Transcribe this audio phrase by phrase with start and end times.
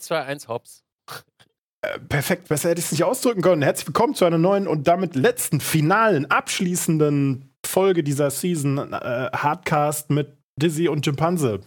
[0.00, 0.84] 2, 1, Hops.
[1.82, 3.62] Äh, perfekt, besser hätte ich es nicht ausdrücken können.
[3.62, 10.10] Herzlich willkommen zu einer neuen und damit letzten, finalen, abschließenden Folge dieser Season äh, Hardcast
[10.10, 11.60] mit Dizzy und Chimpanse.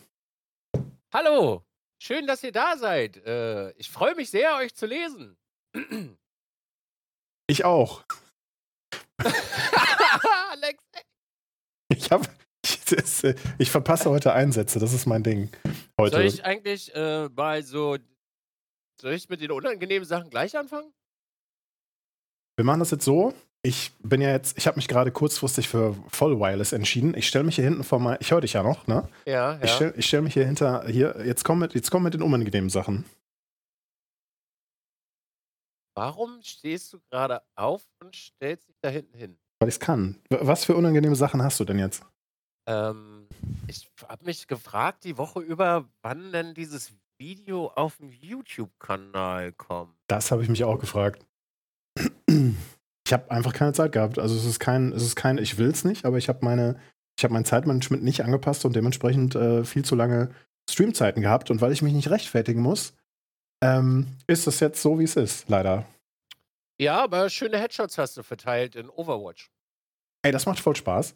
[1.13, 1.63] Hallo,
[2.01, 3.17] schön, dass ihr da seid.
[3.25, 5.37] Äh, ich freue mich sehr, euch zu lesen.
[7.49, 8.03] Ich auch.
[10.51, 10.83] Alex.
[11.87, 12.27] Ich habe
[12.61, 15.49] ich, äh, ich, verpasse heute Einsätze, das ist mein Ding.
[15.97, 16.17] Heute.
[16.17, 17.97] Soll ich eigentlich äh, mal so.
[18.99, 20.91] Soll ich mit den unangenehmen Sachen gleich anfangen?
[22.55, 23.33] Wir machen das jetzt so.
[23.61, 27.15] Ich bin ja jetzt, ich habe mich gerade kurzfristig für Voll Wireless entschieden.
[27.15, 29.07] Ich stelle mich hier hinten vor mein, ich höre dich ja noch, ne?
[29.25, 29.63] Ja, ja.
[29.63, 32.69] Ich stelle stell mich hier hinter, hier, jetzt komm mit, jetzt komm mit den unangenehmen
[32.69, 33.05] Sachen.
[35.95, 39.37] Warum stehst du gerade auf und stellst dich da hinten hin?
[39.59, 40.19] Weil ich es kann.
[40.29, 42.03] Was für unangenehme Sachen hast du denn jetzt?
[42.67, 43.27] Ähm,
[43.67, 49.95] ich habe mich gefragt die Woche über, wann denn dieses Video auf dem YouTube-Kanal kommt.
[50.07, 51.25] Das habe ich mich auch gefragt.
[53.07, 54.19] Ich habe einfach keine Zeit gehabt.
[54.19, 56.79] Also es ist kein, es ist kein, ich will es nicht, aber ich habe meine,
[57.17, 60.29] ich habe mein Zeitmanagement nicht angepasst und dementsprechend äh, viel zu lange
[60.69, 61.49] Streamzeiten gehabt.
[61.49, 62.93] Und weil ich mich nicht rechtfertigen muss,
[63.63, 65.85] ähm, ist das jetzt so, wie es ist, leider.
[66.79, 69.49] Ja, aber schöne Headshots hast du verteilt in Overwatch.
[70.21, 71.15] Ey, das macht voll Spaß.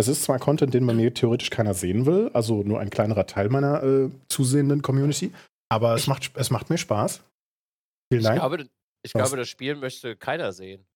[0.00, 3.26] Es ist zwar Content, den bei mir theoretisch keiner sehen will, also nur ein kleinerer
[3.26, 5.32] Teil meiner äh, zusehenden Community,
[5.68, 7.20] aber es macht, es macht mir Spaß.
[8.12, 8.36] Vielen Dank.
[8.36, 8.68] Ich glaube,
[9.02, 10.86] ich glaube das Spiel möchte keiner sehen.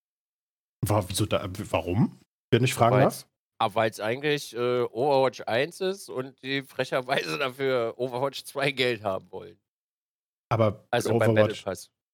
[0.86, 2.20] War, wieso da, warum?
[2.53, 3.27] Wenn ich fragen darf?
[3.58, 9.03] Aber weil es eigentlich äh, Overwatch 1 ist und die frecherweise dafür Overwatch 2 Geld
[9.03, 9.58] haben wollen.
[10.48, 11.64] Aber also Overwatch,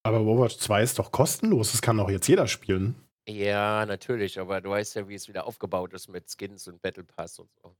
[0.07, 2.95] aber Overwatch 2 ist doch kostenlos, das kann doch jetzt jeder spielen.
[3.29, 7.05] Ja, natürlich, aber du weißt ja, wie es wieder aufgebaut ist mit Skins und Battle
[7.05, 7.77] Pass und so.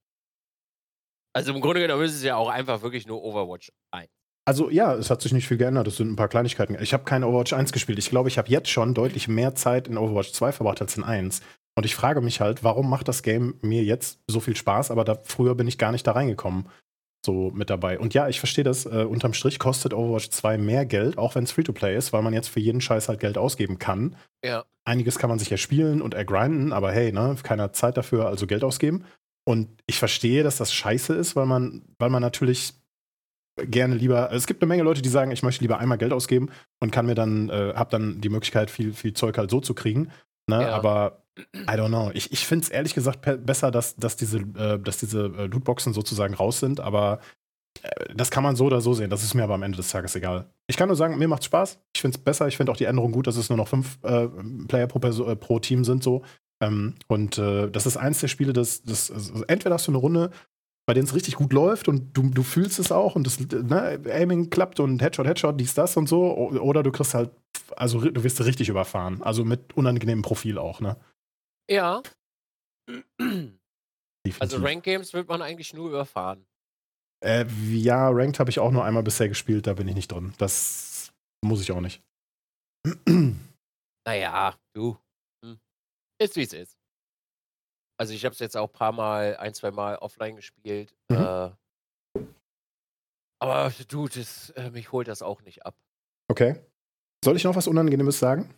[1.35, 4.11] Also im Grunde genommen ist es ja auch einfach wirklich nur Overwatch 1.
[4.45, 5.87] Also ja, es hat sich nicht viel geändert.
[5.87, 6.77] Es sind ein paar Kleinigkeiten.
[6.83, 7.99] Ich habe keine Overwatch 1 gespielt.
[7.99, 11.05] Ich glaube, ich habe jetzt schon deutlich mehr Zeit in Overwatch 2 verbracht als in
[11.05, 11.41] 1.
[11.77, 15.05] Und ich frage mich halt, warum macht das Game mir jetzt so viel Spaß, aber
[15.05, 16.69] da, früher bin ich gar nicht da reingekommen
[17.29, 17.99] so mit dabei.
[17.99, 18.87] Und ja, ich verstehe das.
[18.87, 22.33] Äh, unterm Strich kostet Overwatch 2 mehr Geld, auch wenn es Free-to-Play ist, weil man
[22.33, 24.17] jetzt für jeden Scheiß halt Geld ausgeben kann.
[24.43, 24.65] Ja.
[24.87, 28.47] Einiges kann man sich ja spielen und ergrinden, aber hey, ne, keiner Zeit dafür, also
[28.47, 29.05] Geld ausgeben.
[29.47, 32.73] Und ich verstehe, dass das scheiße ist, weil man, weil man natürlich
[33.57, 36.49] gerne lieber, es gibt eine Menge Leute, die sagen, ich möchte lieber einmal Geld ausgeben
[36.81, 39.75] und kann mir dann, äh, hab dann die Möglichkeit, viel, viel Zeug halt so zu
[39.75, 40.11] kriegen.
[40.49, 40.63] Ne?
[40.63, 40.75] Ja.
[40.75, 41.23] Aber
[41.55, 42.11] I don't know.
[42.15, 45.93] Ich, ich finde es ehrlich gesagt besser, dass, dass diese, äh, dass diese äh, Lootboxen
[45.93, 47.21] sozusagen raus sind, aber
[47.83, 49.11] äh, das kann man so oder so sehen.
[49.11, 50.47] Das ist mir aber am Ende des Tages egal.
[50.67, 51.79] Ich kann nur sagen, mir macht's Spaß.
[51.95, 52.49] Ich finde es besser.
[52.49, 54.29] Ich finde auch die Änderung gut, dass es nur noch fünf äh,
[54.67, 56.23] Player pro, äh, pro, Team sind so.
[56.61, 60.31] Ähm, und das ist eins der Spiele, das, das also entweder hast du eine Runde,
[60.89, 64.01] bei denen es richtig gut läuft und du, du fühlst es auch und das ne,
[64.11, 66.35] Aiming klappt und Headshot, Headshot, dies, das und so.
[66.35, 67.31] Oder du kriegst halt,
[67.77, 69.23] also du wirst richtig überfahren.
[69.23, 70.97] Also mit unangenehmem Profil auch, ne?
[71.71, 72.03] Ja.
[74.41, 76.47] Also Rank Games wird man eigentlich nur überfahren.
[77.23, 80.33] Äh, ja, Ranked habe ich auch nur einmal bisher gespielt, da bin ich nicht drin.
[80.39, 81.13] Das
[81.45, 82.03] muss ich auch nicht.
[84.07, 84.97] naja, du.
[85.45, 85.59] Hm.
[86.19, 86.78] Ist wie es ist.
[87.99, 90.95] Also ich habe es jetzt auch ein paar Mal, ein, zwei Mal offline gespielt.
[91.11, 91.17] Mhm.
[91.17, 91.51] Äh,
[93.41, 95.77] aber du, das, äh, mich holt das auch nicht ab.
[96.29, 96.57] Okay.
[97.25, 98.55] Soll ich noch was Unangenehmes sagen?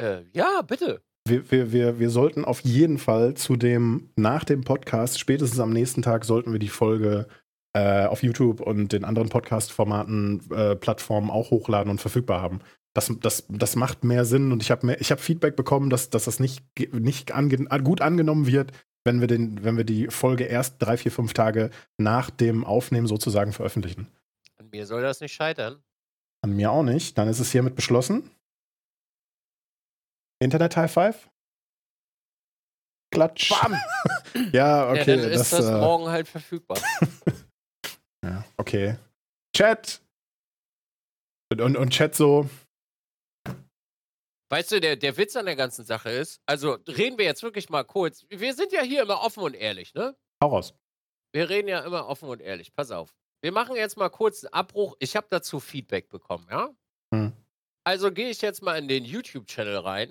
[0.00, 4.62] Äh, ja, bitte wir, wir, wir, wir sollten auf jeden Fall zu dem, nach dem
[4.62, 7.26] Podcast, spätestens am nächsten Tag, sollten wir die Folge
[7.72, 12.60] äh, auf YouTube und den anderen Podcast-Formaten, äh, Plattformen auch hochladen und verfügbar haben.
[12.94, 16.40] Das, das, das macht mehr Sinn und ich habe hab Feedback bekommen, dass, dass das
[16.40, 18.72] nicht, nicht ange gut angenommen wird,
[19.04, 23.06] wenn wir, den, wenn wir die Folge erst drei, vier, fünf Tage nach dem Aufnehmen
[23.06, 24.08] sozusagen veröffentlichen.
[24.58, 25.82] An mir soll das nicht scheitern.
[26.42, 27.16] An mir auch nicht.
[27.16, 28.30] Dann ist es hiermit beschlossen.
[30.42, 31.30] Internet High Five?
[33.12, 33.50] Klatsch.
[33.50, 33.74] Bam.
[34.52, 35.16] ja, okay.
[35.16, 36.78] Ja, dann ist das, das äh, morgen halt verfügbar.
[38.24, 38.96] ja, okay.
[39.54, 40.00] Chat.
[41.52, 42.48] Und, und, und Chat so.
[44.50, 47.70] Weißt du, der, der Witz an der ganzen Sache ist, also reden wir jetzt wirklich
[47.70, 48.26] mal kurz.
[48.28, 50.16] Wir sind ja hier immer offen und ehrlich, ne?
[50.42, 50.74] Hau raus.
[51.32, 52.74] Wir reden ja immer offen und ehrlich.
[52.74, 53.14] Pass auf.
[53.42, 54.96] Wir machen jetzt mal kurz einen Abbruch.
[54.98, 56.68] Ich habe dazu Feedback bekommen, ja?
[57.14, 57.32] Hm.
[57.84, 60.10] Also gehe ich jetzt mal in den YouTube-Channel rein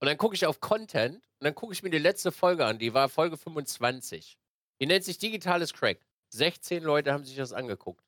[0.00, 2.78] und dann gucke ich auf Content und dann gucke ich mir die letzte Folge an.
[2.78, 4.38] Die war Folge 25.
[4.80, 5.98] Die nennt sich Digitales Crack.
[6.30, 8.04] 16 Leute haben sich das angeguckt.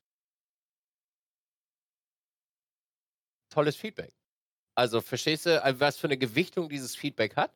[3.49, 4.13] Tolles Feedback.
[4.75, 7.51] Also, verstehst du, äh, was für eine Gewichtung dieses Feedback hat?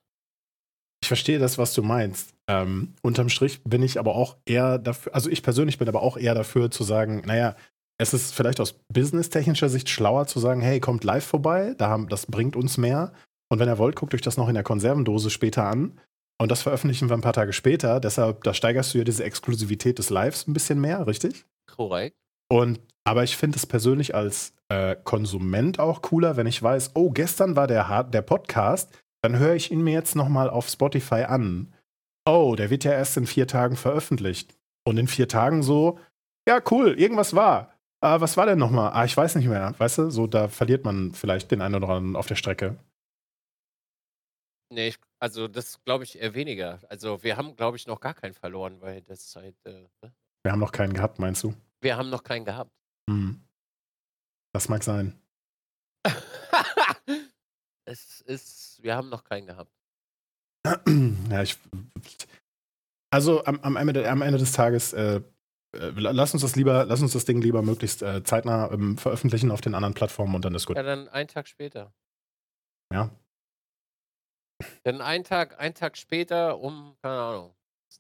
[1.02, 2.34] Ich verstehe das, was du meinst.
[2.48, 6.18] Ähm, unterm Strich bin ich aber auch eher dafür, also ich persönlich bin aber auch
[6.18, 7.56] eher dafür zu sagen, naja,
[7.98, 12.08] es ist vielleicht aus businesstechnischer Sicht schlauer zu sagen, hey, kommt live vorbei, da haben,
[12.08, 13.14] das bringt uns mehr.
[13.50, 16.00] Und wenn ihr wollt, guckt euch das noch in der Konservendose später an.
[16.42, 18.00] Und das veröffentlichen wir ein paar Tage später.
[18.00, 21.46] Deshalb, da steigerst du ja diese Exklusivität des Lives ein bisschen mehr, richtig?
[21.68, 22.16] Korrekt.
[22.50, 27.10] Und aber ich finde es persönlich als äh, Konsument auch cooler, wenn ich weiß, oh,
[27.12, 28.92] gestern war der, der Podcast,
[29.22, 31.74] dann höre ich ihn mir jetzt nochmal auf Spotify an.
[32.26, 34.56] Oh, der wird ja erst in vier Tagen veröffentlicht.
[34.86, 36.00] Und in vier Tagen so,
[36.48, 37.74] ja, cool, irgendwas war.
[38.02, 38.92] Ah, was war denn nochmal?
[38.94, 39.74] Ah, ich weiß nicht mehr.
[39.78, 42.78] Weißt du, so da verliert man vielleicht den einen oder anderen auf der Strecke.
[44.72, 46.80] Nee, ich, also das glaube ich eher weniger.
[46.88, 49.56] Also wir haben, glaube ich, noch gar keinen verloren, weil das halt.
[49.66, 50.14] Äh, ne?
[50.44, 51.54] Wir haben noch keinen gehabt, meinst du?
[51.82, 52.72] Wir haben noch keinen gehabt.
[53.10, 53.42] Hm.
[54.54, 55.20] Das mag sein.
[57.86, 59.74] es ist, wir haben noch keinen gehabt.
[61.32, 61.58] ja, ich.
[63.12, 65.22] Also am, am, Ende, am Ende des Tages, äh,
[65.76, 69.50] äh, lass uns das lieber, lass uns das Ding lieber möglichst äh, zeitnah ähm, veröffentlichen
[69.50, 70.78] auf den anderen Plattformen und dann ist gut.
[70.78, 71.92] Ja, dann einen Tag später.
[72.94, 73.10] Ja.
[74.84, 77.56] Dann einen Tag, einen Tag später um, keine Ahnung,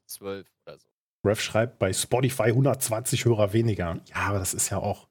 [0.06, 0.89] zwölf oder so.
[1.26, 4.00] Rev schreibt bei Spotify 120 Hörer weniger.
[4.14, 5.08] Ja, aber das ist ja auch,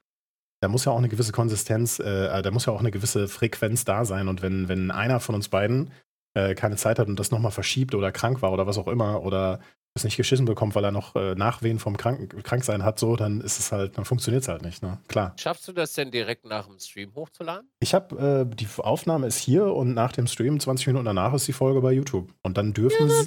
[0.61, 3.29] da muss ja auch eine gewisse Konsistenz, äh, äh, da muss ja auch eine gewisse
[3.29, 4.29] Frequenz da sein.
[4.29, 5.91] Und wenn, wenn einer von uns beiden
[6.35, 9.23] äh, keine Zeit hat und das nochmal verschiebt oder krank war oder was auch immer
[9.23, 9.61] oder
[9.95, 13.41] es nicht geschissen bekommt, weil er noch äh, Nachwehen vom Krank Kranksein hat, so, dann
[13.41, 14.99] ist es halt, dann funktioniert es halt nicht, ne?
[15.09, 15.35] Klar.
[15.37, 17.69] Schaffst du das denn direkt nach dem Stream hochzuladen?
[17.81, 21.49] Ich habe, äh, die Aufnahme ist hier und nach dem Stream, 20 Minuten danach, ist
[21.49, 22.33] die Folge bei YouTube.
[22.43, 23.27] Und dann dürfen ja, sie.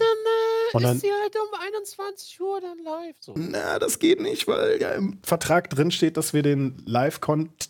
[0.71, 3.15] Dann, und dann, ist sie halt um 21 Uhr dann live.
[3.19, 3.33] So.
[3.35, 7.19] Na, das geht nicht, weil ja im Vertrag drin steht, dass wir den live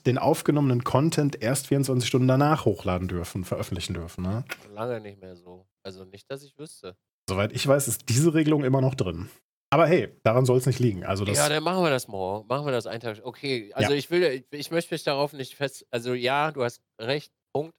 [0.06, 4.44] den aufgenommenen Content erst 24 Stunden danach hochladen dürfen, veröffentlichen dürfen, ne?
[4.74, 5.66] Lange nicht mehr so.
[5.84, 6.96] Also nicht, dass ich wüsste.
[7.30, 9.30] Soweit ich weiß, ist diese Regelung immer noch drin.
[9.74, 11.06] Aber hey, daran soll es nicht liegen.
[11.06, 12.46] Also das ja, dann machen wir das morgen.
[12.48, 13.22] Machen wir das einen Tag.
[13.24, 13.98] Okay, also ja.
[13.98, 15.86] ich will, ich, ich möchte mich darauf nicht fest.
[15.92, 17.32] Also ja, du hast recht.
[17.54, 17.74] Punkt.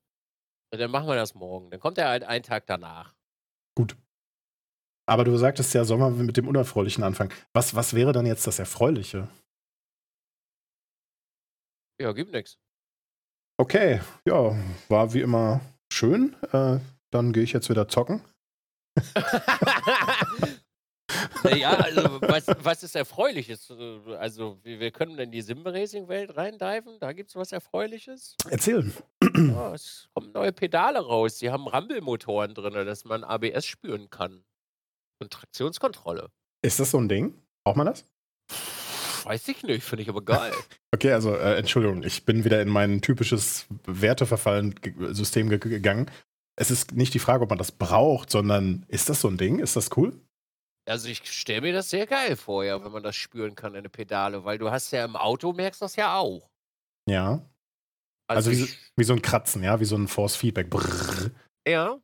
[0.70, 1.70] Dann machen wir das morgen.
[1.70, 3.14] Dann kommt er halt einen Tag danach.
[3.74, 3.94] Gut.
[5.06, 7.32] Aber du sagtest ja, wir mit dem Unerfreulichen anfangen.
[7.52, 9.28] Was, was wäre dann jetzt das Erfreuliche?
[12.00, 12.58] Ja, gibt nichts.
[13.58, 14.56] Okay, ja,
[14.88, 15.60] war wie immer
[15.92, 16.34] schön.
[16.52, 16.78] Äh,
[17.10, 18.22] dann gehe ich jetzt wieder zocken.
[21.44, 23.70] naja, also was, was ist Erfreuliches?
[24.18, 28.36] Also wir, wir können in die Simba-Racing-Welt reindiven, da gibt es was Erfreuliches.
[28.48, 28.92] Erzähl.
[29.34, 34.44] Ja, es kommen neue Pedale raus, die haben Rumble-Motoren drin, dass man ABS spüren kann.
[35.22, 36.30] Und Traktionskontrolle.
[36.62, 37.34] Ist das so ein Ding?
[37.64, 38.04] Braucht man das?
[39.24, 40.52] Weiß ich nicht, finde ich aber geil.
[40.94, 46.10] Okay, also äh, Entschuldigung, ich bin wieder in mein typisches Werteverfallen-System gegangen
[46.56, 49.58] es ist nicht die Frage, ob man das braucht, sondern ist das so ein Ding?
[49.58, 50.20] Ist das cool?
[50.88, 53.88] Also ich stelle mir das sehr geil vor, ja, wenn man das spüren kann, eine
[53.88, 56.50] Pedale, weil du hast ja im Auto merkst das ja auch.
[57.08, 57.48] Ja.
[58.28, 60.70] Also, also wie, wie, so ein Kratzen, ja, wie so ein Force Feedback.
[60.70, 61.30] Brrr.
[61.66, 61.98] Ja.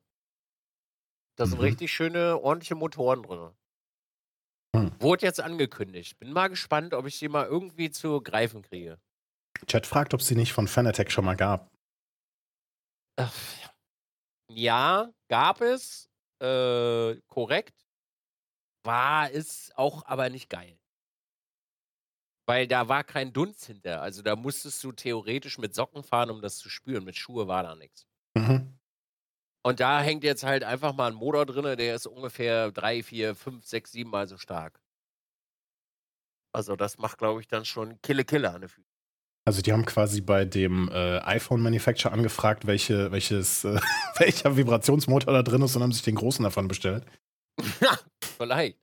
[1.39, 1.65] Da sind mhm.
[1.65, 3.53] richtig schöne, ordentliche Motoren drin.
[4.75, 4.93] Hm.
[5.01, 6.19] Wurde jetzt angekündigt.
[6.19, 9.01] Bin mal gespannt, ob ich sie mal irgendwie zu greifen kriege.
[9.67, 11.71] Chat fragt, ob es sie nicht von Fanatec schon mal gab.
[13.17, 13.33] Ach,
[14.51, 16.11] ja, gab es.
[16.41, 17.87] Äh, korrekt.
[18.85, 20.79] War es auch aber nicht geil.
[22.47, 24.03] Weil da war kein Dunst hinter.
[24.03, 27.05] Also da musstest du theoretisch mit Socken fahren, um das zu spüren.
[27.05, 28.09] Mit Schuhe war da nichts.
[28.35, 28.78] Mhm.
[29.69, 33.35] Und da hängt jetzt halt einfach mal ein Motor drin, der ist ungefähr drei, vier,
[33.35, 34.81] fünf, sechs, sieben Mal so stark.
[36.55, 38.89] Also das macht, glaube ich, dann schon Kille Kille an der Füße.
[39.47, 43.79] Also die haben quasi bei dem äh, iPhone-Manufacturer angefragt, welche, welches, äh,
[44.17, 47.05] welcher Vibrationsmotor da drin ist und haben sich den großen davon bestellt.
[48.39, 48.79] Vielleicht.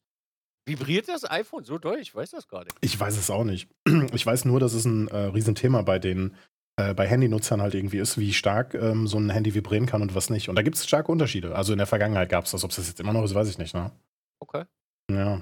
[0.68, 1.98] Vibriert das iPhone so doll?
[1.98, 2.78] Ich weiß das gar nicht.
[2.82, 3.68] Ich weiß es auch nicht.
[4.14, 6.36] Ich weiß nur, dass es ein äh, Riesenthema bei den
[6.78, 10.14] äh, bei Handynutzern halt irgendwie ist, wie stark ähm, so ein Handy vibrieren kann und
[10.14, 10.50] was nicht.
[10.50, 11.56] Und da gibt es starke Unterschiede.
[11.56, 12.64] Also in der Vergangenheit gab es das.
[12.64, 13.74] Ob es das jetzt immer noch ist, weiß ich nicht.
[13.74, 13.92] Ne?
[14.40, 14.66] Okay.
[15.10, 15.42] Ja.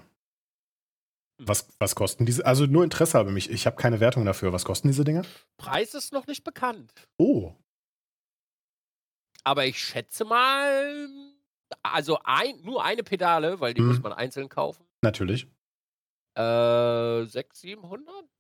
[1.40, 2.46] Was, was kosten diese?
[2.46, 3.50] Also nur Interesse habe mich.
[3.50, 4.54] Ich habe keine Wertung dafür.
[4.54, 5.24] Was kosten diese Dinge?
[5.58, 6.94] Preis ist noch nicht bekannt.
[7.18, 7.54] Oh.
[9.44, 11.10] Aber ich schätze mal,
[11.82, 13.88] also ein, nur eine Pedale, weil die hm.
[13.88, 14.86] muss man einzeln kaufen.
[15.02, 15.48] Natürlich.
[16.36, 18.33] Äh, 600, 700?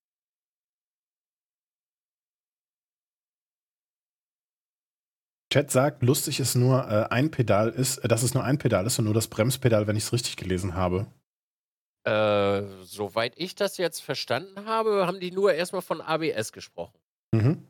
[5.53, 8.87] Chat sagt, lustig ist nur äh, ein Pedal ist, äh, dass es nur ein Pedal
[8.87, 11.05] ist und nur das Bremspedal, wenn ich es richtig gelesen habe.
[12.07, 16.97] Äh, soweit ich das jetzt verstanden habe, haben die nur erstmal von ABS gesprochen.
[17.35, 17.67] Mhm.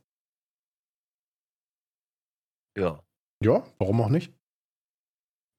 [2.78, 3.04] Ja.
[3.44, 4.32] Ja, warum auch nicht?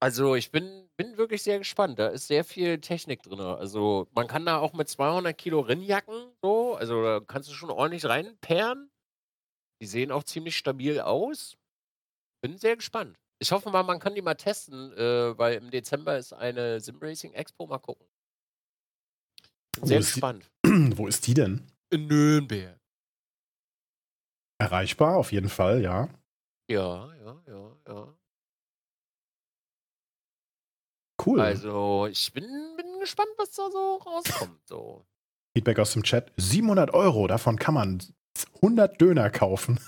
[0.01, 1.99] Also ich bin bin wirklich sehr gespannt.
[1.99, 3.39] Da ist sehr viel Technik drin.
[3.41, 7.71] Also man kann da auch mit 200 Kilo Rinnjacken so, also da kannst du schon
[7.71, 8.91] ordentlich reinperren.
[9.83, 11.59] Die sehen auch ziemlich stabil aus.
[12.45, 13.19] Bin sehr gespannt.
[13.39, 17.33] Ich hoffe mal, man kann die mal testen, äh, weil im Dezember ist eine Simracing
[17.33, 17.67] Expo.
[17.67, 18.07] Mal gucken.
[19.77, 20.51] Bin sehr gespannt.
[20.67, 21.67] Wo ist die denn?
[21.89, 22.79] In Nürnberg.
[24.59, 26.11] Erreichbar, auf jeden Fall, ja.
[26.71, 28.15] Ja, ja, ja, ja.
[31.25, 31.41] Cool.
[31.41, 32.45] Also, ich bin,
[32.77, 34.69] bin gespannt, was da so rauskommt.
[34.69, 35.07] So.
[35.57, 38.03] Feedback aus dem Chat: 700 Euro, davon kann man
[38.57, 39.81] 100 Döner kaufen.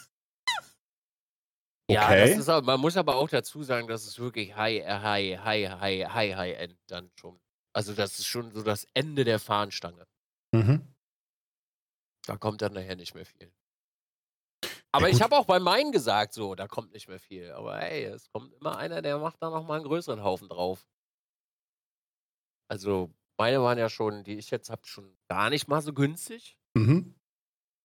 [1.88, 4.99] Ja, das ist aber, man muss aber auch dazu sagen, das ist wirklich high, äh,
[5.00, 7.38] high, high, high, high, high end dann schon.
[7.73, 10.07] Also das ist schon so das Ende der Fahnenstange.
[10.52, 10.95] Mhm.
[12.26, 13.52] Da kommt dann nachher nicht mehr viel.
[14.90, 17.52] Aber ja, ich habe auch bei meinen gesagt, so, da kommt nicht mehr viel.
[17.52, 20.87] Aber hey, es kommt immer einer, der macht da nochmal einen größeren Haufen drauf.
[22.69, 26.59] Also, meine waren ja schon, die ich jetzt habe, schon gar nicht mal so günstig.
[26.75, 27.14] Mhm.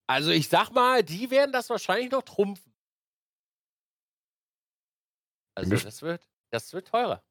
[0.08, 2.71] Also, ich sag mal, die werden das wahrscheinlich noch trumpfen.
[5.56, 7.24] Also, das wird, das wird teurer.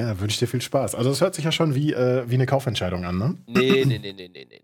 [0.00, 0.94] Ja, wünsche ich dir viel Spaß.
[0.94, 3.38] Also, das hört sich ja schon wie, äh, wie eine Kaufentscheidung an, ne?
[3.46, 4.62] Nee, nee, nee, nee, nee, nee.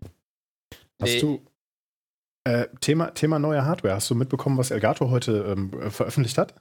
[1.01, 1.19] Hast nee.
[1.19, 1.45] du.
[2.45, 3.95] Äh, Thema, Thema neue Hardware.
[3.95, 6.55] Hast du mitbekommen, was Elgato heute ähm, veröffentlicht hat?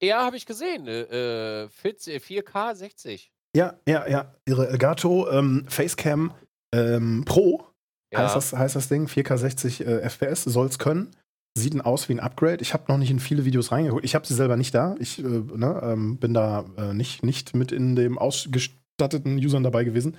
[0.00, 0.86] Ja, habe ich gesehen.
[0.86, 3.32] Äh, 4K 60.
[3.56, 4.34] Ja, ja, ja.
[4.46, 6.34] Ihre Elgato ähm, Facecam
[6.72, 7.66] ähm, Pro
[8.12, 8.20] ja.
[8.20, 9.06] heißt, das, heißt das Ding.
[9.06, 11.10] 4K 60 äh, FPS soll es können.
[11.56, 12.62] Sieht aus wie ein Upgrade.
[12.62, 14.04] Ich habe noch nicht in viele Videos reingeguckt.
[14.04, 14.96] Ich habe sie selber nicht da.
[14.98, 19.84] Ich äh, ne, ähm, bin da äh, nicht, nicht mit in dem ausgestatteten Usern dabei
[19.84, 20.16] gewesen.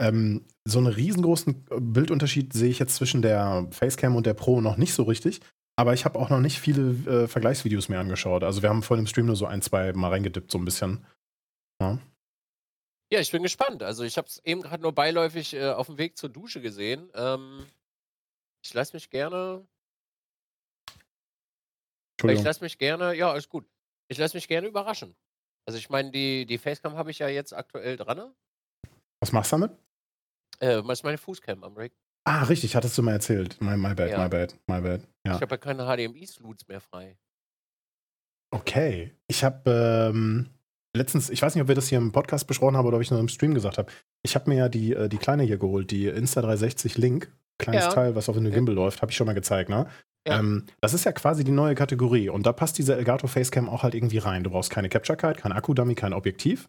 [0.00, 4.76] Ähm, so einen riesengroßen Bildunterschied sehe ich jetzt zwischen der Facecam und der Pro noch
[4.76, 5.40] nicht so richtig.
[5.76, 8.44] Aber ich habe auch noch nicht viele äh, Vergleichsvideos mehr angeschaut.
[8.44, 11.04] Also wir haben vor dem Stream nur so ein, zwei Mal reingedippt, so ein bisschen.
[11.80, 11.98] Ja.
[13.12, 13.82] Ja, ich bin gespannt.
[13.82, 17.10] Also ich habe es eben gerade nur beiläufig äh, auf dem Weg zur Dusche gesehen.
[17.14, 17.66] Ähm,
[18.64, 19.66] ich lasse mich gerne.
[22.32, 23.66] Ich lasse mich gerne, ja, ist gut.
[24.08, 25.14] Ich lasse mich gerne überraschen.
[25.66, 28.16] Also ich meine, die, die Facecam habe ich ja jetzt aktuell dran.
[28.16, 28.34] Ne?
[29.20, 29.72] Was machst du damit?
[30.60, 31.92] Äh, das ist meine Fußcam am Rig.
[32.26, 33.60] Ah, richtig, hattest du mal erzählt.
[33.60, 34.22] My, my bad, ja.
[34.22, 35.06] my bad, my bad.
[35.26, 35.36] Ja.
[35.36, 37.18] Ich habe ja keine HDMI-Sluts mehr frei.
[38.50, 39.14] Okay.
[39.26, 40.50] Ich habe ähm,
[40.96, 43.10] letztens, ich weiß nicht, ob wir das hier im Podcast besprochen haben oder ob ich
[43.10, 43.90] nur im Stream gesagt habe.
[44.22, 47.32] Ich habe mir ja die, äh, die kleine hier geholt, die Insta360 Link.
[47.58, 47.90] Kleines ja.
[47.90, 49.88] Teil, was auf einem Gimbal läuft, habe ich schon mal gezeigt, ne?
[50.26, 53.82] Ähm, das ist ja quasi die neue Kategorie und da passt diese Elgato Facecam auch
[53.82, 54.44] halt irgendwie rein.
[54.44, 56.68] Du brauchst keine Capture Card, kein Akku-Dummy, kein Objektiv,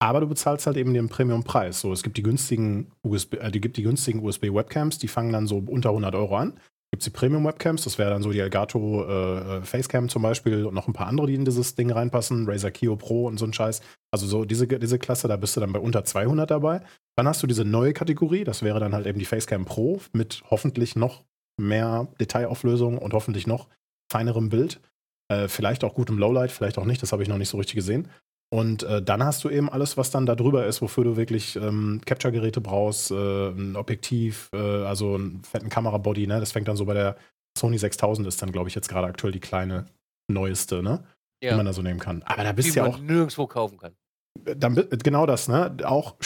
[0.00, 1.80] aber du bezahlst halt eben den Premium-Preis.
[1.80, 5.46] So, es gibt die günstigen USB, äh, die gibt die günstigen USB-Webcams, die fangen dann
[5.46, 6.58] so unter 100 Euro an
[6.96, 10.74] gibt es die Premium-Webcams, das wäre dann so die Elgato äh, Facecam zum Beispiel und
[10.74, 13.52] noch ein paar andere, die in dieses Ding reinpassen, Razer Kio Pro und so ein
[13.52, 13.80] Scheiß.
[14.10, 16.80] Also so diese, diese Klasse, da bist du dann bei unter 200 dabei.
[17.16, 20.42] Dann hast du diese neue Kategorie, das wäre dann halt eben die Facecam Pro mit
[20.50, 21.24] hoffentlich noch
[21.56, 23.68] mehr Detailauflösung und hoffentlich noch
[24.10, 24.80] feinerem Bild.
[25.28, 27.74] Äh, vielleicht auch gutem Lowlight, vielleicht auch nicht, das habe ich noch nicht so richtig
[27.74, 28.08] gesehen.
[28.48, 31.56] Und äh, dann hast du eben alles, was dann da drüber ist, wofür du wirklich
[31.56, 36.38] ähm, Capture-Geräte brauchst, äh, ein Objektiv, äh, also einen fetten Kamerabody, ne?
[36.38, 37.16] Das fängt dann so bei der
[37.58, 39.86] Sony 6000 ist dann, glaube ich, jetzt gerade aktuell die kleine
[40.30, 41.04] neueste, ne?
[41.42, 41.50] Ja.
[41.50, 42.22] Die man da so nehmen kann.
[42.22, 42.98] Aber da bist du ja auch.
[42.98, 43.96] nirgendwo kaufen kann.
[44.44, 45.76] Dann, genau das, ne?
[45.84, 46.16] Auch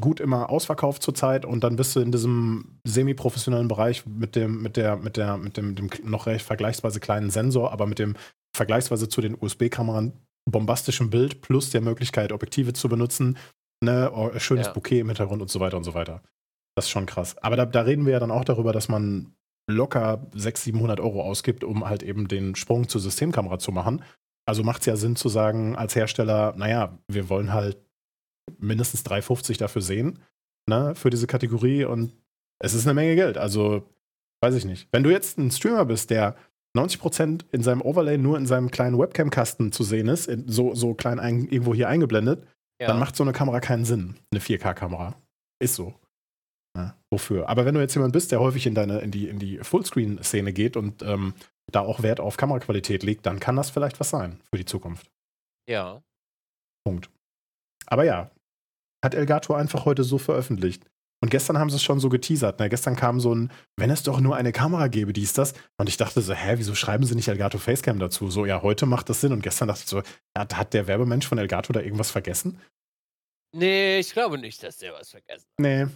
[0.00, 4.76] gut immer ausverkauft zurzeit und dann bist du in diesem semi-professionellen Bereich mit dem, mit
[4.76, 8.14] der, mit der, mit dem, dem noch recht vergleichsweise kleinen Sensor, aber mit dem
[8.54, 10.12] vergleichsweise zu den USB-Kameran
[10.50, 13.36] bombastischen Bild plus der Möglichkeit, Objektive zu benutzen,
[13.82, 14.72] ne, oh, schönes ja.
[14.72, 16.22] Bouquet im Hintergrund und so weiter und so weiter.
[16.74, 17.36] Das ist schon krass.
[17.38, 19.34] Aber da, da reden wir ja dann auch darüber, dass man
[19.70, 24.02] locker 600, 700 Euro ausgibt, um halt eben den Sprung zur Systemkamera zu machen.
[24.48, 27.76] Also macht es ja Sinn zu sagen, als Hersteller, naja, wir wollen halt
[28.58, 30.20] mindestens 3,50 dafür sehen,
[30.66, 32.14] ne, für diese Kategorie und
[32.58, 33.36] es ist eine Menge Geld.
[33.36, 33.86] Also,
[34.40, 34.88] weiß ich nicht.
[34.90, 36.34] Wenn du jetzt ein Streamer bist, der
[36.74, 41.20] 90% in seinem Overlay nur in seinem kleinen Webcam-Kasten zu sehen ist, so, so klein
[41.20, 42.42] ein, irgendwo hier eingeblendet,
[42.80, 42.86] ja.
[42.86, 44.14] dann macht so eine Kamera keinen Sinn.
[44.30, 45.14] Eine 4K-Kamera.
[45.62, 45.92] Ist so.
[46.74, 47.50] Ja, wofür?
[47.50, 50.54] Aber wenn du jetzt jemand bist, der häufig in deine, in die, in die Fullscreen-Szene
[50.54, 51.34] geht und ähm,
[51.70, 55.10] da auch Wert auf Kameraqualität legt, dann kann das vielleicht was sein für die Zukunft.
[55.68, 56.02] Ja.
[56.84, 57.10] Punkt.
[57.86, 58.30] Aber ja,
[59.04, 60.84] hat Elgato einfach heute so veröffentlicht.
[61.20, 62.60] Und gestern haben sie es schon so geteasert.
[62.60, 62.68] Ne?
[62.68, 65.52] Gestern kam so ein, wenn es doch nur eine Kamera gäbe, die ist das.
[65.76, 68.30] Und ich dachte so, hä, wieso schreiben sie nicht Elgato Facecam dazu?
[68.30, 69.32] So, ja, heute macht das Sinn.
[69.32, 70.02] Und gestern dachte ich so,
[70.36, 72.60] hat, hat der Werbemensch von Elgato da irgendwas vergessen?
[73.52, 75.58] Nee, ich glaube nicht, dass der was vergessen hat.
[75.58, 75.86] Nee,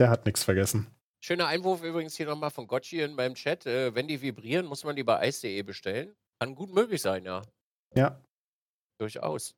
[0.00, 0.86] der hat nichts vergessen.
[1.26, 3.66] Schöner Einwurf übrigens hier nochmal von Gotchi in meinem Chat.
[3.66, 6.14] Äh, wenn die vibrieren, muss man die bei ice.de bestellen.
[6.38, 7.42] Kann gut möglich sein, ja.
[7.96, 8.22] Ja.
[9.00, 9.56] Durchaus.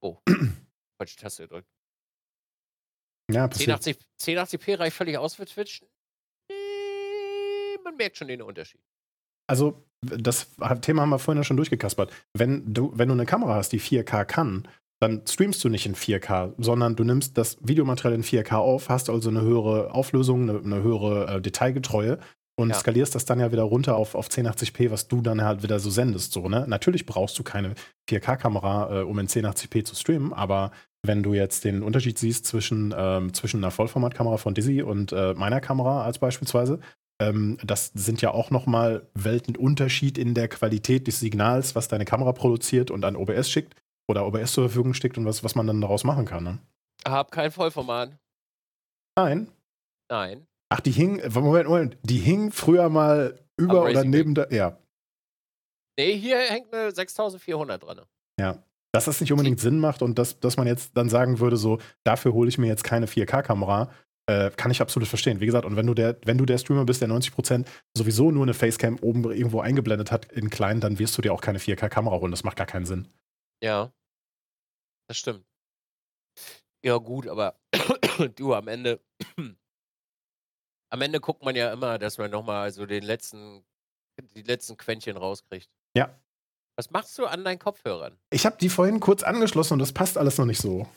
[0.00, 0.18] Oh.
[0.96, 1.68] falsche Taste gedrückt.
[3.28, 5.84] Ja, 1080, 1080p reicht völlig aus für Twitch.
[7.82, 8.80] Man merkt schon den Unterschied.
[9.50, 10.48] Also, das
[10.80, 12.12] Thema haben wir vorhin ja schon durchgekaspert.
[12.34, 14.68] Wenn du, wenn du eine Kamera hast, die 4K kann,
[15.00, 19.10] dann streamst du nicht in 4K, sondern du nimmst das Videomaterial in 4K auf, hast
[19.10, 22.18] also eine höhere Auflösung, eine, eine höhere äh, Detailgetreue
[22.56, 22.74] und ja.
[22.76, 25.90] skalierst das dann ja wieder runter auf, auf 1080p, was du dann halt wieder so
[25.90, 26.32] sendest.
[26.32, 26.64] So, ne?
[26.68, 27.74] Natürlich brauchst du keine
[28.08, 30.70] 4K-Kamera, äh, um in 1080p zu streamen, aber
[31.04, 35.34] wenn du jetzt den Unterschied siehst zwischen, ähm, zwischen einer Vollformatkamera von Dizzy und äh,
[35.34, 36.78] meiner Kamera als beispielsweise,
[37.20, 42.32] ähm, das sind ja auch nochmal Weltenunterschied in der Qualität des Signals, was deine Kamera
[42.32, 43.74] produziert und an OBS schickt
[44.08, 46.44] oder OBS zur Verfügung steckt und was, was man dann daraus machen kann.
[46.44, 46.58] Ne?
[47.06, 48.16] Hab kein Vollformat.
[49.16, 49.48] Nein.
[50.10, 50.46] Nein.
[50.70, 54.78] Ach, die hing, Moment, Moment, die hing früher mal über oder neben der, ja.
[55.98, 58.00] Nee, hier hängt eine 6400 dran.
[58.40, 58.62] Ja.
[58.92, 61.78] Dass das nicht unbedingt Sinn macht und dass, dass man jetzt dann sagen würde, so,
[62.04, 63.90] dafür hole ich mir jetzt keine 4K-Kamera,
[64.26, 65.40] äh, kann ich absolut verstehen.
[65.40, 68.44] Wie gesagt, und wenn du der, wenn du der Streamer bist, der 90% sowieso nur
[68.44, 72.16] eine Facecam oben irgendwo eingeblendet hat in klein, dann wirst du dir auch keine 4K-Kamera
[72.16, 72.30] holen.
[72.30, 73.08] Das macht gar keinen Sinn.
[73.62, 73.92] Ja.
[75.08, 75.44] Das stimmt.
[76.84, 77.58] Ja, gut, aber
[78.36, 79.00] du am Ende
[80.94, 83.64] am Ende guckt man ja immer, dass man nochmal so den letzten,
[84.36, 85.68] die letzten Quäntchen rauskriegt.
[85.96, 86.16] Ja.
[86.76, 88.16] Was machst du an deinen Kopfhörern?
[88.30, 90.88] Ich habe die vorhin kurz angeschlossen und das passt alles noch nicht so.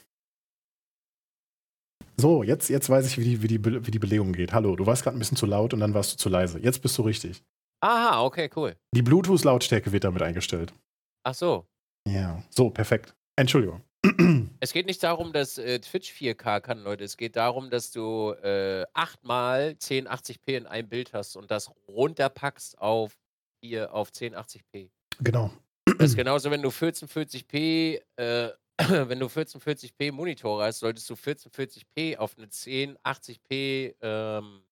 [2.19, 4.53] So, jetzt, jetzt weiß ich, wie die, wie, die, wie die Belegung geht.
[4.53, 6.59] Hallo, du warst gerade ein bisschen zu laut und dann warst du zu leise.
[6.59, 7.43] Jetzt bist du richtig.
[7.81, 8.75] Aha, okay, cool.
[8.95, 10.73] Die Bluetooth-Lautstärke wird damit eingestellt.
[11.23, 11.67] Ach so.
[12.07, 13.13] Ja, so, perfekt.
[13.35, 13.81] Entschuldigung.
[14.59, 17.03] Es geht nicht darum, dass äh, Twitch 4K kann, Leute.
[17.03, 21.69] Es geht darum, dass du äh, 8 mal 1080p in einem Bild hast und das
[21.87, 23.15] runterpackst auf,
[23.61, 24.89] hier, auf 1080p.
[25.19, 25.51] Genau.
[25.99, 28.51] Das ist genauso, wenn du 1440p, äh,
[29.09, 34.63] wenn du 1440p Monitor hast, solltest du 1440p auf eine 1080p, ähm,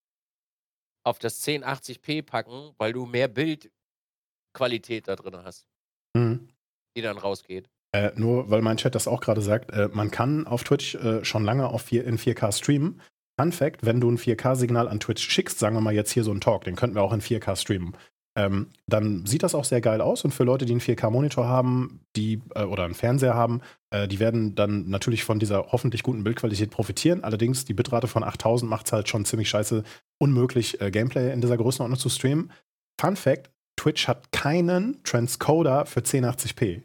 [1.04, 5.68] auf das 1080p packen, weil du mehr Bildqualität da drin hast,
[6.16, 6.48] Mhm.
[6.96, 7.68] Die dann rausgeht.
[7.92, 11.24] Äh, nur weil mein Chat das auch gerade sagt, äh, man kann auf Twitch äh,
[11.24, 13.00] schon lange auf vier, in 4K streamen.
[13.38, 16.30] Fun Fact, wenn du ein 4K-Signal an Twitch schickst, sagen wir mal jetzt hier so
[16.30, 17.96] einen Talk, den könnten wir auch in 4K streamen.
[18.36, 22.00] Ähm, dann sieht das auch sehr geil aus und für Leute, die einen 4K-Monitor haben,
[22.16, 26.22] die äh, oder einen Fernseher haben, äh, die werden dann natürlich von dieser hoffentlich guten
[26.22, 27.24] Bildqualität profitieren.
[27.24, 29.84] Allerdings die Bitrate von 8000 macht es halt schon ziemlich scheiße
[30.18, 32.52] unmöglich, äh, Gameplay in dieser Größenordnung zu streamen.
[33.00, 36.82] Fun Fact: Twitch hat keinen Transcoder für 1080p.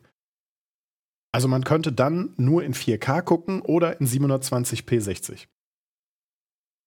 [1.34, 5.47] Also man könnte dann nur in 4K gucken oder in 720p 60.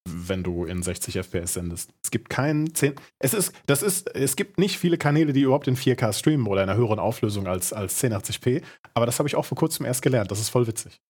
[0.07, 1.95] Wenn du in 60 FPS sendest.
[2.03, 2.95] Es gibt keinen 10.
[3.19, 6.63] Es ist, das ist, es gibt nicht viele Kanäle, die überhaupt in 4K streamen oder
[6.63, 8.63] in einer höheren Auflösung als, als 1080p.
[8.93, 10.31] Aber das habe ich auch vor kurzem erst gelernt.
[10.31, 11.01] Das ist voll witzig.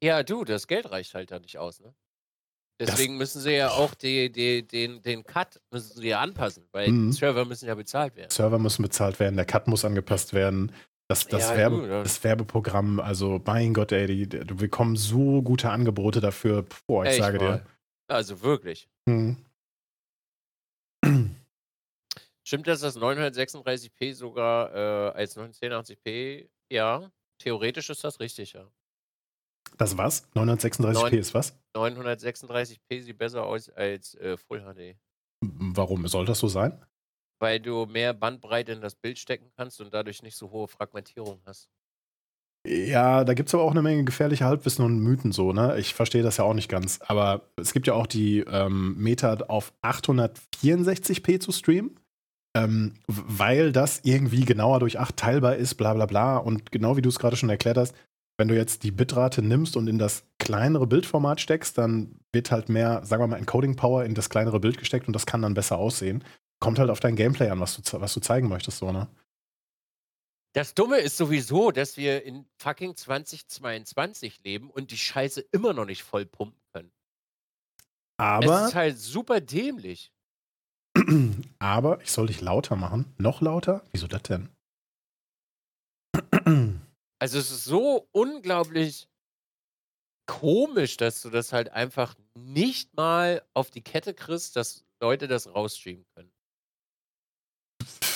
[0.00, 1.94] Ja, du, das Geld reicht halt da nicht aus, ne?
[2.78, 6.64] Deswegen das, müssen sie ja auch die, die, den, den Cut müssen sie ja anpassen,
[6.72, 7.12] weil mhm.
[7.12, 8.30] Server müssen ja bezahlt werden.
[8.30, 10.72] Server müssen bezahlt werden, der Cut muss angepasst werden.
[11.08, 14.96] Das, das, ja, Werbe, du, das Werbeprogramm, also mein Gott, ey, die, die, wir bekommen
[14.96, 16.66] so gute Angebote dafür.
[16.86, 17.58] Boah, ich Echt sage mal.
[17.58, 17.66] dir.
[18.08, 18.88] Also wirklich.
[19.08, 19.36] Hm.
[22.44, 26.48] Stimmt das, dass 936p sogar äh, als 1980p?
[26.70, 28.68] Ja, theoretisch ist das richtig, ja.
[29.76, 30.26] Das was?
[30.34, 31.56] 936p 9, ist was?
[31.74, 34.96] 936p sieht besser aus als äh, Full HD.
[35.42, 36.84] Warum soll das so sein?
[37.38, 41.40] Weil du mehr Bandbreite in das Bild stecken kannst und dadurch nicht so hohe Fragmentierung
[41.44, 41.68] hast.
[42.66, 45.78] Ja, da gibt es aber auch eine Menge gefährliche Halbwissen und Mythen so, ne?
[45.78, 46.98] Ich verstehe das ja auch nicht ganz.
[47.06, 52.00] Aber es gibt ja auch die ähm, Meta auf 864p zu streamen,
[52.56, 56.38] ähm, weil das irgendwie genauer durch 8 teilbar ist, bla bla bla.
[56.38, 57.94] Und genau wie du es gerade schon erklärt hast,
[58.38, 62.68] wenn du jetzt die Bitrate nimmst und in das kleinere Bildformat steckst, dann wird halt
[62.68, 65.54] mehr, sagen wir mal, Encoding Power in das kleinere Bild gesteckt und das kann dann
[65.54, 66.22] besser aussehen.
[66.60, 69.08] Kommt halt auf dein Gameplay an, was du, was du zeigen möchtest, so, ne?
[70.54, 75.84] Das Dumme ist sowieso, dass wir in fucking 2022 leben und die Scheiße immer noch
[75.84, 76.90] nicht voll pumpen können.
[78.16, 78.62] Aber.
[78.62, 80.12] Es ist halt super dämlich.
[81.58, 83.14] Aber ich soll dich lauter machen.
[83.18, 83.84] Noch lauter?
[83.92, 84.48] Wieso das denn?
[87.18, 89.08] Also es ist so unglaublich
[90.26, 95.54] komisch, dass du das halt einfach nicht mal auf die Kette kriegst, dass Leute das
[95.54, 96.32] rausstreamen können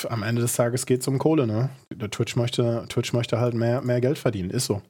[0.08, 1.70] am Ende des Tages geht es um Kohle, ne?
[1.92, 4.82] Der Twitch möchte, Twitch möchte halt mehr, mehr Geld verdienen, ist so.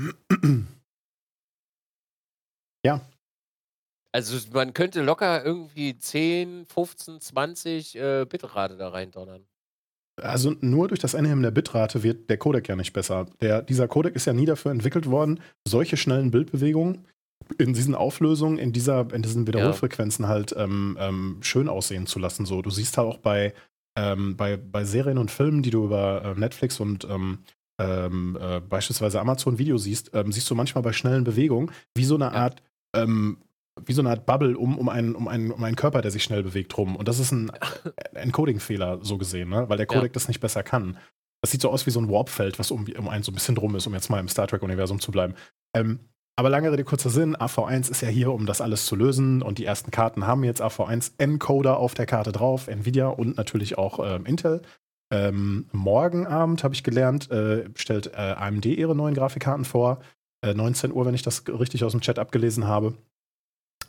[2.84, 3.00] ja.
[4.12, 9.46] Also man könnte locker irgendwie 10, 15, 20 äh, Bitrate da rein donnern.
[10.22, 13.26] Also nur durch das Anheben der Bitrate wird der Codec ja nicht besser.
[13.40, 17.06] Der, dieser Codec ist ja nie dafür entwickelt worden, solche schnellen Bildbewegungen
[17.58, 20.28] in diesen Auflösungen, in, dieser, in diesen Wiederholfrequenzen ja.
[20.28, 22.46] halt ähm, ähm, schön aussehen zu lassen.
[22.46, 23.54] So, du siehst halt auch bei,
[23.96, 27.38] ähm, bei, bei Serien und Filmen, die du über äh, Netflix und ähm,
[27.80, 32.14] ähm, äh, beispielsweise Amazon Video siehst, ähm, siehst du manchmal bei schnellen Bewegungen wie so
[32.14, 32.62] eine Art
[33.84, 36.22] wie so eine Art Bubble um, um, einen, um, einen, um einen Körper, der sich
[36.22, 36.96] schnell bewegt, rum.
[36.96, 37.50] Und das ist ein
[38.14, 39.68] Encoding-Fehler, so gesehen, ne?
[39.68, 40.14] weil der Codec ja.
[40.14, 40.98] das nicht besser kann.
[41.42, 43.54] Das sieht so aus wie so ein Warpfeld, was um, um einen so ein bisschen
[43.54, 45.34] drum ist, um jetzt mal im Star Trek-Universum zu bleiben.
[45.74, 46.00] Ähm,
[46.36, 49.42] aber lange Rede, kurzer Sinn, AV1 ist ja hier, um das alles zu lösen.
[49.42, 54.00] Und die ersten Karten haben jetzt AV1-Encoder auf der Karte drauf, Nvidia und natürlich auch
[54.02, 54.62] ähm, Intel.
[55.12, 60.00] Ähm, morgen Abend, habe ich gelernt, äh, stellt äh, AMD ihre neuen Grafikkarten vor.
[60.42, 62.94] Äh, 19 Uhr, wenn ich das richtig aus dem Chat abgelesen habe.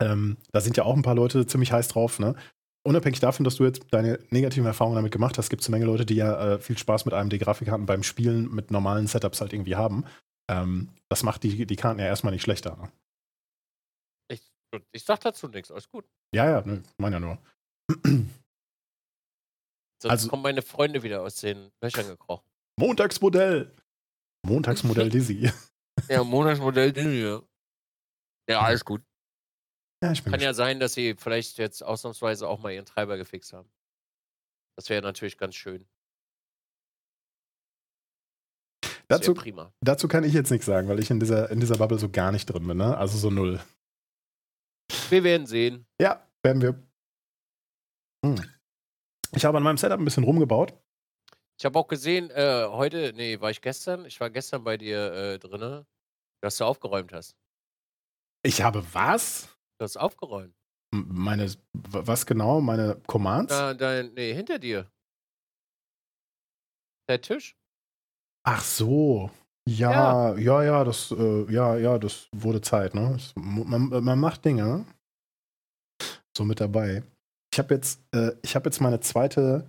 [0.01, 2.19] Ähm, da sind ja auch ein paar Leute ziemlich heiß drauf.
[2.19, 2.35] Ne?
[2.83, 5.85] Unabhängig davon, dass du jetzt deine negativen Erfahrungen damit gemacht hast, gibt es eine Menge
[5.85, 9.75] Leute, die ja äh, viel Spaß mit AMD-Grafikkarten beim Spielen mit normalen Setups halt irgendwie
[9.75, 10.05] haben.
[10.49, 12.75] Ähm, das macht die, die Karten ja erstmal nicht schlechter.
[12.77, 12.91] Ne?
[14.31, 14.41] Ich,
[14.91, 16.05] ich sag dazu nichts, alles gut.
[16.33, 17.37] Ja, ja, ne, meine ja nur.
[20.01, 22.43] Sonst also, kommen meine Freunde wieder aus den Löchern gekrochen.
[22.79, 23.71] Montagsmodell!
[24.47, 25.51] Montagsmodell Dizzy.
[26.09, 27.41] ja, Montagsmodell Dizzy, ja.
[28.49, 29.03] Ja, alles gut.
[30.03, 33.69] Ja, Kann ja sein, dass sie vielleicht jetzt ausnahmsweise auch mal ihren Treiber gefixt haben.
[34.75, 35.87] Das wäre natürlich ganz schön.
[39.07, 39.73] Dazu, prima.
[39.81, 42.31] dazu kann ich jetzt nichts sagen, weil ich in dieser, in dieser Bubble so gar
[42.31, 42.97] nicht drin bin, ne?
[42.97, 43.59] Also so null.
[45.09, 45.85] Wir werden sehen.
[45.99, 46.81] Ja, werden wir.
[48.25, 48.41] Hm.
[49.33, 50.73] Ich habe an meinem Setup ein bisschen rumgebaut.
[51.59, 54.05] Ich habe auch gesehen, äh, heute, nee, war ich gestern?
[54.05, 55.85] Ich war gestern bei dir äh, drinne,
[56.41, 57.35] dass du aufgeräumt hast.
[58.43, 59.49] Ich habe was?
[59.81, 60.53] Du hast aufgeräumt.
[60.93, 62.61] Meine, was genau?
[62.61, 63.51] Meine Commands?
[63.51, 64.85] Da, dein, nee, hinter dir.
[67.09, 67.57] Der Tisch?
[68.43, 69.31] Ach so.
[69.67, 73.17] Ja, ja, ja, ja das, äh, ja, ja, das wurde Zeit, ne?
[73.33, 74.85] Man, man macht Dinge.
[76.37, 77.01] So mit dabei.
[77.51, 79.67] Ich habe jetzt, äh, ich habe jetzt meine zweite.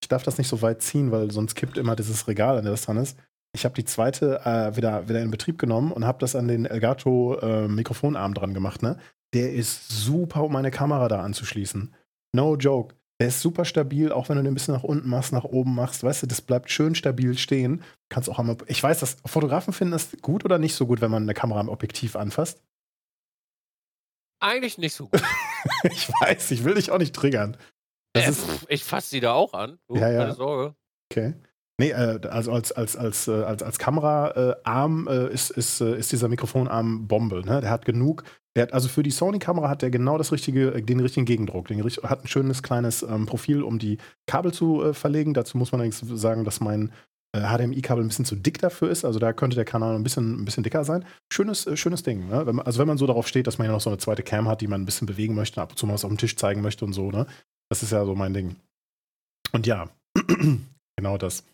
[0.00, 2.74] Ich darf das nicht so weit ziehen, weil sonst kippt immer dieses Regal, an der
[2.74, 3.18] das dran ist.
[3.56, 6.64] Ich habe die zweite äh, wieder, wieder in Betrieb genommen und habe das an den
[6.64, 9.00] Elgato äh, Mikrofonarm dran gemacht, ne?
[9.34, 11.94] Der ist super, um meine Kamera da anzuschließen.
[12.34, 12.94] No joke.
[13.20, 15.74] Der ist super stabil, auch wenn du den ein bisschen nach unten machst, nach oben
[15.74, 16.02] machst.
[16.02, 17.84] Weißt du, das bleibt schön stabil stehen.
[18.08, 18.56] Kannst auch einmal.
[18.66, 21.60] Ich weiß, dass Fotografen finden das gut oder nicht so gut, wenn man eine Kamera
[21.60, 22.62] im Objektiv anfasst.
[24.40, 25.22] Eigentlich nicht so gut.
[25.84, 27.56] ich weiß, ich will dich auch nicht triggern.
[28.14, 28.32] Äh,
[28.68, 29.78] ich fasse sie da auch an.
[29.86, 30.18] Du, ja, ja.
[30.22, 30.74] Keine Sorge.
[31.10, 31.34] Okay.
[31.80, 36.12] Nee, äh, also als, als, als, äh, als, als Kameraarm äh, ist, ist, äh, ist
[36.12, 37.42] dieser Mikrofonarm Bombe.
[37.44, 37.60] Ne?
[37.60, 38.24] Der hat genug.
[38.54, 41.68] Der hat, also für die Sony-Kamera hat der genau das richtige, den richtigen Gegendruck.
[41.68, 45.32] Den, hat ein schönes kleines ähm, Profil, um die Kabel zu äh, verlegen.
[45.32, 46.92] Dazu muss man allerdings sagen, dass mein
[47.34, 49.06] HDMI-Kabel ein bisschen zu dick dafür ist.
[49.06, 51.04] Also da könnte der Kanal ein bisschen, ein bisschen dicker sein.
[51.32, 52.28] Schönes, schönes Ding.
[52.28, 52.46] Ne?
[52.46, 54.22] Wenn man, also wenn man so darauf steht, dass man ja noch so eine zweite
[54.22, 56.18] Cam hat, die man ein bisschen bewegen möchte, ab und zu mal was auf dem
[56.18, 57.10] Tisch zeigen möchte und so.
[57.10, 57.26] Ne?
[57.70, 58.56] Das ist ja so mein Ding.
[59.52, 59.88] Und ja,
[60.96, 61.44] genau das.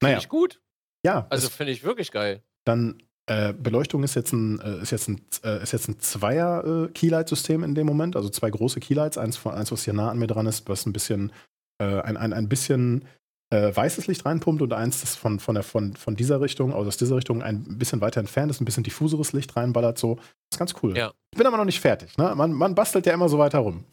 [0.00, 0.14] Naja.
[0.14, 0.60] Finde ich gut.
[1.04, 1.26] Ja.
[1.30, 2.42] Also finde ich wirklich geil.
[2.64, 6.64] Dann äh, Beleuchtung ist jetzt ein, äh, ist jetzt ein, äh, ist jetzt ein Zweier
[6.64, 10.10] äh, Keylight-System in dem Moment, also zwei große Keylights, eins, von, eins, was hier nah
[10.10, 11.32] an mir dran ist, was ein bisschen,
[11.78, 13.06] ein, ein, ein bisschen
[13.50, 16.98] weißes Licht reinpumpt und eins, das von, von, der, von, von dieser Richtung, also aus
[16.98, 20.16] dieser Richtung ein bisschen weiter entfernt ist, ein bisschen diffuseres Licht reinballert, so.
[20.16, 20.96] Das ist ganz cool.
[20.96, 21.10] Ja.
[21.32, 22.34] Ich bin aber noch nicht fertig, ne?
[22.36, 23.84] Man, man bastelt ja immer so weiter rum.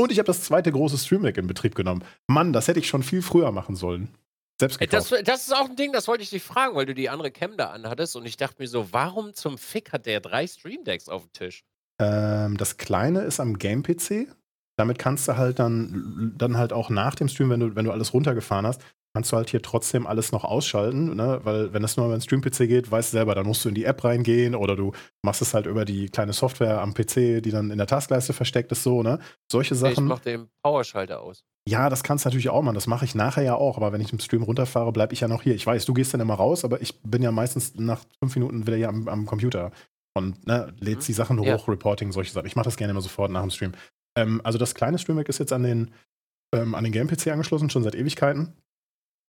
[0.00, 2.04] Und ich habe das zweite große Stream Deck in Betrieb genommen.
[2.28, 4.14] Mann, das hätte ich schon viel früher machen sollen.
[4.60, 7.08] Selbst das, das, ist auch ein Ding, das wollte ich dich fragen, weil du die
[7.08, 10.48] andere Cam da anhattest und ich dachte mir so, warum zum Fick hat der drei
[10.48, 11.64] Stream Decks auf dem Tisch?
[12.00, 14.26] Ähm, das kleine ist am Game-PC.
[14.76, 17.92] Damit kannst du halt dann, dann halt auch nach dem Stream, wenn du, wenn du
[17.92, 18.82] alles runtergefahren hast,
[19.18, 21.40] kannst du halt hier trotzdem alles noch ausschalten, ne?
[21.42, 23.74] weil wenn das nur über den Stream-PC geht, weißt du selber, dann musst du in
[23.74, 27.50] die App reingehen oder du machst es halt über die kleine Software am PC, die
[27.50, 29.18] dann in der Taskleiste versteckt ist, so, ne?
[29.50, 29.92] Solche Sachen.
[29.92, 31.42] Ich mach den Powerschalter aus.
[31.68, 32.76] Ja, das kannst du natürlich auch machen.
[32.76, 33.76] Das mache ich nachher ja auch.
[33.76, 35.56] Aber wenn ich im Stream runterfahre, bleibe ich ja noch hier.
[35.56, 38.68] Ich weiß, du gehst dann immer raus, aber ich bin ja meistens nach fünf Minuten
[38.68, 39.72] wieder hier am, am Computer
[40.14, 41.06] und ne, lädst mhm.
[41.06, 41.56] die Sachen hoch, ja.
[41.56, 42.46] Reporting, solche Sachen.
[42.46, 43.72] Ich mache das gerne immer sofort nach dem Stream.
[44.16, 45.90] Ähm, also das kleine Streamback ist jetzt an den,
[46.54, 48.54] ähm, an den Game-PC angeschlossen, schon seit Ewigkeiten.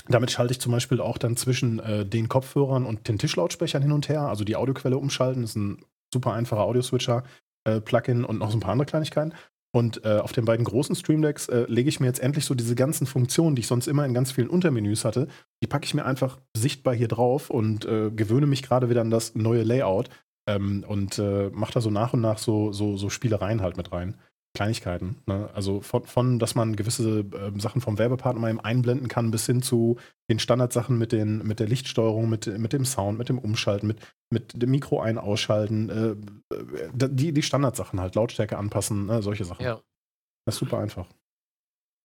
[0.07, 3.91] Damit schalte ich zum Beispiel auch dann zwischen äh, den Kopfhörern und den Tischlautsprechern hin
[3.91, 5.41] und her, also die Audioquelle umschalten.
[5.41, 5.83] Das ist ein
[6.13, 7.23] super einfacher Audio-Switcher,
[7.65, 9.33] äh, und noch so ein paar andere Kleinigkeiten.
[9.71, 12.73] Und äh, auf den beiden großen Streamdecks äh, lege ich mir jetzt endlich so diese
[12.73, 15.27] ganzen Funktionen, die ich sonst immer in ganz vielen Untermenüs hatte,
[15.61, 19.11] die packe ich mir einfach sichtbar hier drauf und äh, gewöhne mich gerade wieder an
[19.11, 20.09] das neue Layout
[20.47, 23.91] ähm, und äh, mache da so nach und nach so, so, so Spielereien halt mit
[23.91, 24.15] rein.
[24.55, 25.21] Kleinigkeiten.
[25.25, 25.49] Ne?
[25.53, 29.45] Also von, von, dass man gewisse äh, Sachen vom Werbepartner mal eben einblenden kann, bis
[29.45, 29.97] hin zu
[30.29, 33.99] den Standardsachen mit, den, mit der Lichtsteuerung, mit, mit dem Sound, mit dem Umschalten, mit,
[34.31, 35.89] mit dem Mikro ein- ausschalten,
[36.51, 36.57] äh,
[36.93, 39.21] die, die Standardsachen halt, Lautstärke anpassen, ne?
[39.21, 39.63] solche Sachen.
[39.63, 39.81] Ja.
[40.45, 41.07] Das ist super einfach.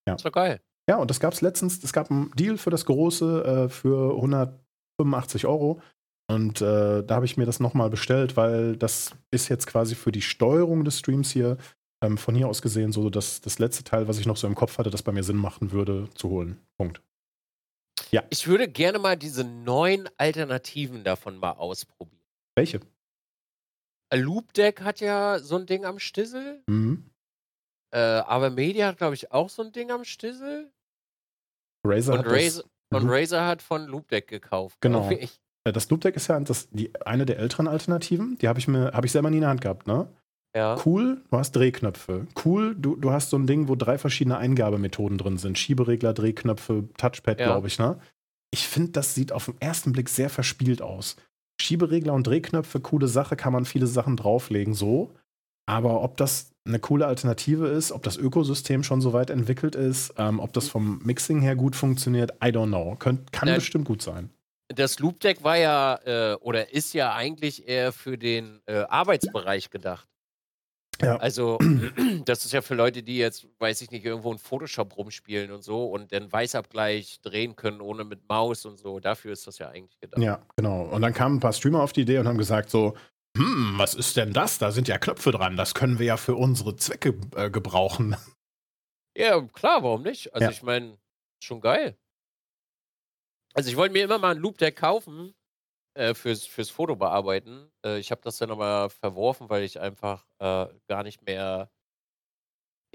[0.06, 0.14] Ja.
[0.14, 0.60] Das war geil.
[0.88, 4.14] Ja, und das gab es letztens, es gab einen Deal für das große äh, für
[4.16, 5.80] 185 Euro.
[6.30, 10.12] Und äh, da habe ich mir das nochmal bestellt, weil das ist jetzt quasi für
[10.12, 11.58] die Steuerung des Streams hier
[12.04, 14.54] ähm, von hier aus gesehen so dass das letzte Teil, was ich noch so im
[14.54, 16.60] Kopf hatte, das bei mir Sinn machen würde, zu holen.
[16.76, 17.02] Punkt.
[18.10, 18.22] Ja.
[18.30, 22.20] Ich würde gerne mal diese neuen Alternativen davon mal ausprobieren.
[22.56, 22.80] Welche?
[24.12, 26.62] Loop Deck hat ja so ein Ding am Stissel.
[26.68, 27.10] Mhm.
[27.92, 30.70] Äh, aber Media hat, glaube ich, auch so ein Ding am Stissel.
[31.84, 34.80] Razer und hat Razer, und Razer hat von Loop Deck gekauft.
[34.80, 35.10] Genau.
[35.10, 35.28] Äh,
[35.72, 38.38] das Loop Deck ist ja das, die, eine der älteren Alternativen.
[38.38, 40.08] Die habe ich mir, habe ich selber nie in der Hand gehabt, ne?
[40.56, 40.76] Ja.
[40.84, 42.26] Cool, du hast Drehknöpfe.
[42.44, 45.58] Cool, du, du hast so ein Ding, wo drei verschiedene Eingabemethoden drin sind.
[45.58, 47.46] Schieberegler, Drehknöpfe, Touchpad, ja.
[47.46, 47.98] glaube ich, ne?
[48.52, 51.16] Ich finde, das sieht auf den ersten Blick sehr verspielt aus.
[51.60, 55.12] Schieberegler und Drehknöpfe, coole Sache, kann man viele Sachen drauflegen, so.
[55.66, 60.14] Aber ob das eine coole Alternative ist, ob das Ökosystem schon so weit entwickelt ist,
[60.18, 62.96] ähm, ob das vom Mixing her gut funktioniert, I don't know.
[62.98, 64.30] Könnt, kann ja, bestimmt gut sein.
[64.68, 69.70] Das Loop Deck war ja äh, oder ist ja eigentlich eher für den äh, Arbeitsbereich
[69.70, 70.08] gedacht.
[71.02, 71.16] Ja.
[71.16, 71.58] Also,
[72.24, 75.62] das ist ja für Leute, die jetzt, weiß ich nicht, irgendwo in Photoshop rumspielen und
[75.62, 79.00] so und den Weißabgleich drehen können, ohne mit Maus und so.
[79.00, 80.22] Dafür ist das ja eigentlich gedacht.
[80.22, 80.82] Ja, genau.
[80.84, 82.94] Und dann kamen ein paar Streamer auf die Idee und haben gesagt so,
[83.36, 84.58] hm, was ist denn das?
[84.58, 85.56] Da sind ja Knöpfe dran.
[85.56, 88.16] Das können wir ja für unsere Zwecke äh, gebrauchen.
[89.16, 90.34] Ja, klar, warum nicht?
[90.34, 90.50] Also, ja.
[90.50, 90.98] ich meine,
[91.40, 91.96] schon geil.
[93.52, 95.36] Also, ich wollte mir immer mal ein Loop Deck kaufen,
[95.94, 97.70] äh, fürs, fürs Fotobearbeiten.
[97.84, 101.70] Äh, ich habe das dann aber verworfen, weil ich einfach äh, gar nicht mehr,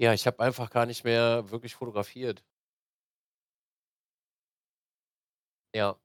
[0.00, 2.44] ja, ich habe einfach gar nicht mehr wirklich fotografiert.
[5.74, 5.98] Ja.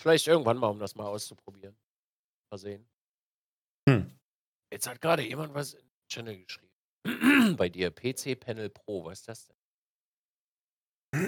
[0.00, 1.76] Vielleicht irgendwann mal, um das mal auszuprobieren.
[2.50, 2.88] Mal sehen.
[3.88, 4.18] Hm.
[4.72, 6.72] Jetzt hat gerade jemand was in den Channel geschrieben.
[7.56, 9.56] Bei dir, PC Panel Pro, was ist das denn?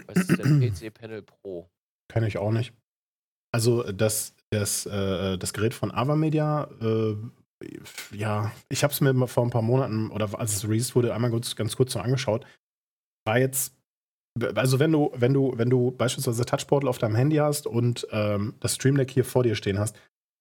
[0.07, 1.70] Was ist denn PC Panel Pro?
[2.09, 2.72] Kenne ich auch nicht.
[3.55, 7.14] Also das, das, äh, das Gerät von Avamedia, äh,
[8.11, 11.31] ja, ich habe es mir vor ein paar Monaten oder als es released wurde, einmal
[11.31, 12.45] ganz, ganz kurz so angeschaut.
[13.25, 13.73] War jetzt,
[14.57, 18.55] also wenn du, wenn du, wenn du beispielsweise Touchportal auf deinem Handy hast und ähm,
[18.59, 19.97] das Stream Deck hier vor dir stehen hast,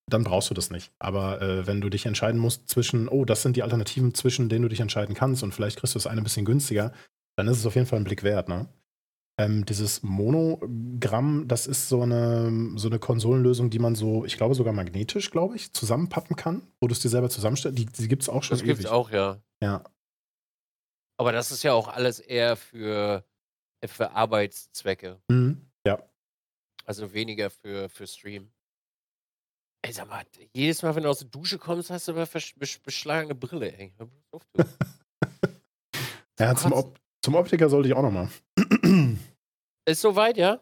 [0.10, 0.92] dann brauchst du das nicht.
[0.98, 4.64] Aber äh, wenn du dich entscheiden musst zwischen, oh, das sind die Alternativen, zwischen denen
[4.64, 6.92] du dich entscheiden kannst und vielleicht kriegst du das eine ein bisschen günstiger,
[7.38, 8.68] dann ist es auf jeden Fall ein Blick wert, ne?
[9.44, 14.56] Ähm, dieses Monogramm, das ist so eine, so eine Konsolenlösung, die man so, ich glaube
[14.56, 17.78] sogar magnetisch, glaube ich, zusammenpappen kann, wo du es dir selber zusammenstellst.
[17.78, 18.58] Die, die gibt es auch schon.
[18.58, 19.42] Das gibt es auch, ja.
[19.62, 19.84] Ja.
[21.18, 23.26] Aber das ist ja auch alles eher für,
[23.86, 25.20] für Arbeitszwecke.
[25.28, 25.70] Mhm.
[25.86, 26.02] Ja.
[26.86, 28.50] Also weniger für, für Stream.
[29.82, 32.30] Ey, sag mal, jedes Mal, wenn du aus der Dusche kommst, hast du aber
[32.86, 33.94] beschlagene Brille, ey.
[36.40, 38.30] ja, zum, Op zum Optiker sollte ich auch noch mal.
[39.86, 40.60] Ist soweit, ja?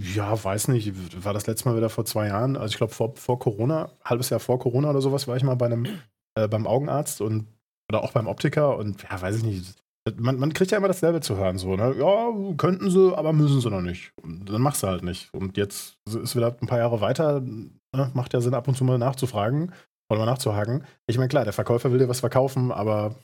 [0.00, 1.24] Ja, weiß nicht.
[1.24, 2.56] War das letzte Mal wieder vor zwei Jahren?
[2.56, 5.54] Also ich glaube vor, vor Corona, halbes Jahr vor Corona oder sowas, war ich mal
[5.54, 5.86] bei einem
[6.34, 7.46] äh, beim Augenarzt und
[7.90, 9.74] oder auch beim Optiker und ja, weiß ich nicht.
[10.16, 11.94] Man, man kriegt ja immer dasselbe zu hören, so, ne?
[11.96, 14.12] Ja, könnten sie, aber müssen sie noch nicht.
[14.20, 15.32] Und dann machst du halt nicht.
[15.32, 18.10] Und jetzt ist wieder ein paar Jahre weiter, ne?
[18.14, 19.72] macht ja Sinn, ab und zu mal nachzufragen
[20.10, 20.84] oder mal nachzuhaken.
[21.06, 23.14] Ich meine, klar, der Verkäufer will dir was verkaufen, aber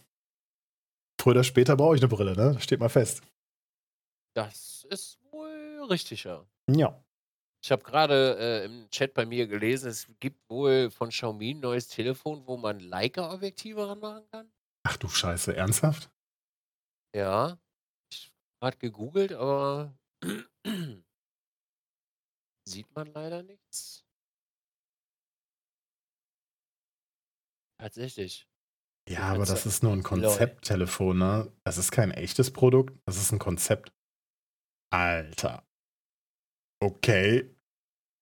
[1.20, 2.52] früher oder später brauche ich eine Brille, ne?
[2.54, 3.22] Das steht mal fest.
[4.36, 5.18] Das ist
[5.90, 6.46] richtig, ja.
[6.70, 7.02] Ja.
[7.62, 11.60] Ich habe gerade äh, im Chat bei mir gelesen, es gibt wohl von Xiaomi ein
[11.60, 14.52] neues Telefon, wo man Leica-Objektive ranmachen kann.
[14.86, 16.10] Ach du Scheiße, ernsthaft?
[17.14, 17.58] Ja.
[18.12, 19.98] Ich habe gegoogelt, aber
[22.68, 24.04] sieht man leider nichts.
[27.80, 28.48] Tatsächlich.
[29.08, 31.52] Ja, aber das ist nur ein Konzepttelefon, ne?
[31.64, 33.92] Das ist kein echtes Produkt, das ist ein Konzept.
[34.90, 35.67] Alter.
[36.80, 37.50] Okay.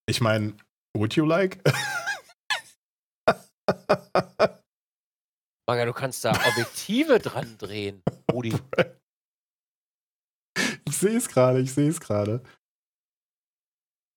[0.08, 0.56] Ich meine,
[0.96, 1.62] would you like?
[5.68, 8.54] Maga, du kannst da Objektive dran drehen, Rudi.
[10.88, 12.42] Ich sehe es gerade, ich sehe es gerade.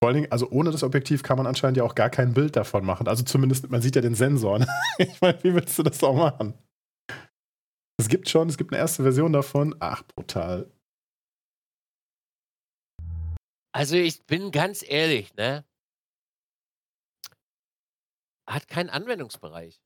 [0.01, 2.55] Vor allen Dingen, also ohne das Objektiv kann man anscheinend ja auch gar kein Bild
[2.55, 3.09] davon machen.
[3.09, 4.65] Also zumindest, man sieht ja den Sensor.
[4.97, 6.53] ich meine, wie willst du das auch machen?
[7.99, 9.75] Es gibt schon, es gibt eine erste Version davon.
[9.79, 10.71] Ach, brutal.
[13.71, 15.63] Also ich bin ganz ehrlich, ne?
[18.49, 19.79] Hat keinen Anwendungsbereich.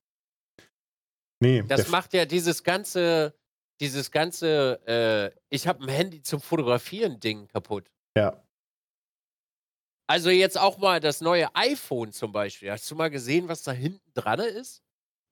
[1.41, 1.63] Nee.
[1.63, 3.37] Das macht ja dieses ganze,
[3.81, 7.91] dieses ganze, äh, ich habe ein Handy zum Fotografieren Ding kaputt.
[8.17, 8.41] Ja.
[10.09, 12.71] Also jetzt auch mal das neue iPhone zum Beispiel.
[12.71, 14.81] Hast du mal gesehen, was da hinten dran ist?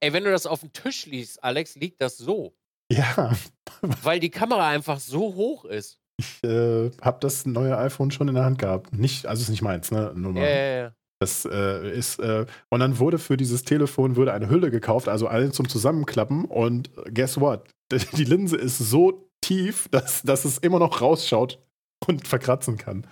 [0.01, 2.53] Ey, wenn du das auf dem Tisch liest, Alex, liegt das so.
[2.91, 3.33] Ja.
[3.81, 5.99] Weil die Kamera einfach so hoch ist.
[6.17, 8.93] Ich äh, habe das neue iPhone schon in der Hand gehabt.
[8.93, 10.12] Nicht, also ist nicht meins, ne?
[10.15, 10.43] Nur mal.
[10.43, 10.95] Ja, ja, ja.
[11.19, 15.28] Das äh, ist, äh, und dann wurde für dieses Telefon wurde eine Hülle gekauft, also
[15.28, 16.45] eine zum Zusammenklappen.
[16.45, 17.69] Und guess what?
[18.17, 21.60] Die Linse ist so tief, dass, dass es immer noch rausschaut
[22.08, 23.06] und verkratzen kann.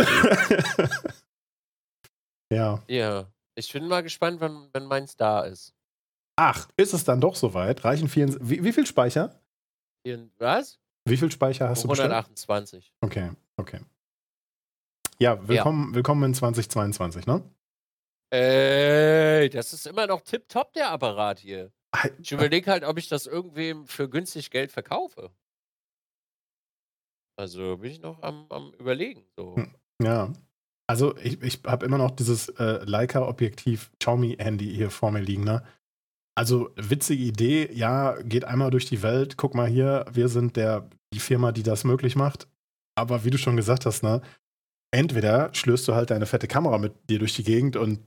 [2.50, 2.82] ja.
[2.88, 3.30] Ja.
[3.56, 5.74] Ich bin mal gespannt, wann, wenn meins da ist.
[6.36, 7.84] Ach, ist es dann doch soweit?
[7.84, 8.50] Reichen 24.
[8.50, 9.40] Wie, wie viel Speicher?
[10.04, 10.80] Hier, was?
[11.06, 12.10] Wie viel Speicher hast du bestellt?
[12.12, 12.92] 128.
[13.02, 13.80] Okay, okay.
[15.18, 17.42] Ja, willkommen, willkommen in 2022, ne?
[18.32, 21.70] Ey, das ist immer noch tipptopp, der Apparat hier.
[22.18, 25.30] Ich überlege halt, ob ich das irgendwem für günstig Geld verkaufe.
[27.36, 29.24] Also bin ich noch am, am Überlegen.
[29.36, 29.56] So.
[29.56, 30.32] Hm, Ja.
[30.86, 35.64] Also ich, ich habe immer noch dieses äh, Leica-Objektiv Xiaomi-Handy hier vor mir liegen, ne?
[36.36, 40.88] Also witzige Idee, ja, geht einmal durch die Welt, guck mal hier, wir sind der,
[41.12, 42.48] die Firma, die das möglich macht.
[42.96, 44.20] Aber wie du schon gesagt hast, ne,
[44.92, 48.00] entweder schlürst du halt deine fette Kamera mit dir durch die Gegend und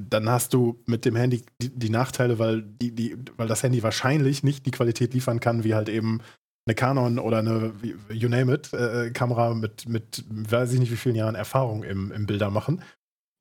[0.00, 3.82] dann hast du mit dem Handy die, die Nachteile, weil, die, die, weil das Handy
[3.82, 6.20] wahrscheinlich nicht die Qualität liefern kann, wie halt eben
[6.66, 7.72] eine Canon oder eine,
[8.10, 12.12] you name it, äh, Kamera mit, mit, weiß ich nicht wie vielen Jahren Erfahrung im,
[12.12, 12.82] im Bilder machen.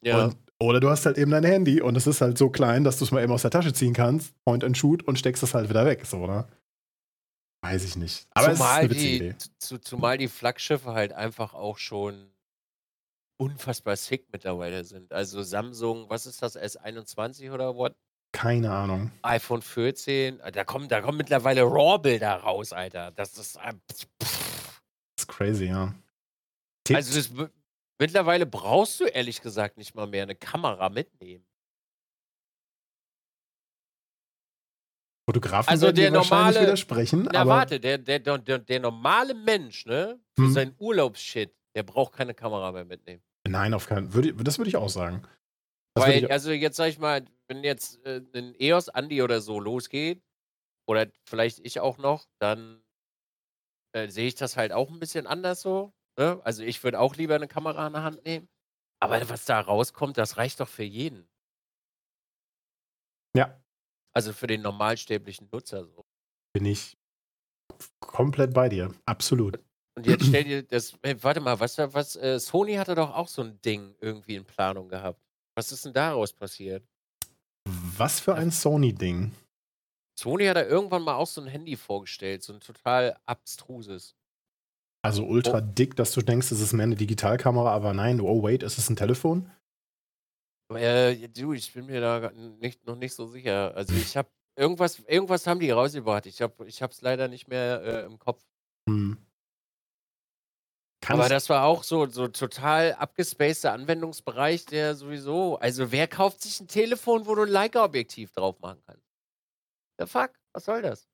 [0.02, 0.26] Ja.
[0.26, 2.98] Und, oder du hast halt eben dein Handy und es ist halt so klein, dass
[2.98, 5.54] du es mal eben aus der Tasche ziehen kannst, Point and Shoot und steckst es
[5.54, 6.48] halt wieder weg, so, oder?
[7.64, 8.28] Weiß ich nicht.
[8.34, 9.36] Aber zumal, es ist eine die, Idee.
[9.60, 12.32] zu, zumal die Flaggschiffe halt einfach auch schon
[13.40, 15.12] unfassbar sick mittlerweile sind.
[15.14, 17.96] Also Samsung, was ist das, S21 oder what?
[18.32, 19.12] Keine Ahnung.
[19.24, 23.12] iPhone 14, da kommen, da kommen mittlerweile RAW-Bilder raus, Alter.
[23.12, 23.56] Das ist.
[23.58, 24.08] äh, pff.
[24.20, 25.94] Das ist crazy, ja.
[26.94, 27.32] Also das,
[28.00, 31.46] mittlerweile brauchst du ehrlich gesagt nicht mal mehr eine Kamera mitnehmen.
[35.30, 40.20] Fotografen also der normale- widersprechen, Na aber warte, der, der, der, der, normale Mensch, ne,
[40.38, 40.52] für Hm.
[40.54, 43.22] seinen Urlaubsshit, der braucht keine Kamera mehr mitnehmen.
[43.46, 45.28] nein, auf keinen würde, Das würde ich auch sagen.
[45.96, 49.42] Das Weil, ich, also jetzt sag ich mal, wenn jetzt äh, ein EOS Andi oder
[49.42, 50.24] so losgeht,
[50.88, 52.82] oder vielleicht ich auch noch, dann
[53.94, 55.94] äh, sehe ich das halt auch ein bisschen anders so.
[56.18, 56.42] Ne?
[56.44, 58.50] Also ich würde auch lieber eine Kamera in der Hand nehmen.
[59.00, 61.30] Aber was da rauskommt, das reicht doch für jeden.
[63.36, 63.62] Ja.
[64.14, 66.06] Also für den normalstäblichen Nutzer so.
[66.54, 66.98] bin ich
[68.00, 68.94] komplett bei dir.
[69.06, 69.60] Absolut.
[69.96, 73.14] Und jetzt stell dir das, hey, warte mal, was, da- was, äh, Sony hatte doch
[73.14, 75.22] auch so ein Ding irgendwie in Planung gehabt.
[75.56, 76.84] Was ist denn daraus passiert?
[77.98, 79.32] Was für ein Sony-Ding.
[80.20, 84.16] Sony hat da irgendwann mal auch so ein Handy vorgestellt, so ein total abstruses.
[85.08, 88.62] Also ultra dick, dass du denkst, es ist mehr eine Digitalkamera, aber nein, oh wait,
[88.62, 89.50] ist es ein Telefon?
[90.76, 93.74] Äh, du, ich bin mir da nicht, noch nicht so sicher.
[93.74, 96.26] Also ich habe irgendwas, irgendwas haben die rausgebracht.
[96.26, 98.44] Ich habe, ich hab's leider nicht mehr äh, im Kopf.
[98.90, 99.18] Hm.
[101.08, 105.58] Aber das war auch so, so total abgespaceter Anwendungsbereich, der sowieso.
[105.60, 109.08] Also wer kauft sich ein Telefon, wo du ein Leica-Objektiv drauf machen kannst?
[110.00, 110.32] The fuck?
[110.52, 111.08] Was soll das?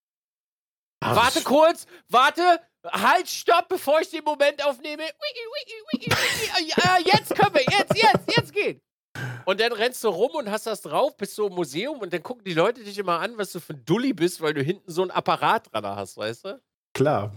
[1.04, 2.42] Ah, warte kurz, warte,
[2.86, 5.04] halt, stopp, bevor ich den Moment aufnehme.
[5.04, 5.74] Wiki, wiki,
[6.08, 6.74] wiki, wiki.
[6.78, 8.82] Ja, jetzt können wir, jetzt, jetzt, jetzt geht.
[9.46, 12.24] Und dann rennst du rum und hast das drauf, bist so im Museum und dann
[12.24, 14.90] gucken die Leute dich immer an, was du für ein Dulli bist, weil du hinten
[14.92, 16.62] so ein Apparat dran hast, weißt du?
[16.96, 17.32] Klar.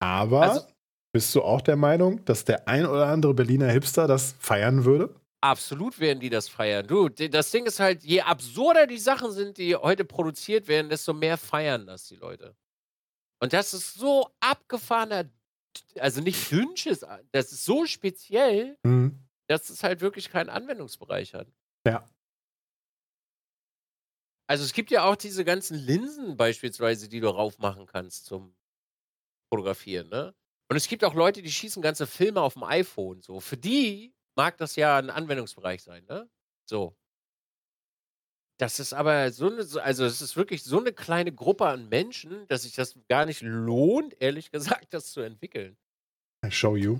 [0.00, 0.66] Aber Also-
[1.14, 5.14] bist du auch der Meinung, dass der ein oder andere Berliner Hipster das feiern würde?
[5.42, 6.86] Absolut werden die das feiern.
[6.86, 11.12] Du, das Ding ist halt, je absurder die Sachen sind, die heute produziert werden, desto
[11.12, 12.56] mehr feiern das die Leute.
[13.40, 15.28] Und das ist so abgefahrener,
[15.98, 19.18] also nicht Dünnsches, das ist so speziell, Hm.
[19.48, 21.48] dass es halt wirklich keinen Anwendungsbereich hat.
[21.84, 22.06] Ja.
[24.48, 28.54] Also es gibt ja auch diese ganzen Linsen beispielsweise, die du raufmachen kannst zum
[29.52, 30.34] Fotografieren, ne?
[30.70, 33.20] Und es gibt auch Leute, die schießen ganze Filme auf dem iPhone.
[33.22, 36.28] So, für die mag das ja ein Anwendungsbereich sein, ne?
[36.68, 36.96] So.
[38.58, 41.88] Das ist aber so eine, so- also es ist wirklich so eine kleine Gruppe an
[41.88, 45.76] Menschen, dass sich das gar nicht lohnt, ehrlich gesagt, das zu entwickeln.
[46.44, 46.98] I show you.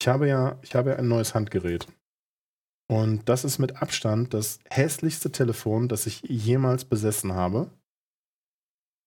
[0.00, 1.86] Ich habe ja, ich habe ja ein neues Handgerät.
[2.88, 7.70] Und das ist mit Abstand das hässlichste Telefon, das ich jemals besessen habe.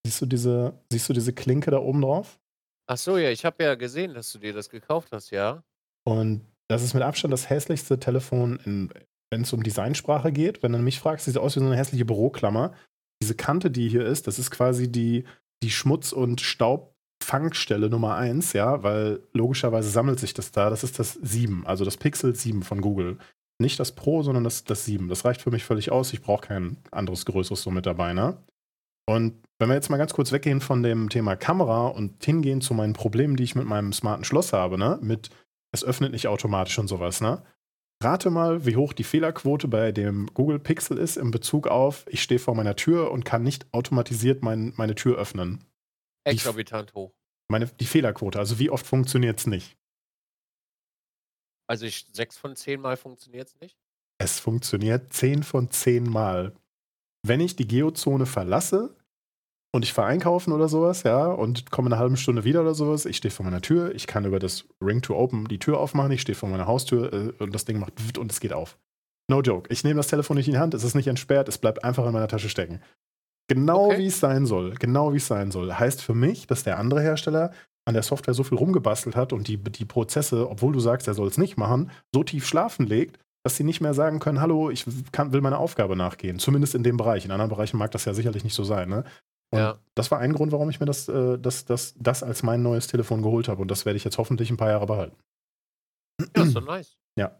[0.05, 2.39] Siehst du diese, siehst du diese Klinke da oben drauf?
[2.87, 5.63] Ach so, ja, ich habe ja gesehen, dass du dir das gekauft hast, ja.
[6.09, 8.91] Und das ist mit Abstand das hässlichste Telefon
[9.31, 12.05] wenn es um Designsprache geht, wenn du mich fragst, sieht aus wie so eine hässliche
[12.05, 12.73] Büroklammer.
[13.21, 15.25] Diese Kante, die hier ist, das ist quasi die,
[15.61, 20.69] die Schmutz- und Staubfangstelle Nummer 1, ja, weil logischerweise sammelt sich das da.
[20.69, 23.17] Das ist das 7, also das Pixel 7 von Google.
[23.61, 25.09] Nicht das Pro, sondern das, das 7.
[25.09, 26.13] Das reicht für mich völlig aus.
[26.13, 28.37] Ich brauche kein anderes Größeres so mit dabei, ne?
[29.05, 32.73] Und wenn wir jetzt mal ganz kurz weggehen von dem Thema Kamera und hingehen zu
[32.73, 34.97] meinen Problemen, die ich mit meinem smarten Schloss habe, ne?
[35.01, 35.29] Mit
[35.71, 37.43] es öffnet nicht automatisch und sowas, ne?
[38.01, 42.23] Rate mal, wie hoch die Fehlerquote bei dem Google Pixel ist in Bezug auf, ich
[42.23, 45.65] stehe vor meiner Tür und kann nicht automatisiert mein, meine Tür öffnen.
[46.23, 47.13] Exorbitant hoch.
[47.49, 49.77] Meine, die Fehlerquote, also wie oft funktioniert es nicht?
[51.67, 53.77] Also ich, sechs von zehn Mal funktioniert es nicht?
[54.17, 56.55] Es funktioniert zehn von zehn Mal.
[57.25, 58.95] Wenn ich die Geozone verlasse,
[59.71, 63.05] und ich fahre einkaufen oder sowas, ja, und komme eine halbe Stunde wieder oder sowas.
[63.05, 66.11] Ich stehe vor meiner Tür, ich kann über das Ring to Open die Tür aufmachen,
[66.11, 68.77] ich stehe vor meiner Haustür äh, und das Ding macht und es geht auf.
[69.29, 69.71] No joke.
[69.71, 72.05] Ich nehme das Telefon nicht in die Hand, es ist nicht entsperrt, es bleibt einfach
[72.05, 72.81] in meiner Tasche stecken.
[73.47, 73.99] Genau okay.
[73.99, 74.75] wie es sein soll.
[74.75, 75.73] Genau wie es sein soll.
[75.73, 77.51] Heißt für mich, dass der andere Hersteller
[77.85, 81.15] an der Software so viel rumgebastelt hat und die, die Prozesse, obwohl du sagst, er
[81.15, 84.69] soll es nicht machen, so tief schlafen legt, dass sie nicht mehr sagen können, hallo,
[84.69, 86.39] ich kann, will meiner Aufgabe nachgehen.
[86.39, 87.25] Zumindest in dem Bereich.
[87.25, 88.89] In anderen Bereichen mag das ja sicherlich nicht so sein.
[88.89, 89.03] Ne?
[89.51, 89.79] Und ja.
[89.95, 92.87] das war ein Grund, warum ich mir das, äh, das, das, das als mein neues
[92.87, 93.61] Telefon geholt habe.
[93.61, 95.17] Und das werde ich jetzt hoffentlich ein paar Jahre behalten.
[96.35, 96.95] Ja, ist so nice.
[97.17, 97.37] Ja.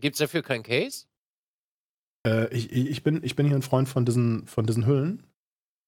[0.00, 1.06] Gibt es dafür kein Case?
[2.26, 5.26] Äh, ich, ich, bin, ich bin hier ein Freund von diesen, von diesen Hüllen.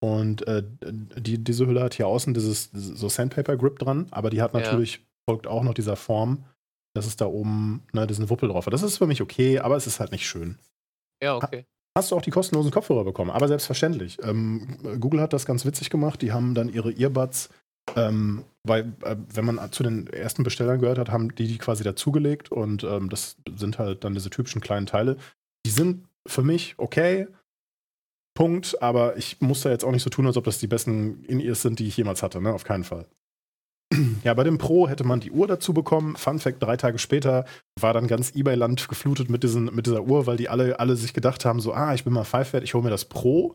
[0.03, 4.43] Und äh, die, diese Hülle hat hier außen dieses, so Sandpaper Grip dran, aber die
[4.43, 5.03] hat natürlich, ja.
[5.30, 6.45] folgt auch noch dieser Form,
[6.95, 8.74] dass es da oben ne, diesen Wuppel drauf hat.
[8.74, 10.59] Das ist für mich okay, aber es ist halt nicht schön.
[11.22, 11.64] Ja, okay
[11.97, 13.30] hast du auch die kostenlosen Kopfhörer bekommen.
[13.30, 14.18] Aber selbstverständlich.
[14.22, 16.22] Ähm, Google hat das ganz witzig gemacht.
[16.22, 17.51] Die haben dann ihre Earbuds,
[17.97, 21.84] ähm, weil, äh, wenn man zu den ersten Bestellern gehört hat, haben die die quasi
[21.84, 22.51] dazugelegt.
[22.51, 25.16] Und ähm, das sind halt dann diese typischen kleinen Teile.
[25.66, 27.26] Die sind für mich okay.
[28.34, 28.80] Punkt.
[28.82, 31.62] Aber ich muss da jetzt auch nicht so tun, als ob das die besten In-Ears
[31.62, 32.40] sind, die ich jemals hatte.
[32.40, 32.55] Ne?
[32.55, 33.07] Auf keinen Fall.
[34.24, 36.16] Ja, bei dem Pro hätte man die Uhr dazu bekommen.
[36.16, 37.45] Fun Fact: drei Tage später
[37.80, 41.12] war dann ganz eBay-Land geflutet mit, diesen, mit dieser Uhr, weil die alle, alle sich
[41.12, 43.55] gedacht haben: so, ah, ich bin mal Pfeifert, ich hole mir das Pro.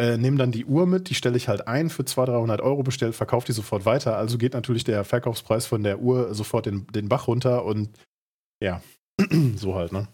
[0.00, 2.84] Äh, nehme dann die Uhr mit, die stelle ich halt ein für 200, 300 Euro
[2.84, 4.16] bestellt, verkaufe die sofort weiter.
[4.16, 7.90] Also geht natürlich der Verkaufspreis von der Uhr sofort den, den Bach runter und
[8.62, 8.80] ja,
[9.56, 10.06] so halt, ne?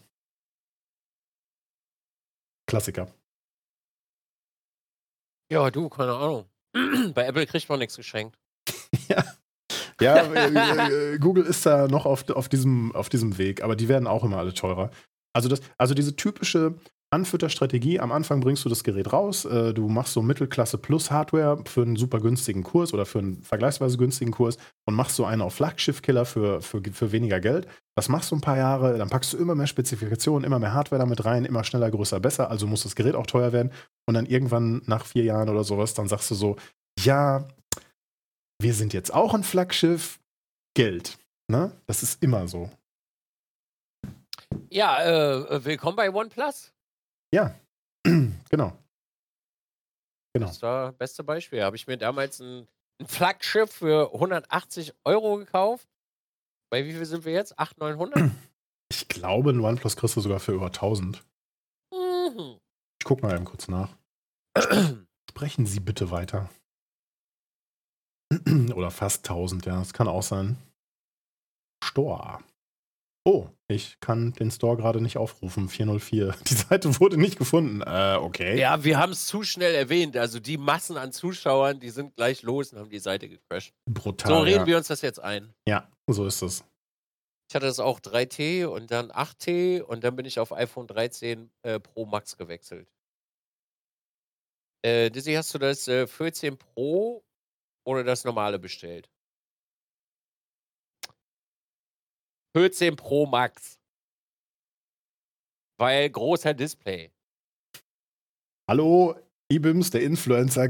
[2.66, 3.12] Klassiker.
[5.52, 6.46] Ja, du, keine Ahnung.
[7.14, 8.38] Bei Apple kriegt man nichts geschenkt.
[9.08, 9.22] ja.
[10.00, 13.88] Ja, äh, äh, Google ist da noch auf, auf, diesem, auf diesem Weg, aber die
[13.88, 14.90] werden auch immer alle teurer.
[15.32, 16.74] Also, das, also diese typische
[17.14, 21.62] Anfütterstrategie, am Anfang bringst du das Gerät raus, äh, du machst so Mittelklasse plus Hardware
[21.64, 25.40] für einen super günstigen Kurs oder für einen vergleichsweise günstigen Kurs und machst so einen
[25.40, 27.68] auf Flaggschiff-Killer für, für, für weniger Geld.
[27.96, 30.98] Das machst du ein paar Jahre, dann packst du immer mehr Spezifikationen, immer mehr Hardware
[30.98, 33.70] damit rein, immer schneller, größer, besser, also muss das Gerät auch teuer werden.
[34.06, 36.56] Und dann irgendwann nach vier Jahren oder sowas, dann sagst du so,
[36.98, 37.46] ja,
[38.60, 40.20] wir sind jetzt auch ein Flaggschiff,
[40.74, 41.18] Geld.
[41.48, 41.72] Ne?
[41.86, 42.70] Das ist immer so.
[44.70, 46.72] Ja, äh, willkommen bei OnePlus.
[47.32, 47.54] Ja,
[48.04, 48.76] genau.
[50.32, 50.46] Genau.
[50.46, 51.62] Das war das beste Beispiel.
[51.62, 52.66] Habe ich mir damals ein,
[53.00, 55.88] ein Flaggschiff für 180 Euro gekauft.
[56.70, 57.58] Bei wie viel sind wir jetzt?
[57.58, 58.30] 800, 900?
[58.92, 61.24] Ich glaube, ein OnePlus kriegst du sogar für über 1000.
[61.92, 62.60] Mhm.
[63.00, 63.96] Ich gucke mal eben kurz nach.
[65.30, 66.48] Sprechen Sie bitte weiter.
[68.74, 70.56] Oder fast 1000, ja, das kann auch sein.
[71.82, 72.38] Store.
[73.26, 75.70] Oh, ich kann den Store gerade nicht aufrufen.
[75.70, 76.34] 404.
[76.46, 77.80] Die Seite wurde nicht gefunden.
[77.80, 78.58] Äh, okay.
[78.58, 80.16] Ja, wir haben es zu schnell erwähnt.
[80.16, 83.72] Also die Massen an Zuschauern, die sind gleich los und haben die Seite gecrashed.
[83.88, 84.30] Brutal.
[84.30, 84.66] So reden ja.
[84.66, 85.54] wir uns das jetzt ein.
[85.66, 86.64] Ja, so ist es.
[87.48, 91.50] Ich hatte das auch 3T und dann 8T und dann bin ich auf iPhone 13
[91.62, 92.88] äh, Pro Max gewechselt.
[94.82, 97.24] Äh, Dizzy, hast du das äh, 14 Pro
[97.84, 99.10] oder das normale bestellt.
[102.56, 103.78] 14 Pro Max.
[105.78, 107.10] Weil großer Display.
[108.70, 109.16] Hallo,
[109.50, 110.68] Ibims, der Influencer,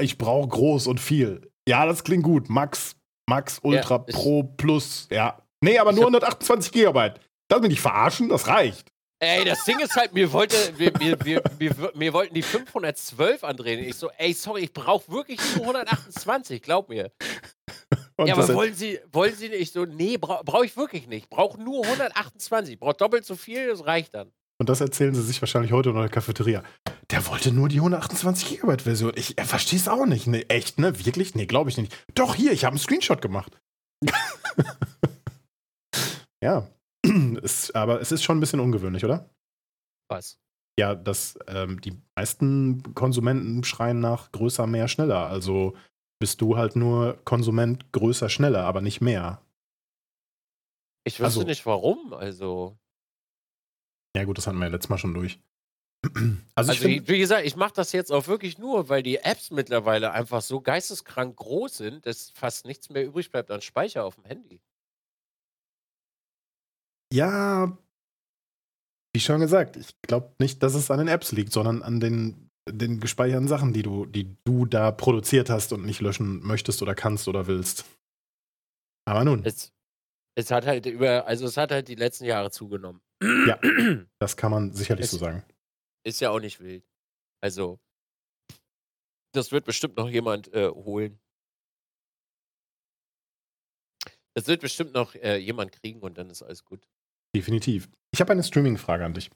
[0.00, 1.52] ich brauche groß und viel.
[1.68, 2.48] Ja, das klingt gut.
[2.48, 2.96] Max,
[3.28, 5.06] Max Ultra ja, Pro Plus.
[5.10, 5.46] Ja.
[5.60, 7.20] Nee, aber nur 128 Gigabyte.
[7.48, 8.90] Das will ich verarschen, das reicht.
[9.20, 13.84] Ey, das Ding ist halt, mir, wollte, mir, mir, mir, mir, wollten die 512 andrehen.
[13.84, 17.10] Ich so, ey, sorry, ich brauche wirklich nur 128, glaub mir.
[18.16, 19.72] Und ja, aber wollen Sie, wollen Sie nicht?
[19.72, 21.30] so, nee, brauche brauch ich wirklich nicht.
[21.30, 22.78] Brauche nur 128.
[22.78, 24.30] Brauche doppelt so viel, das reicht dann.
[24.60, 26.64] Und das erzählen sie sich wahrscheinlich heute in der Cafeteria.
[27.10, 29.12] Der wollte nur die 128 Gigabyte Version.
[29.14, 30.26] Ich verstehe es auch nicht.
[30.26, 31.04] Nee, echt, ne?
[31.04, 31.36] Wirklich?
[31.36, 31.94] Nee, glaube ich nicht.
[32.14, 33.56] Doch, hier, ich habe einen Screenshot gemacht.
[36.42, 36.68] ja.
[37.42, 39.28] es, aber es ist schon ein bisschen ungewöhnlich, oder?
[40.08, 40.38] Was?
[40.78, 45.26] Ja, dass ähm, die meisten Konsumenten schreien nach größer, mehr, schneller.
[45.26, 45.76] Also
[46.20, 49.42] bist du halt nur Konsument größer, schneller, aber nicht mehr.
[51.04, 52.78] Ich wüsste also, nicht warum, also.
[54.16, 55.38] Ja, gut, das hatten wir ja letztes Mal schon durch.
[56.54, 59.52] Also, also find, wie gesagt, ich mache das jetzt auch wirklich nur, weil die Apps
[59.52, 64.16] mittlerweile einfach so geisteskrank groß sind, dass fast nichts mehr übrig bleibt an Speicher auf
[64.16, 64.60] dem Handy.
[67.12, 67.78] Ja,
[69.14, 72.50] wie schon gesagt, ich glaube nicht, dass es an den Apps liegt, sondern an den,
[72.68, 76.94] den gespeicherten Sachen, die du, die du da produziert hast und nicht löschen möchtest oder
[76.94, 77.84] kannst oder willst.
[79.06, 79.44] Aber nun.
[79.44, 79.72] Es,
[80.36, 83.00] es hat halt über, also es hat halt die letzten Jahre zugenommen.
[83.22, 83.58] Ja,
[84.20, 85.42] das kann man sicherlich es, so sagen.
[86.04, 86.84] Ist ja auch nicht wild.
[87.42, 87.80] Also,
[89.34, 91.18] das wird bestimmt noch jemand äh, holen.
[94.36, 96.86] Das wird bestimmt noch äh, jemand kriegen und dann ist alles gut.
[97.34, 97.88] Definitiv.
[98.12, 99.30] Ich habe eine Streaming-Frage an dich.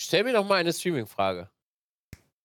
[0.00, 1.50] Stell mir doch mal eine Streaming-Frage.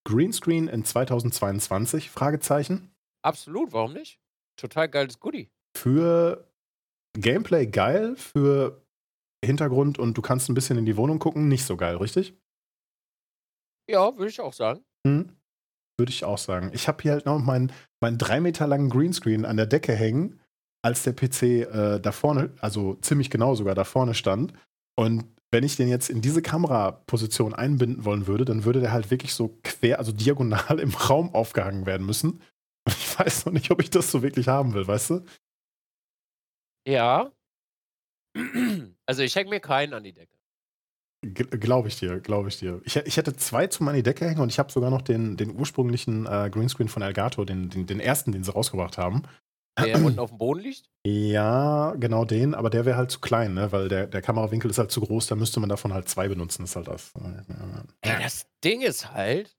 [0.07, 2.09] Greenscreen in 2022?
[2.09, 2.91] Fragezeichen.
[3.23, 4.19] Absolut, warum nicht?
[4.55, 5.49] Total geiles Goodie.
[5.75, 6.49] Für
[7.13, 8.85] Gameplay geil, für
[9.43, 12.33] Hintergrund und du kannst ein bisschen in die Wohnung gucken, nicht so geil, richtig?
[13.89, 14.83] Ja, würde ich auch sagen.
[15.07, 15.35] Hm.
[15.97, 16.71] Würde ich auch sagen.
[16.73, 20.39] Ich habe hier halt noch meinen, meinen drei Meter langen Greenscreen an der Decke hängen,
[20.81, 24.53] als der PC äh, da vorne, also ziemlich genau sogar da vorne stand.
[24.95, 29.09] Und wenn ich den jetzt in diese Kameraposition einbinden wollen würde, dann würde der halt
[29.11, 32.41] wirklich so quer, also diagonal im Raum aufgehangen werden müssen.
[32.85, 35.25] Und ich weiß noch nicht, ob ich das so wirklich haben will, weißt du?
[36.87, 37.31] Ja.
[39.05, 40.37] Also ich hänge mir keinen an die Decke.
[41.21, 42.81] Glaube ich dir, glaube ich dir.
[42.85, 45.51] Ich, ich hätte zwei zu meiner Decke hängen und ich habe sogar noch den, den
[45.51, 49.23] ursprünglichen äh, Greenscreen von Elgato, den, den, den, ersten, den sie rausgebracht haben.
[49.85, 50.89] Der unten auf dem Boden liegt?
[51.05, 53.71] Ja, genau den, aber der wäre halt zu klein, ne?
[53.71, 56.63] weil der, der Kamerawinkel ist halt zu groß, da müsste man davon halt zwei benutzen,
[56.63, 57.13] ist halt das.
[58.03, 59.57] Ja, das Ding ist halt,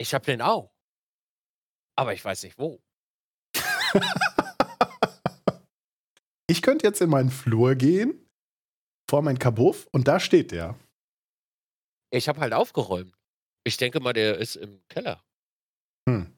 [0.00, 0.72] ich habe den auch.
[1.96, 2.80] Aber ich weiß nicht wo.
[6.46, 8.28] ich könnte jetzt in meinen Flur gehen
[9.10, 10.78] vor mein Kabuff und da steht der.
[12.10, 13.14] Ich habe halt aufgeräumt.
[13.64, 15.24] Ich denke mal, der ist im Keller.
[16.08, 16.37] Hm.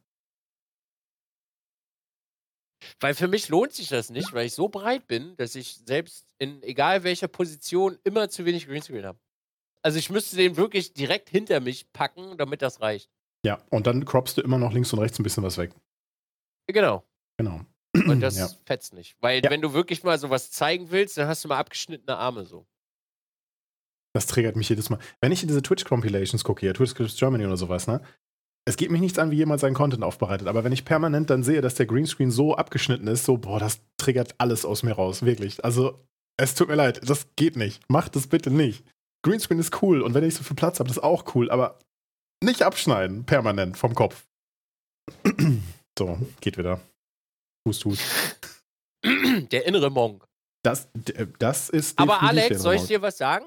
[3.01, 6.27] Weil für mich lohnt sich das nicht, weil ich so breit bin, dass ich selbst
[6.39, 9.19] in egal welcher Position immer zu wenig Greenscreen habe.
[9.83, 13.11] Also ich müsste den wirklich direkt hinter mich packen, damit das reicht.
[13.45, 15.75] Ja, und dann croppst du immer noch links und rechts ein bisschen was weg.
[16.67, 17.05] Genau.
[17.39, 17.63] Genau.
[17.95, 18.49] Und das ja.
[18.67, 19.17] fetzt nicht.
[19.21, 19.51] Weil ja.
[19.51, 22.67] wenn du wirklich mal sowas zeigen willst, dann hast du mal abgeschnittene Arme so.
[24.13, 24.99] Das triggert mich jedes Mal.
[25.21, 28.03] Wenn ich in diese Twitch-Compilations gucke, hier, Twitch Germany oder sowas, ne?
[28.67, 31.43] Es geht mich nichts an, wie jemand seinen Content aufbereitet, aber wenn ich permanent dann
[31.43, 35.23] sehe, dass der Greenscreen so abgeschnitten ist, so, boah, das triggert alles aus mir raus,
[35.23, 35.65] wirklich.
[35.65, 35.99] Also,
[36.37, 37.83] es tut mir leid, das geht nicht.
[37.89, 38.85] Macht das bitte nicht.
[39.23, 41.79] Greenscreen ist cool und wenn ich so viel Platz habe, das ist auch cool, aber
[42.43, 44.27] nicht abschneiden, permanent vom Kopf.
[45.99, 46.81] so, geht wieder.
[47.67, 48.03] Hust, hust.
[49.05, 50.25] Der innere Monk.
[50.63, 50.89] Das,
[51.39, 51.99] das ist.
[51.99, 53.47] Aber Alex, soll ich dir was sagen?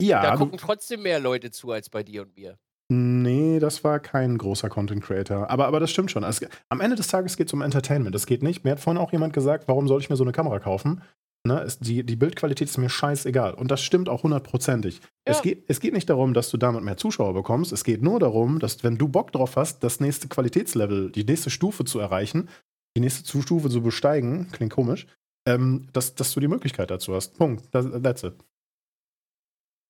[0.00, 0.22] Ja.
[0.22, 2.58] Da gucken trotzdem mehr Leute zu als bei dir und mir.
[2.92, 5.48] Nee, das war kein großer Content Creator.
[5.48, 6.24] Aber, aber das stimmt schon.
[6.24, 8.14] Also, am Ende des Tages geht es um Entertainment.
[8.14, 8.64] Das geht nicht.
[8.64, 11.00] Mir hat vorhin auch jemand gesagt, warum soll ich mir so eine Kamera kaufen?
[11.44, 13.54] Ne, es, die, die Bildqualität ist mir scheißegal.
[13.54, 15.00] Und das stimmt auch hundertprozentig.
[15.00, 15.32] Ja.
[15.32, 17.72] Es, geht, es geht nicht darum, dass du damit mehr Zuschauer bekommst.
[17.72, 21.50] Es geht nur darum, dass, wenn du Bock drauf hast, das nächste Qualitätslevel, die nächste
[21.50, 22.48] Stufe zu erreichen,
[22.96, 25.06] die nächste Stufe zu besteigen, klingt komisch,
[25.48, 27.38] ähm, dass, dass du die Möglichkeit dazu hast.
[27.38, 27.64] Punkt.
[27.72, 28.34] Das, that's it.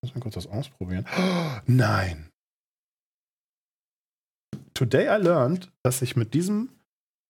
[0.02, 1.04] Muss mal kurz das ausprobieren.
[1.18, 2.31] Oh, nein.
[4.82, 6.68] Today I learned, dass ich mit diesem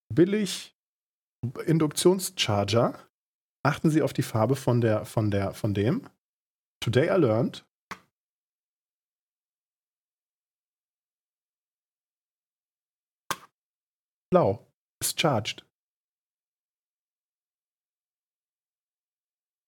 [0.08, 0.74] billig
[1.66, 2.98] Induktionscharger
[3.62, 6.08] achten Sie auf die Farbe von der von der von dem.
[6.82, 7.66] Today I learned
[14.30, 14.66] blau
[15.02, 15.66] ist charged.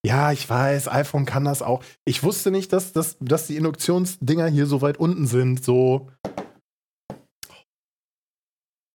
[0.06, 1.84] Ja, ich weiß, iPhone kann das auch.
[2.06, 5.62] Ich wusste nicht, dass, dass, dass die Induktionsdinger hier so weit unten sind.
[5.62, 6.10] So.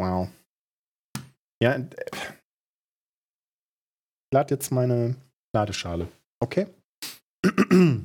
[0.01, 0.29] Wow.
[1.61, 1.87] Ja, ich
[4.33, 5.17] lade jetzt meine
[5.53, 6.11] Ladeschale.
[6.41, 6.67] Okay?
[7.43, 8.05] Jim!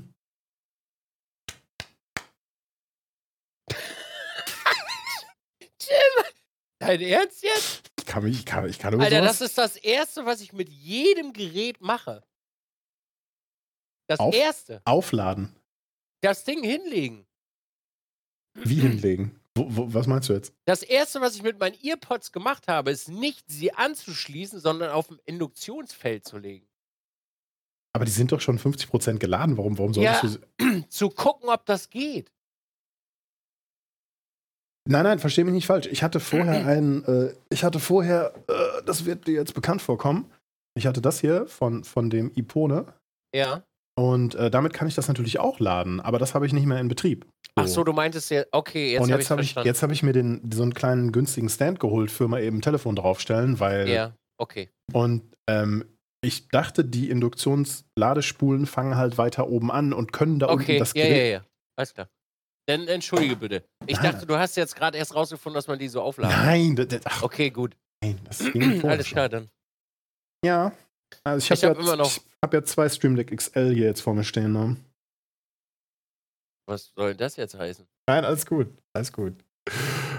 [6.80, 7.92] Dein Ernst jetzt?
[8.00, 9.40] Ich kann, mich, ich kann, ich kann Alter, sowas?
[9.40, 12.24] das ist das Erste, was ich mit jedem Gerät mache.
[14.08, 14.82] Das Auf, erste.
[14.86, 15.56] Aufladen.
[16.22, 17.28] Das Ding hinlegen.
[18.56, 19.40] Wie hinlegen?
[19.56, 20.54] Wo, wo, was meinst du jetzt?
[20.66, 25.08] Das erste, was ich mit meinen Earpods gemacht habe, ist nicht sie anzuschließen, sondern auf
[25.08, 26.68] dem Induktionsfeld zu legen.
[27.96, 29.58] Aber die sind doch schon 50% geladen.
[29.58, 30.84] Warum, warum solltest ja, du.
[30.90, 32.32] Zu gucken, ob das geht.
[34.86, 35.88] Nein, nein, verstehe mich nicht falsch.
[35.88, 40.32] Ich hatte vorher einen, äh, ich hatte vorher, äh, das wird dir jetzt bekannt vorkommen.
[40.76, 42.92] Ich hatte das hier von, von dem Ipone.
[43.34, 43.64] Ja.
[43.96, 46.80] Und äh, damit kann ich das natürlich auch laden, aber das habe ich nicht mehr
[46.80, 47.26] in Betrieb.
[47.26, 47.52] So.
[47.56, 50.14] Ach so, du meintest ja, okay, jetzt habe ich hab ich, jetzt habe ich mir
[50.14, 53.88] den, so einen kleinen günstigen Stand geholt für mal eben ein Telefon draufstellen, weil.
[53.88, 54.70] Ja, okay.
[54.92, 55.86] Und ähm,
[56.24, 60.72] ich dachte, die Induktionsladespulen fangen halt weiter oben an und können da okay.
[60.72, 61.12] unten das Gerät.
[61.12, 61.46] Ja, ja, ja.
[61.76, 62.10] Alles klar.
[62.68, 63.64] Dann entschuldige bitte.
[63.86, 64.14] Ich Nein.
[64.14, 67.24] dachte, du hast jetzt gerade erst rausgefunden, dass man die so aufladen Nein, das, ach,
[67.24, 67.76] okay, gut.
[68.02, 69.50] Nein, das ging Alles klar dann.
[70.46, 70.72] Ja.
[71.24, 72.12] Also ich habe hab ja, immer noch.
[72.12, 74.52] Ich habe ja zwei Stream Deck XL hier jetzt vor mir stehen.
[74.52, 74.78] Ne?
[76.68, 77.86] Was soll das jetzt heißen?
[78.08, 78.68] Nein, alles gut.
[78.94, 79.34] Alles gut.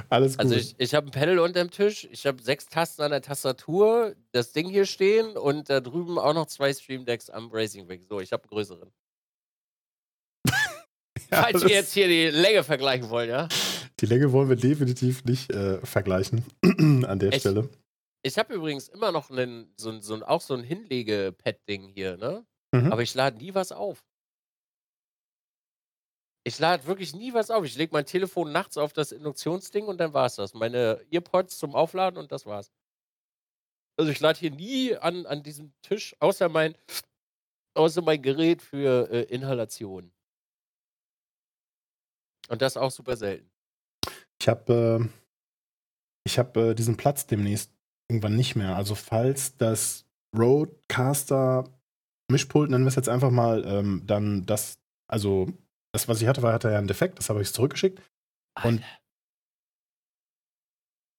[0.08, 0.58] Alles also gut.
[0.58, 4.14] Also ich, ich habe ein Pedal unterm Tisch, ich habe sechs Tasten an der Tastatur,
[4.32, 8.02] das Ding hier stehen und da drüben auch noch zwei Stream Decks am Racing Rig.
[8.08, 8.90] So, ich habe einen größeren.
[11.30, 13.48] ja, Falls wir jetzt hier die Länge vergleichen wollen, ja?
[14.00, 17.68] Die Länge wollen wir definitiv nicht äh, vergleichen an der ich, Stelle.
[18.26, 22.46] Ich habe übrigens immer noch einen, so, so, auch so ein Hinlege-Pad-Ding hier, ne?
[22.72, 22.90] Mhm.
[22.90, 24.02] Aber ich lade nie was auf.
[26.46, 27.64] Ich lade wirklich nie was auf.
[27.64, 30.54] Ich lege mein Telefon nachts auf das Induktionsding und dann war es das.
[30.54, 32.72] Meine Earpods zum Aufladen und das war's.
[33.98, 36.76] Also ich lade hier nie an, an diesem Tisch, außer mein,
[37.74, 40.12] außer mein Gerät für äh, Inhalation.
[42.48, 43.50] Und das auch super selten.
[44.40, 45.08] Ich habe äh,
[46.26, 47.73] ich hab, äh, diesen Platz demnächst
[48.14, 48.76] irgendwann nicht mehr.
[48.76, 50.06] Also falls das
[50.36, 51.64] Roadcaster
[52.30, 55.48] Mischpult, nennen wir es jetzt einfach mal, ähm, dann das, also
[55.92, 58.00] das, was ich hatte, war, hatte ja einen Defekt, das habe ich zurückgeschickt.
[58.62, 58.82] Und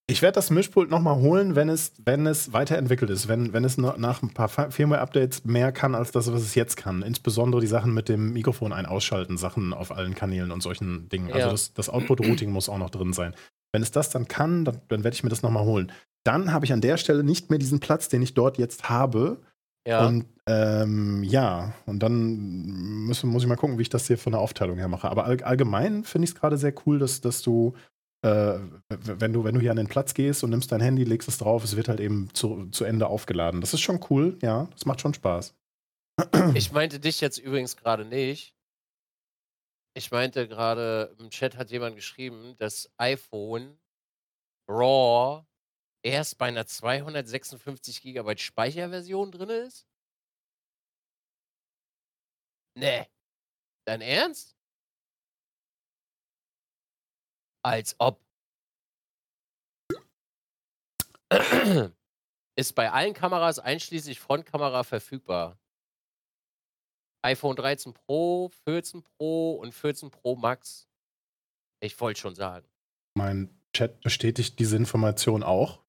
[0.08, 3.76] ich werde das Mischpult nochmal holen, wenn es, wenn es weiterentwickelt ist, wenn, wenn es
[3.76, 7.02] nach ein paar Firmware-Updates mehr kann als das, was es jetzt kann.
[7.02, 11.26] Insbesondere die Sachen mit dem Mikrofon ein ausschalten, Sachen auf allen Kanälen und solchen Dingen.
[11.26, 11.44] Also ja.
[11.46, 13.34] Also das, das Output-Routing muss auch noch drin sein.
[13.72, 15.92] Wenn es das dann kann, dann, dann werde ich mir das nochmal holen.
[16.26, 19.40] Dann habe ich an der Stelle nicht mehr diesen Platz, den ich dort jetzt habe,
[19.86, 20.04] ja.
[20.04, 22.36] Und ähm, ja, und dann
[23.06, 25.08] müssen, muss ich mal gucken, wie ich das hier von der Aufteilung her mache.
[25.08, 27.74] Aber all, allgemein finde ich es gerade sehr cool, dass, dass du,
[28.22, 28.58] äh,
[28.88, 31.38] wenn du, wenn du hier an den Platz gehst und nimmst dein Handy, legst es
[31.38, 33.60] drauf, es wird halt eben zu, zu Ende aufgeladen.
[33.60, 35.54] Das ist schon cool, ja, das macht schon Spaß.
[36.54, 38.56] Ich meinte dich jetzt übrigens gerade nicht.
[39.94, 43.78] Ich meinte gerade, im Chat hat jemand geschrieben, das iPhone
[44.68, 45.44] RAW
[46.06, 49.86] erst bei einer 256 GB Speicherversion drin ist?
[52.74, 53.06] Nee.
[53.86, 54.56] Dein Ernst?
[57.64, 58.24] Als ob.
[62.56, 65.58] Ist bei allen Kameras einschließlich Frontkamera verfügbar.
[67.22, 70.88] iPhone 13 Pro, 14 Pro und 14 Pro Max.
[71.80, 72.68] Ich wollte schon sagen.
[73.14, 75.85] Mein Chat bestätigt diese Information auch.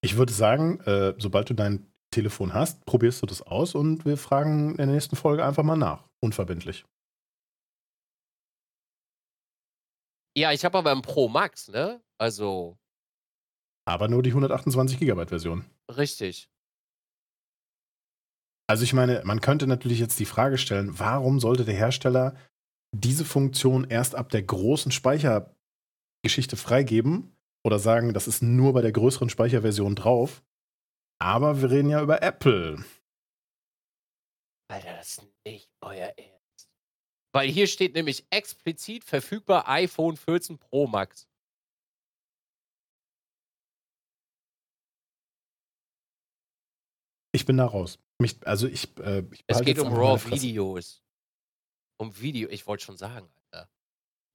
[0.00, 4.16] Ich würde sagen, äh, sobald du dein Telefon hast, probierst du das aus und wir
[4.16, 6.08] fragen in der nächsten Folge einfach mal nach.
[6.20, 6.84] Unverbindlich.
[10.36, 12.00] Ja, ich habe aber ein Pro Max, ne?
[12.16, 12.78] Also.
[13.86, 15.64] Aber nur die 128 Gigabyte Version.
[15.90, 16.48] Richtig.
[18.68, 22.36] Also ich meine, man könnte natürlich jetzt die Frage stellen, warum sollte der Hersteller
[22.94, 27.37] diese Funktion erst ab der großen Speichergeschichte freigeben
[27.68, 30.42] oder sagen, das ist nur bei der größeren Speicherversion drauf.
[31.20, 32.82] Aber wir reden ja über Apple.
[34.70, 36.70] Alter, das ist nicht euer Ernst.
[37.32, 41.28] Weil hier steht nämlich explizit verfügbar iPhone 14 Pro Max.
[47.32, 47.98] Ich bin da raus.
[48.18, 51.02] Mich, also ich, äh, ich es geht um RAW-Videos.
[52.00, 53.28] Um Video, ich wollte schon sagen.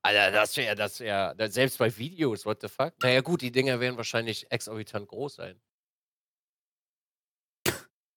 [0.05, 2.93] Alter, das wäre, das wäre, selbst bei Videos, what the fuck?
[3.01, 5.61] Naja, gut, die Dinger werden wahrscheinlich exorbitant groß sein.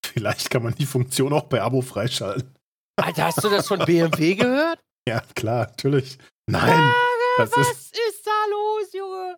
[0.04, 2.56] Vielleicht kann man die Funktion auch bei Abo freischalten.
[2.96, 4.80] Alter, hast du das von BMW gehört?
[5.08, 6.18] Ja, klar, natürlich.
[6.50, 6.80] Nein.
[6.80, 6.92] Ah,
[7.38, 9.36] was ist, ist, da los, Junge?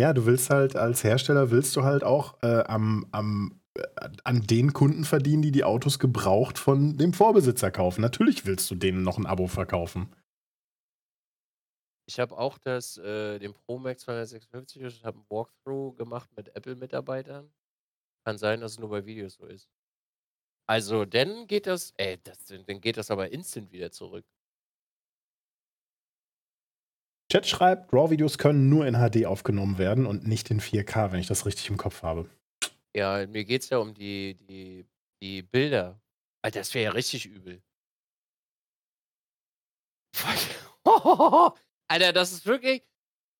[0.00, 3.82] Ja, du willst halt als Hersteller willst du halt auch äh, am, am, äh,
[4.22, 8.02] an den Kunden verdienen, die die Autos gebraucht von dem Vorbesitzer kaufen.
[8.02, 10.14] Natürlich willst du denen noch ein Abo verkaufen.
[12.08, 16.54] Ich habe auch das, äh, den Pro Max 256 und habe ein Walkthrough gemacht mit
[16.54, 17.52] Apple-Mitarbeitern.
[18.24, 19.68] Kann sein, dass es nur bei Videos so ist.
[20.68, 24.24] Also, dann geht das, ey, das, dann geht das aber instant wieder zurück.
[27.30, 31.26] Chat schreibt, RAW-Videos können nur in HD aufgenommen werden und nicht in 4K, wenn ich
[31.26, 32.30] das richtig im Kopf habe.
[32.94, 34.86] Ja, mir geht es ja um die, die,
[35.20, 36.00] die Bilder.
[36.42, 37.62] Alter, das wäre ja richtig übel.
[41.88, 42.82] Alter, das ist wirklich.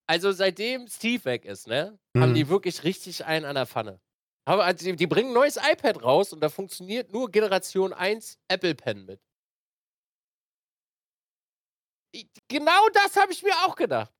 [0.08, 2.22] Also seitdem Steve weg ist, ne, mhm.
[2.22, 4.00] haben die wirklich richtig einen an der Pfanne.
[4.44, 8.38] Aber also die, die bringen ein neues iPad raus und da funktioniert nur Generation 1
[8.48, 9.20] Apple Pen mit.
[12.48, 14.12] Genau das habe ich mir auch gedacht.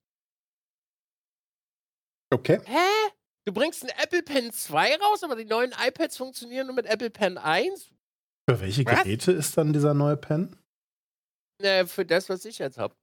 [2.29, 2.59] Okay.
[2.65, 3.11] Hä?
[3.45, 7.09] Du bringst ein Apple Pen 2 raus, aber die neuen iPads funktionieren nur mit Apple
[7.09, 7.89] Pen 1?
[8.49, 9.03] Für welche was?
[9.03, 10.57] Geräte ist dann dieser neue Pen?
[11.61, 12.93] Ne, für das, was ich jetzt habe.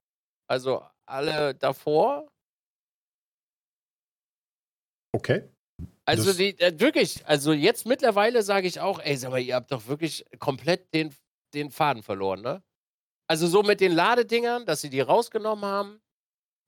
[0.46, 2.28] Also alle davor.
[5.14, 5.48] Okay.
[6.06, 9.72] Also die, äh, wirklich, also jetzt mittlerweile sage ich auch, ey, sag mal, ihr habt
[9.72, 11.14] doch wirklich komplett den,
[11.54, 12.62] den Faden verloren, ne?
[13.26, 16.02] Also so mit den Ladedingern, dass sie die rausgenommen haben,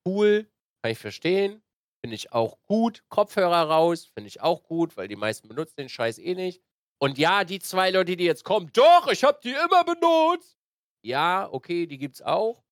[0.07, 0.49] cool,
[0.83, 1.63] kann ich verstehen.
[2.03, 3.03] Finde ich auch gut.
[3.09, 6.63] Kopfhörer raus, finde ich auch gut, weil die meisten benutzen den Scheiß eh nicht.
[6.99, 10.57] Und ja, die zwei Leute, die jetzt kommen, doch, ich habe die immer benutzt.
[11.05, 12.65] Ja, okay, die gibt's auch.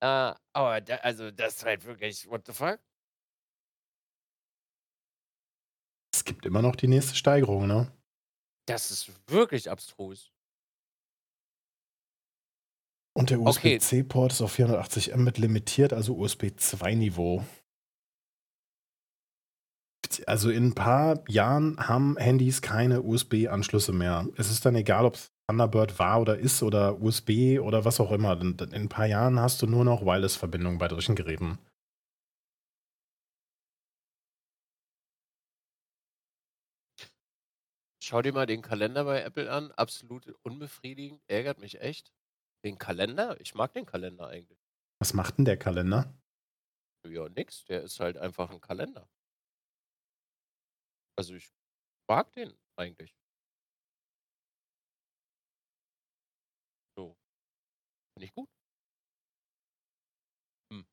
[0.00, 2.78] Äh, aber da, also das ist halt wirklich, what the fuck?
[6.14, 7.92] Es gibt immer noch die nächste Steigerung, ne?
[8.66, 10.32] Das ist wirklich abstrus.
[13.16, 17.44] Und der USB-C-Port ist auf 480 Mbit limitiert, also USB 2-Niveau.
[20.26, 24.28] Also in ein paar Jahren haben Handys keine USB-Anschlüsse mehr.
[24.36, 28.12] Es ist dann egal, ob es Thunderbird war oder ist oder USB oder was auch
[28.12, 28.38] immer.
[28.38, 31.58] In ein paar Jahren hast du nur noch Wireless-Verbindungen bei solchen Geräten.
[38.02, 39.72] Schau dir mal den Kalender bei Apple an.
[39.72, 41.22] Absolut unbefriedigend.
[41.28, 42.12] Ärgert mich echt.
[42.62, 43.40] Den Kalender?
[43.40, 44.58] Ich mag den Kalender eigentlich.
[45.00, 46.12] Was macht denn der Kalender?
[47.06, 47.64] Ja, nix.
[47.64, 49.08] Der ist halt einfach ein Kalender.
[51.16, 51.50] Also ich
[52.08, 53.14] mag den eigentlich.
[56.96, 57.16] So.
[58.18, 58.48] Finde ich gut.
[60.72, 60.84] Hm.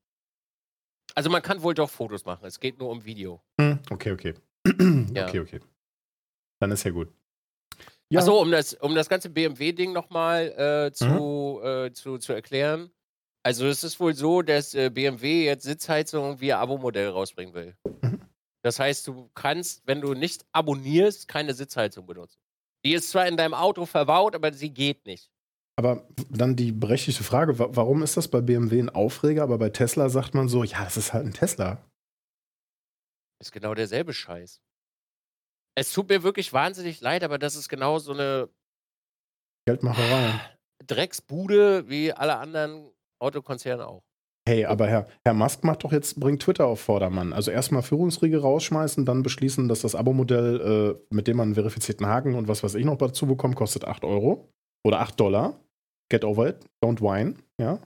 [1.16, 2.46] Also man kann wohl doch Fotos machen.
[2.46, 3.42] Es geht nur um Video.
[3.60, 4.34] Hm, okay, okay.
[5.12, 5.26] ja.
[5.26, 5.60] Okay, okay.
[6.60, 7.12] Dann ist ja gut.
[8.10, 8.20] Ja.
[8.20, 10.52] Achso, um das, um das ganze BMW-Ding nochmal
[10.86, 11.66] äh, zu, mhm.
[11.66, 12.92] äh, zu, zu erklären.
[13.42, 17.76] Also es ist wohl so, dass äh, BMW jetzt Sitzheizung via Abo-Modell rausbringen will.
[18.02, 18.20] Mhm.
[18.62, 22.38] Das heißt, du kannst, wenn du nicht abonnierst, keine Sitzheizung benutzen.
[22.84, 25.28] Die ist zwar in deinem Auto verbaut, aber sie geht nicht.
[25.78, 30.08] Aber dann die berechtigte Frage, warum ist das bei BMW ein Aufreger, aber bei Tesla
[30.08, 31.84] sagt man so, ja, das ist halt ein Tesla.
[33.42, 34.62] Ist genau derselbe Scheiß.
[35.78, 38.48] Es tut mir wirklich wahnsinnig leid, aber das ist genau so eine
[39.66, 40.40] Geldmacherei.
[40.86, 44.02] Drecksbude wie alle anderen Autokonzerne auch.
[44.48, 47.32] Hey, aber Herr, Herr Musk macht doch jetzt, bringt Twitter auf Vordermann.
[47.32, 52.06] Also erstmal Führungsriege rausschmeißen, dann beschließen, dass das Abo-Modell, äh, mit dem man einen verifizierten
[52.06, 54.48] Haken und was weiß ich noch dazu bekommt, kostet 8 Euro
[54.84, 55.60] oder 8 Dollar.
[56.08, 57.80] Get over it, don't whine, ja.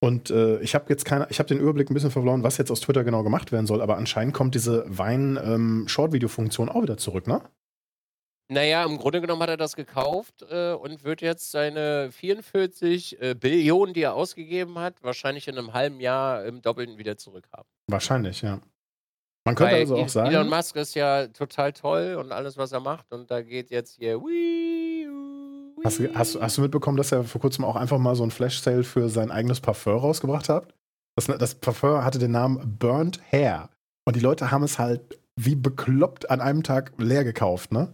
[0.00, 2.70] Und äh, ich habe jetzt keine, ich habe den Überblick ein bisschen verloren, was jetzt
[2.70, 7.26] aus Twitter genau gemacht werden soll, aber anscheinend kommt diese Wein-Short-Video-Funktion ähm, auch wieder zurück,
[7.26, 7.40] ne?
[8.48, 13.34] Naja, im Grunde genommen hat er das gekauft äh, und wird jetzt seine 44 äh,
[13.34, 17.66] Billionen, die er ausgegeben hat, wahrscheinlich in einem halben Jahr im Doppelten wieder zurückhaben.
[17.86, 18.60] Wahrscheinlich, ja.
[19.46, 20.30] Man könnte Weil also auch sagen.
[20.30, 23.96] Elon Musk ist ja total toll und alles, was er macht, und da geht jetzt
[23.96, 24.20] hier.
[24.20, 25.08] Wii,
[25.84, 28.84] Hast, hast, hast, du mitbekommen, dass er vor kurzem auch einfach mal so ein Flash-Sale
[28.84, 30.74] für sein eigenes Parfum rausgebracht hat?
[31.14, 33.68] Das, das Parfum hatte den Namen Burnt Hair.
[34.06, 37.92] Und die Leute haben es halt wie bekloppt an einem Tag leer gekauft, ne?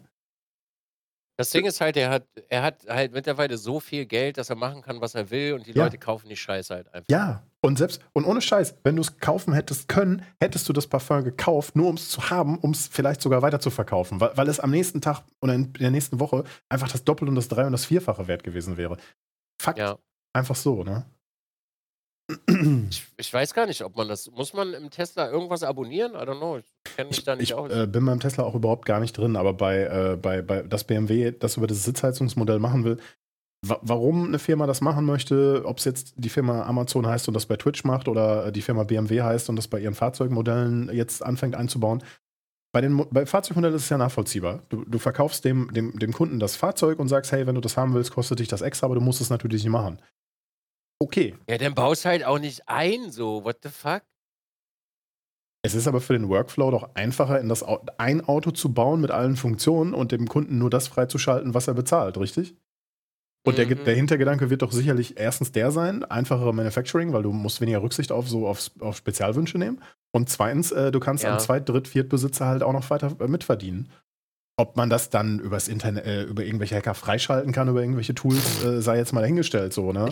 [1.37, 4.57] Das Ding ist halt, er hat, er hat halt mittlerweile so viel Geld, dass er
[4.57, 5.85] machen kann, was er will und die ja.
[5.85, 7.09] Leute kaufen die Scheiße halt einfach.
[7.11, 10.87] Ja, und selbst, und ohne Scheiß, wenn du es kaufen hättest können, hättest du das
[10.87, 14.37] Parfum gekauft, nur um es zu haben, um es vielleicht sogar weiter zu verkaufen, weil,
[14.37, 17.49] weil es am nächsten Tag oder in der nächsten Woche einfach das Doppel- und das
[17.49, 18.97] Drei- und das Vierfache wert gewesen wäre.
[19.61, 19.79] Fakt.
[19.79, 19.99] Ja.
[20.33, 21.05] Einfach so, ne?
[22.91, 24.31] Ich, ich, weiß gar nicht, ob man das.
[24.31, 26.13] Muss man im Tesla irgendwas abonnieren?
[26.13, 26.59] I don't know.
[26.59, 27.73] Ich kenne mich da nicht ich, aus.
[27.73, 30.63] Ich äh, bin beim Tesla auch überhaupt gar nicht drin, aber bei, äh, bei, bei
[30.63, 32.99] das BMW das über das Sitzheizungsmodell machen will,
[33.63, 37.47] warum eine Firma das machen möchte, ob es jetzt die Firma Amazon heißt und das
[37.47, 41.55] bei Twitch macht oder die Firma BMW heißt und das bei ihren Fahrzeugmodellen jetzt anfängt
[41.55, 42.03] einzubauen.
[42.73, 44.63] Bei den bei Fahrzeugmodellen ist es ja nachvollziehbar.
[44.69, 47.77] Du, du verkaufst dem, dem, dem Kunden das Fahrzeug und sagst, hey, wenn du das
[47.77, 50.01] haben willst, kostet dich das extra, aber du musst es natürlich nicht machen
[51.01, 51.35] okay.
[51.49, 54.03] Ja, dann baust halt auch nicht ein, so, what the fuck?
[55.63, 57.63] Es ist aber für den Workflow doch einfacher, in das
[57.99, 61.75] ein Auto zu bauen mit allen Funktionen und dem Kunden nur das freizuschalten, was er
[61.75, 62.55] bezahlt, richtig?
[63.47, 63.69] Und mhm.
[63.69, 67.83] der, der, Hintergedanke wird doch sicherlich erstens der sein, einfachere Manufacturing, weil du musst weniger
[67.83, 69.83] Rücksicht auf so auf, auf Spezialwünsche nehmen.
[70.13, 71.33] Und zweitens, äh, du kannst ja.
[71.33, 73.91] am Zweit-, Dritt-, Viertbesitzer halt auch noch weiter äh, mitverdienen.
[74.59, 78.63] Ob man das dann übers Internet, äh, über irgendwelche Hacker freischalten kann, über irgendwelche Tools,
[78.63, 80.11] äh, sei jetzt mal dahingestellt, so, ne?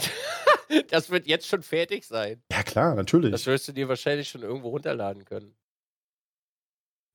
[0.89, 2.43] das wird jetzt schon fertig sein.
[2.51, 3.31] Ja, klar, natürlich.
[3.31, 5.55] Das wirst du dir wahrscheinlich schon irgendwo runterladen können.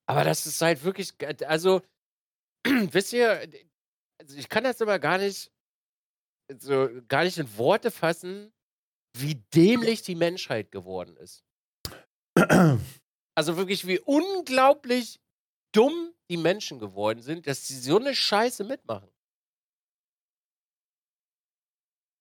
[0.05, 1.13] Aber das ist halt wirklich,
[1.47, 1.81] also,
[2.91, 3.41] wisst ihr,
[4.19, 5.52] also ich kann das immer gar nicht,
[6.57, 8.53] so, gar nicht in Worte fassen,
[9.17, 11.43] wie dämlich die Menschheit geworden ist.
[13.35, 15.19] Also wirklich, wie unglaublich
[15.73, 19.09] dumm die Menschen geworden sind, dass sie so eine Scheiße mitmachen.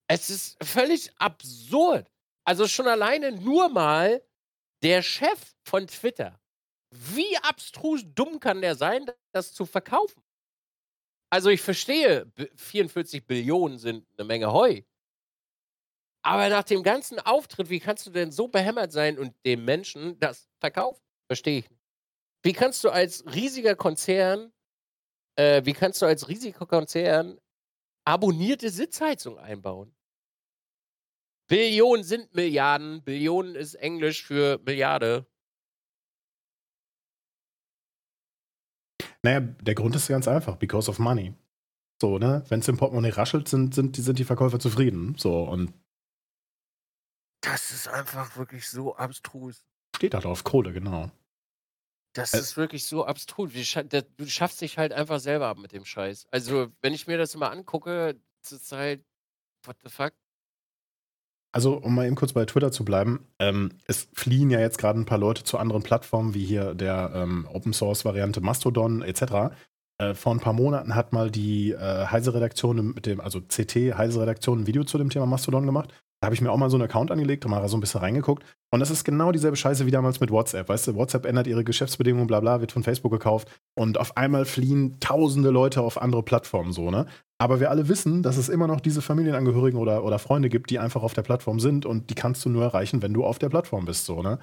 [0.09, 2.11] Es ist völlig absurd.
[2.45, 4.23] Also schon alleine nur mal
[4.83, 6.39] der Chef von Twitter.
[6.91, 10.21] Wie abstrus dumm kann der sein, das zu verkaufen?
[11.33, 14.83] Also ich verstehe, 44 Billionen sind eine Menge Heu.
[16.21, 20.19] Aber nach dem ganzen Auftritt, wie kannst du denn so behämmert sein und dem Menschen
[20.19, 21.01] das verkaufen?
[21.25, 21.81] Verstehe ich nicht.
[22.43, 24.53] Wie kannst du als riesiger Konzern,
[25.35, 27.39] äh, wie kannst du als riesiger Konzern
[28.05, 29.95] abonnierte Sitzheizung einbauen?
[31.47, 35.25] Billionen sind Milliarden, Billionen ist Englisch für Milliarde.
[39.23, 41.33] Naja, der Grund ist ganz einfach, because of money.
[42.01, 42.43] So, ne?
[42.49, 45.15] Wenn es im Portemonnaie raschelt, sind, sind, sind die Verkäufer zufrieden.
[45.17, 45.73] So, und.
[47.41, 49.63] Das ist einfach wirklich so abstrus.
[49.95, 51.11] Steht halt auf Kohle, genau.
[52.13, 53.51] Das äh, ist wirklich so abstrus.
[53.53, 56.27] Du schaffst dich halt einfach selber ab mit dem Scheiß.
[56.31, 59.05] Also, wenn ich mir das immer angucke, ist es halt,
[59.63, 60.13] what the fuck?
[61.55, 64.99] Also, um mal eben kurz bei Twitter zu bleiben, ähm, es fliehen ja jetzt gerade
[64.99, 69.53] ein paar Leute zu anderen Plattformen, wie hier der ähm, Open Source Variante Mastodon etc.
[69.99, 74.61] Äh, vor ein paar Monaten hat mal die äh, Heise-Redaktion mit dem, also CT Heise-Redaktion
[74.61, 75.93] ein Video zu dem Thema Mastodon gemacht.
[76.23, 77.99] Da habe ich mir auch mal so einen Account angelegt und mal so ein bisschen
[77.99, 78.45] reingeguckt.
[78.71, 80.69] Und das ist genau dieselbe Scheiße wie damals mit WhatsApp.
[80.69, 83.51] Weißt du, WhatsApp ändert ihre Geschäftsbedingungen, bla bla, wird von Facebook gekauft.
[83.77, 87.07] Und auf einmal fliehen tausende Leute auf andere Plattformen so, ne?
[87.39, 90.79] Aber wir alle wissen, dass es immer noch diese Familienangehörigen oder, oder Freunde gibt, die
[90.79, 93.49] einfach auf der Plattform sind und die kannst du nur erreichen, wenn du auf der
[93.49, 94.39] Plattform bist, so, ne?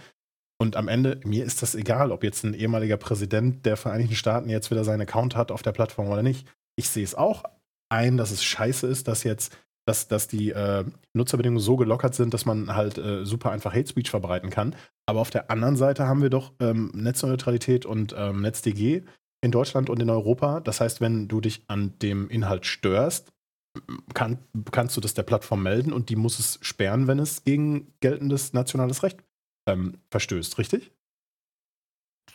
[0.60, 4.50] Und am Ende, mir ist das egal, ob jetzt ein ehemaliger Präsident der Vereinigten Staaten
[4.50, 6.46] jetzt wieder seinen Account hat auf der Plattform oder nicht.
[6.76, 7.44] Ich sehe es auch
[7.88, 9.56] ein, dass es scheiße ist, dass jetzt
[9.86, 13.88] dass, dass die äh, Nutzerbedingungen so gelockert sind, dass man halt äh, super einfach Hate
[13.88, 14.76] Speech verbreiten kann.
[15.06, 19.02] Aber auf der anderen Seite haben wir doch ähm, Netzneutralität und ähm, NetzDG
[19.42, 20.60] in Deutschland und in Europa.
[20.60, 23.32] Das heißt, wenn du dich an dem Inhalt störst,
[24.14, 24.38] kann,
[24.72, 28.52] kannst du das der Plattform melden und die muss es sperren, wenn es gegen geltendes
[28.52, 29.22] nationales Recht
[29.68, 30.92] ähm, verstößt, richtig?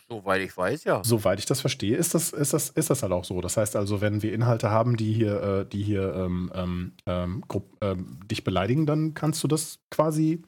[0.07, 1.03] Soweit ich weiß, ja.
[1.03, 3.41] Soweit ich das verstehe, ist das, ist, das, ist das halt auch so.
[3.41, 7.43] Das heißt also, wenn wir Inhalte haben, die hier, äh, die hier ähm, ähm, ähm,
[7.81, 10.43] ähm, dich beleidigen, dann kannst du das quasi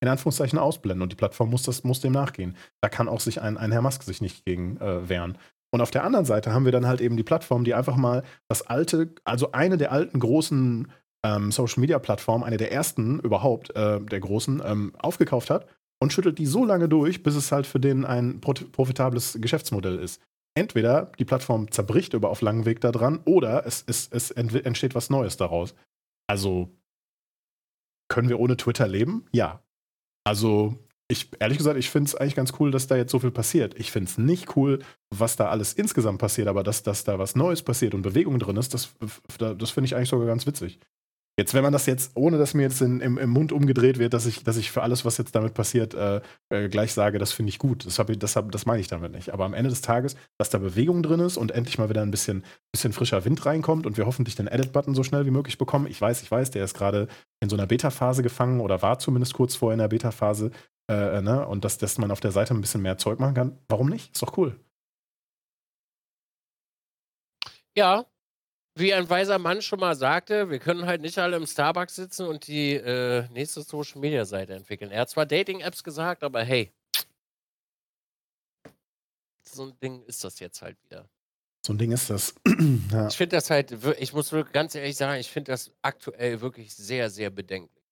[0.00, 2.56] in Anführungszeichen ausblenden und die Plattform muss, das, muss dem nachgehen.
[2.80, 5.38] Da kann auch sich ein, ein Herr Musk sich nicht gegen äh, wehren.
[5.72, 8.24] Und auf der anderen Seite haben wir dann halt eben die Plattform, die einfach mal
[8.48, 10.90] das alte, also eine der alten großen
[11.24, 15.66] ähm, Social Media Plattformen, eine der ersten überhaupt, äh, der großen, aufgekauft hat
[16.00, 20.20] und schüttelt die so lange durch, bis es halt für den ein profitables Geschäftsmodell ist.
[20.54, 25.10] Entweder die Plattform zerbricht über auf langen Weg daran oder es, es, es entsteht was
[25.10, 25.74] Neues daraus.
[26.26, 26.70] Also
[28.08, 29.26] können wir ohne Twitter leben?
[29.32, 29.62] Ja.
[30.24, 30.78] Also
[31.08, 33.78] ich, ehrlich gesagt, ich finde es eigentlich ganz cool, dass da jetzt so viel passiert.
[33.78, 34.80] Ich finde es nicht cool,
[35.10, 38.56] was da alles insgesamt passiert, aber dass, dass da was Neues passiert und Bewegung drin
[38.56, 38.94] ist, das,
[39.38, 40.80] das finde ich eigentlich sogar ganz witzig.
[41.38, 44.14] Jetzt, wenn man das jetzt, ohne dass mir jetzt in, im, im, Mund umgedreht wird,
[44.14, 47.32] dass ich, dass ich für alles, was jetzt damit passiert, äh, äh, gleich sage, das
[47.32, 47.84] finde ich gut.
[47.84, 49.34] Das, das, das meine ich damit nicht.
[49.34, 52.10] Aber am Ende des Tages, dass da Bewegung drin ist und endlich mal wieder ein
[52.10, 55.86] bisschen, bisschen frischer Wind reinkommt und wir hoffentlich den Edit-Button so schnell wie möglich bekommen.
[55.88, 57.06] Ich weiß, ich weiß, der ist gerade
[57.40, 60.52] in so einer Beta-Phase gefangen oder war zumindest kurz vorher in der Beta-Phase.
[60.90, 61.46] Äh, ne?
[61.46, 63.58] Und dass, dass man auf der Seite ein bisschen mehr Zeug machen kann.
[63.68, 64.14] Warum nicht?
[64.14, 64.58] Ist doch cool.
[67.76, 68.06] Ja,
[68.76, 72.26] wie ein weiser Mann schon mal sagte, wir können halt nicht alle im Starbucks sitzen
[72.26, 74.90] und die äh, nächste Social Media Seite entwickeln.
[74.90, 76.70] Er hat zwar Dating-Apps gesagt, aber hey,
[79.42, 81.08] so ein Ding ist das jetzt halt wieder.
[81.64, 82.34] So ein Ding ist das.
[82.92, 83.08] ja.
[83.08, 86.74] Ich finde das halt, ich muss wirklich ganz ehrlich sagen, ich finde das aktuell wirklich
[86.74, 87.82] sehr, sehr bedenklich.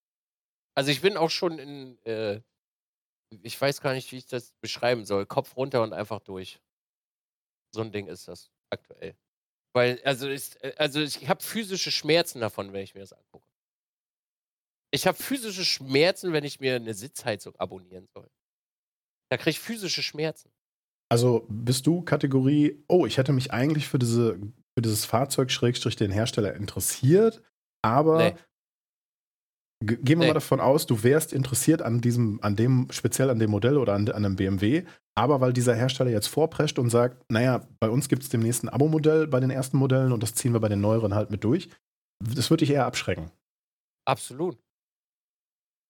[0.74, 2.43] Also ich bin auch schon in, äh,
[3.43, 6.61] ich weiß gar nicht, wie ich das beschreiben soll, Kopf runter und einfach durch.
[7.72, 9.16] So ein Ding ist das aktuell.
[9.75, 13.47] Weil, also, ist, äh, also ich habe physische Schmerzen davon, wenn ich mir das angucke.
[14.93, 18.31] Ich habe physische Schmerzen, wenn ich mir eine Sitzheizung abonnieren soll.
[19.31, 20.51] Da kriege ich physische Schmerzen.
[21.11, 25.97] Also bist du Kategorie, oh, ich hätte mich eigentlich für, diese, für dieses Fahrzeug Schrägstrich
[25.97, 27.43] den Hersteller interessiert,
[27.83, 28.35] aber nee.
[29.81, 30.27] Gehen wir nee.
[30.29, 33.95] mal davon aus, du wärst interessiert an diesem, an dem, speziell an dem Modell oder
[33.95, 34.85] an, an einem BMW,
[35.16, 38.68] aber weil dieser Hersteller jetzt vorprescht und sagt, naja, bei uns gibt es demnächst ein
[38.68, 41.68] Abo-Modell bei den ersten Modellen und das ziehen wir bei den neueren halt mit durch,
[42.20, 43.31] das würde dich eher abschrecken.
[44.07, 44.59] Absolut.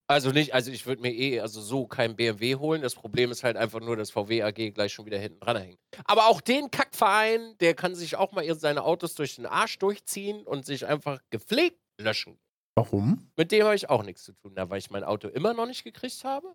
[0.07, 2.83] Also nicht, also ich würde mir eh also so kein BMW holen.
[2.83, 5.79] Das Problem ist halt einfach nur, dass VW AG gleich schon wieder hinten dran hängt.
[6.05, 10.43] Aber auch den Kackverein, der kann sich auch mal seine Autos durch den Arsch durchziehen
[10.43, 12.39] und sich einfach gepflegt löschen.
[12.77, 13.31] Warum?
[13.37, 15.67] Mit dem habe ich auch nichts zu tun, da weil ich mein Auto immer noch
[15.67, 16.55] nicht gekriegt habe.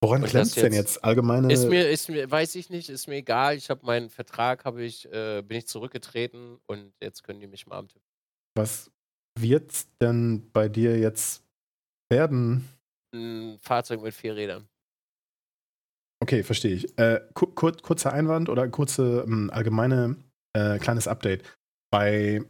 [0.00, 1.02] Woran klemmt es denn jetzt?
[1.04, 1.52] Allgemeine.
[1.52, 3.56] Ist mir, ist mir, weiß ich nicht, ist mir egal.
[3.56, 7.66] Ich habe meinen Vertrag, habe ich, äh, bin ich zurückgetreten und jetzt können die mich
[7.66, 8.02] mal am Tipp.
[8.54, 8.90] Was
[9.38, 11.42] wird denn bei dir jetzt
[12.08, 12.68] werden?
[13.12, 14.68] Ein Fahrzeug mit vier Rädern.
[16.20, 16.98] Okay, verstehe ich.
[16.98, 20.16] Äh, kur kurzer Einwand oder kurze ähm, allgemeine
[20.52, 21.42] äh, kleines Update.
[21.90, 22.44] Bei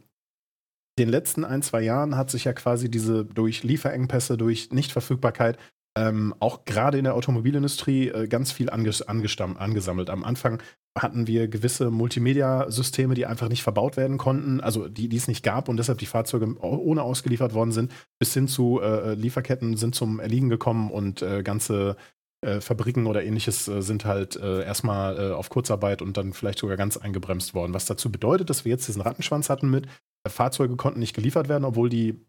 [0.99, 5.57] den letzten ein, zwei Jahren hat sich ja quasi diese durch Lieferengpässe, durch Nichtverfügbarkeit
[5.97, 10.09] ähm, auch gerade in der Automobilindustrie äh, ganz viel anges angesammelt.
[10.09, 10.61] Am Anfang
[10.97, 15.43] hatten wir gewisse Multimedia-Systeme, die einfach nicht verbaut werden konnten, also die, die es nicht
[15.43, 19.95] gab und deshalb die Fahrzeuge ohne ausgeliefert worden sind, bis hin zu äh, Lieferketten sind
[19.95, 21.95] zum Erliegen gekommen und äh, ganze
[22.41, 26.77] äh, Fabriken oder ähnliches äh, sind halt äh, erstmal auf Kurzarbeit und dann vielleicht sogar
[26.77, 27.73] ganz eingebremst worden.
[27.73, 29.87] Was dazu bedeutet, dass wir jetzt diesen Rattenschwanz hatten mit,
[30.27, 32.25] Fahrzeuge konnten nicht geliefert werden, obwohl die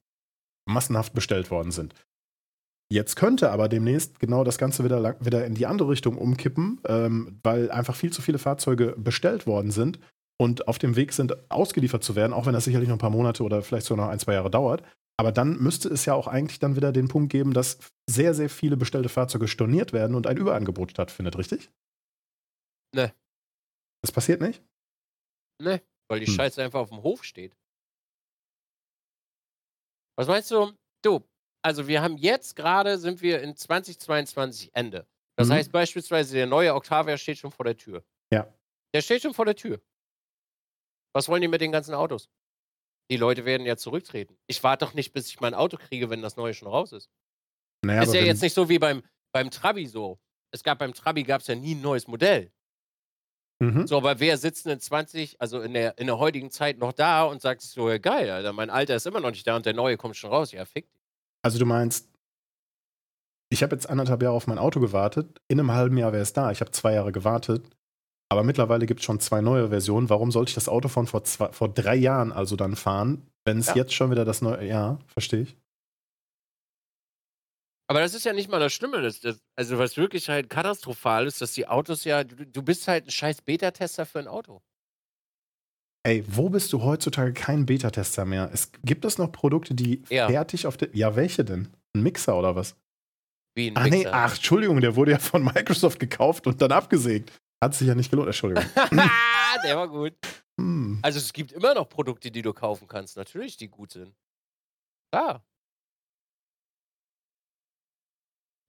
[0.69, 1.95] massenhaft bestellt worden sind.
[2.93, 7.39] Jetzt könnte aber demnächst genau das Ganze wieder, wieder in die andere Richtung umkippen, ähm,
[7.43, 10.01] weil einfach viel zu viele Fahrzeuge bestellt worden sind
[10.41, 13.11] und auf dem Weg sind, ausgeliefert zu werden, auch wenn das sicherlich noch ein paar
[13.11, 14.83] Monate oder vielleicht sogar noch ein, zwei Jahre dauert.
[15.21, 17.77] Aber dann müsste es ja auch eigentlich dann wieder den Punkt geben, dass
[18.09, 21.71] sehr, sehr viele bestellte Fahrzeuge storniert werden und ein Überangebot stattfindet, richtig?
[22.95, 23.15] Ne.
[24.03, 24.65] Das passiert nicht?
[25.63, 26.33] Ne, weil die hm.
[26.33, 27.55] Scheiße einfach auf dem Hof steht.
[30.17, 30.73] Was meinst du?
[31.05, 31.23] Du,
[31.61, 35.07] also wir haben jetzt gerade, sind wir in 2022 Ende.
[35.37, 35.53] Das mhm.
[35.53, 38.03] heißt beispielsweise, der neue Octavia steht schon vor der Tür.
[38.33, 38.51] Ja.
[38.95, 39.83] Der steht schon vor der Tür.
[41.15, 42.31] Was wollen die mit den ganzen Autos?
[43.11, 44.37] Die Leute werden ja zurücktreten.
[44.47, 47.11] Ich warte doch nicht, bis ich mein Auto kriege, wenn das neue schon raus ist.
[47.85, 49.03] Naja, ist ja jetzt nicht so wie beim,
[49.33, 50.21] beim Trabi so.
[50.53, 52.53] Es gab beim Trabi gab es ja nie ein neues Modell.
[53.63, 53.87] Mhm.
[53.87, 56.93] So, aber wer sitzt denn in 20, also in der, in der heutigen Zeit noch
[56.93, 59.67] da und sagt so, ja geil, Alter, mein Alter ist immer noch nicht da und
[59.67, 60.53] der neue kommt schon raus.
[60.53, 61.01] Ja, fick dich.
[61.43, 62.09] Also du meinst,
[63.51, 66.33] ich habe jetzt anderthalb Jahre auf mein Auto gewartet, in einem halben Jahr wäre es
[66.33, 66.51] da.
[66.51, 67.69] Ich habe zwei Jahre gewartet,
[68.31, 70.09] aber mittlerweile gibt es schon zwei neue Versionen.
[70.09, 73.59] Warum sollte ich das Auto von vor, zwei, vor drei Jahren also dann fahren, wenn
[73.59, 73.77] es ja.
[73.77, 75.57] jetzt schon wieder das neue, ja, verstehe ich.
[77.89, 79.03] Aber das ist ja nicht mal das Schlimme.
[79.03, 82.87] Das, das, also, was wirklich halt katastrophal ist, dass die Autos ja, du, du bist
[82.87, 84.63] halt ein scheiß Beta-Tester für ein Auto.
[86.05, 88.49] Ey, wo bist du heutzutage kein Beta-Tester mehr?
[88.53, 90.29] Es, gibt es noch Produkte, die ja.
[90.29, 90.95] fertig auf der.
[90.95, 91.69] Ja, welche denn?
[91.93, 92.77] Ein Mixer oder was?
[93.57, 93.99] Wie ein ach, Mixer?
[93.99, 97.33] Nee, ach, Entschuldigung, der wurde ja von Microsoft gekauft und dann abgesägt.
[97.63, 98.65] Hat sich ja nicht gelohnt, Entschuldigung.
[99.65, 100.15] der war gut.
[100.59, 100.99] Hm.
[101.03, 104.15] Also es gibt immer noch Produkte, die du kaufen kannst, natürlich, die gut sind.
[105.13, 105.45] Klar.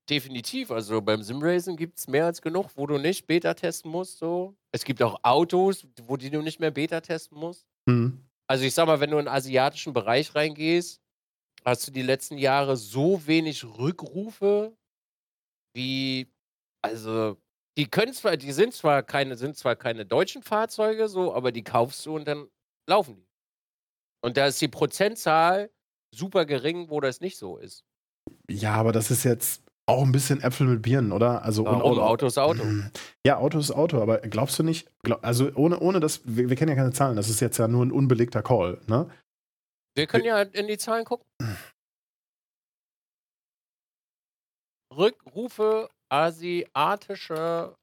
[0.09, 0.71] Definitiv.
[0.71, 4.17] Also beim Simracing gibt es mehr als genug, wo du nicht Beta testen musst.
[4.17, 4.57] So.
[4.73, 7.65] Es gibt auch Autos, wo die du nicht mehr Beta testen musst.
[7.85, 8.25] Mhm.
[8.49, 11.01] Also ich sag mal, wenn du in den asiatischen Bereich reingehst,
[11.63, 14.75] hast du die letzten Jahre so wenig Rückrufe
[15.73, 16.27] wie,
[16.81, 17.37] also
[17.77, 21.63] die können zwar, die sind zwar keine, sind zwar keine deutschen Fahrzeuge so, aber die
[21.63, 22.47] kaufst du und dann
[22.87, 23.27] laufen die.
[24.23, 25.71] Und da ist die Prozentzahl
[26.13, 27.83] super gering, wo das nicht so ist.
[28.49, 31.43] Ja, aber das ist jetzt, auch ein bisschen Äpfel mit Birnen, oder?
[31.43, 31.81] Also Warum?
[31.81, 32.63] Und, Auto ist Auto.
[33.25, 36.55] Ja, Auto ist Auto, aber glaubst du nicht, glaub, also ohne, ohne das, wir, wir,
[36.55, 39.09] kennen ja keine Zahlen, das ist jetzt ja nur ein unbelegter Call, ne?
[39.95, 41.27] Wir können ja in die Zahlen gucken.
[44.95, 47.75] Rückrufe asiatische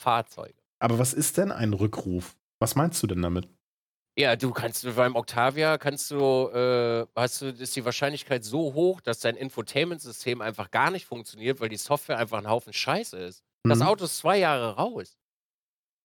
[0.00, 0.54] Fahrzeuge.
[0.80, 2.36] Aber was ist denn ein Rückruf?
[2.58, 3.48] Was meinst du denn damit?
[4.18, 9.00] Ja, du kannst beim Octavia kannst du, äh, hast du, ist die Wahrscheinlichkeit so hoch,
[9.00, 13.44] dass dein Infotainment-System einfach gar nicht funktioniert, weil die Software einfach ein Haufen Scheiße ist.
[13.64, 13.70] Mhm.
[13.70, 15.16] Das Auto ist zwei Jahre raus.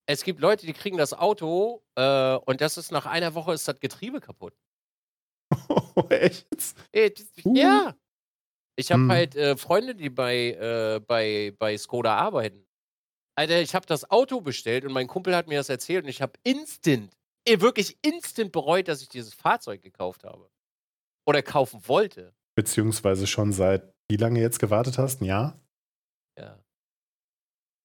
[0.07, 3.67] Es gibt Leute, die kriegen das Auto äh, und das ist nach einer Woche ist
[3.67, 4.53] das Getriebe kaputt.
[5.97, 6.45] Oh, echt?
[6.91, 7.09] Äh.
[7.45, 7.95] Ja.
[8.77, 9.11] Ich habe mhm.
[9.11, 12.65] halt äh, Freunde, die bei, äh, bei, bei Skoda arbeiten.
[13.37, 16.21] Alter, ich habe das Auto bestellt und mein Kumpel hat mir das erzählt und ich
[16.21, 17.15] habe instant
[17.47, 20.49] wirklich instant bereut, dass ich dieses Fahrzeug gekauft habe.
[21.27, 22.33] Oder kaufen wollte.
[22.55, 25.21] Beziehungsweise schon seit wie lange jetzt gewartet hast?
[25.21, 25.59] Ein Jahr?
[26.37, 26.63] Ja.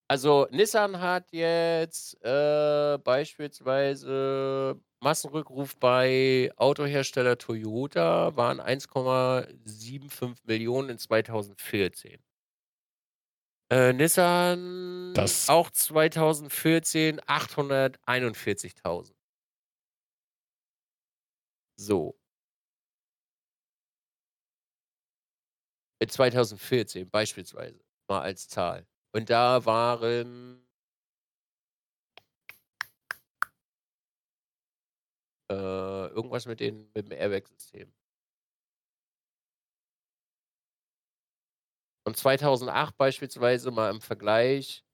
[0.09, 12.23] Also Nissan hat jetzt äh, beispielsweise Massenrückruf bei Autohersteller Toyota waren 1,75 Millionen in 2014.
[13.73, 19.13] Äh, Nissan Das auch 2014 841.000.
[21.79, 22.15] So.
[26.03, 27.79] In 2014 beispielsweise,
[28.09, 28.87] mal als Zahl.
[29.13, 30.67] Und da waren
[35.51, 37.93] äh, irgendwas mit den mit dem Airbag-System.
[42.07, 44.85] Und 2008 beispielsweise mal im Vergleich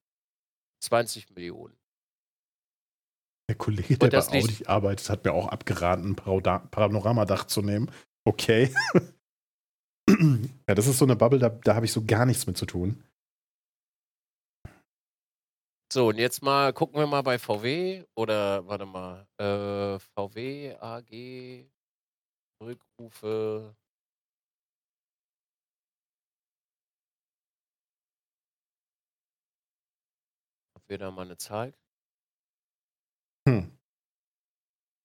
[0.81, 1.77] 20 Millionen.
[3.49, 7.91] Der Kollege, der bei Audi arbeitet, hat mir auch abgeraten, ein Panoramadach zu nehmen.
[8.25, 8.75] Okay.
[10.11, 12.67] ja, das ist so eine Bubble, da, da habe ich so gar nichts mit zu
[12.67, 13.05] tun.
[15.93, 21.71] So, und jetzt mal gucken wir mal bei VW oder warte mal, äh, VW AG
[22.61, 23.77] Rückrufe.
[30.75, 31.73] Ob wir da mal eine Zahl
[33.49, 33.71] Hm.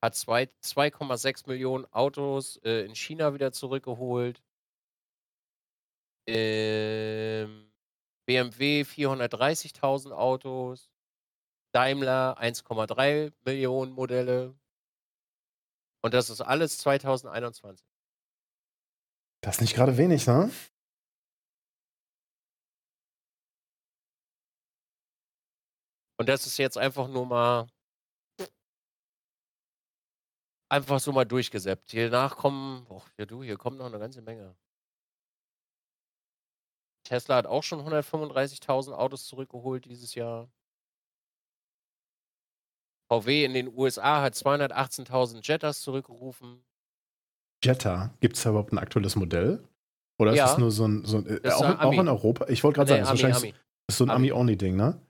[0.02, 4.42] hat zwei- 2,6 Millionen Autos äh, in China wieder zurückgeholt.
[6.28, 7.72] Ähm,
[8.26, 10.90] BMW 430.000 Autos.
[11.74, 14.54] Daimler 1,3 Millionen Modelle.
[16.04, 17.86] Und das ist alles 2021.
[19.40, 20.50] das ist nicht gerade wenig, ne?
[26.18, 27.68] Und das ist jetzt einfach nur mal
[30.68, 31.90] einfach so mal durchgesäppt.
[31.90, 34.54] Hier nachkommen, boah, ja du, hier kommt noch eine ganze Menge.
[37.04, 40.50] Tesla hat auch schon 135.000 Autos zurückgeholt dieses Jahr.
[43.22, 46.62] VW in den USA hat 218.000 Jettas zurückgerufen.
[47.62, 49.62] Jetta, gibt es da überhaupt ein aktuelles Modell?
[50.18, 50.46] Oder ist Ja.
[50.46, 52.08] das nur so ein, so ein äh, auch, in, auch in.
[52.08, 52.46] Europa?
[52.48, 53.64] Ich wollte gerade Nee, sagen, das ist Ami, wahrscheinlich Ami.
[53.88, 54.30] Ist so ein Ami.
[54.30, 55.00] Ami-Only-Ding, ne?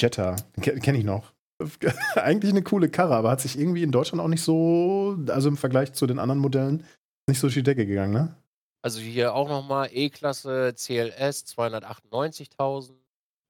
[0.00, 1.32] Jetta, Ke kenne ich noch.
[2.16, 5.56] Eigentlich eine coole Karre, aber hat sich irgendwie in Deutschland auch nicht so, also im
[5.56, 6.84] Vergleich zu den anderen Modellen,
[7.28, 8.34] nicht so durch die Decke gegangen, ne?
[8.82, 12.90] Also hier auch nochmal E-Klasse CLS 298.000.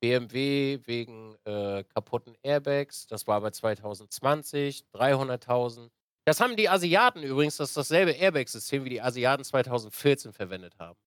[0.05, 5.89] BMW wegen äh, kaputten Airbags, das war aber 2020, 300.000.
[6.26, 10.98] Das haben die Asiaten übrigens, das ist dasselbe Airbag-System, wie die Asiaten 2014 verwendet haben.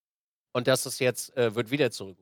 [0.53, 2.17] Und das ist jetzt, äh, wird wieder zurück.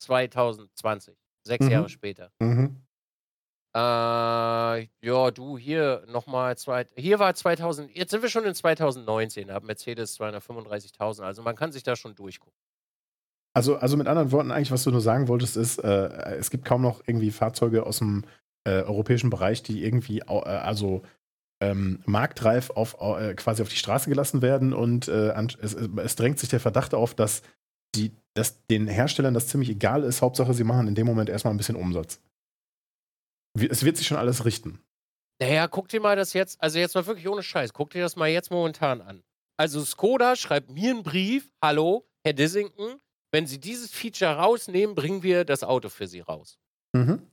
[0.00, 1.14] 2020,
[1.46, 1.70] sechs Mhm.
[1.70, 2.32] Jahre später.
[2.40, 2.82] Mhm.
[3.74, 6.56] Äh, ja, du, hier nochmal,
[6.96, 11.54] hier war 2000, jetzt sind wir schon in 2019, da hat Mercedes 235.000, also man
[11.56, 12.58] kann sich da schon durchgucken.
[13.54, 16.64] Also, also mit anderen Worten, eigentlich, was du nur sagen wolltest, ist, äh, es gibt
[16.64, 18.24] kaum noch irgendwie Fahrzeuge aus dem
[18.64, 21.02] äh, europäischen Bereich, die irgendwie, äh, also
[21.62, 26.16] ähm, marktreif auf, au- äh, quasi auf die Straße gelassen werden und äh, es, es
[26.16, 27.42] drängt sich der Verdacht auf, dass
[27.94, 30.22] die dass den Herstellern das ziemlich egal ist.
[30.22, 32.18] Hauptsache, sie machen in dem Moment erstmal ein bisschen Umsatz.
[33.68, 34.80] Es wird sich schon alles richten.
[35.38, 38.16] Naja, guck dir mal das jetzt, also jetzt mal wirklich ohne Scheiß, guck dir das
[38.16, 39.22] mal jetzt momentan an.
[39.58, 43.00] Also Skoda schreibt mir einen Brief, hallo, Herr Dissington,
[43.32, 46.58] wenn Sie dieses Feature rausnehmen, bringen wir das Auto für Sie raus.
[46.92, 47.30] Mhm.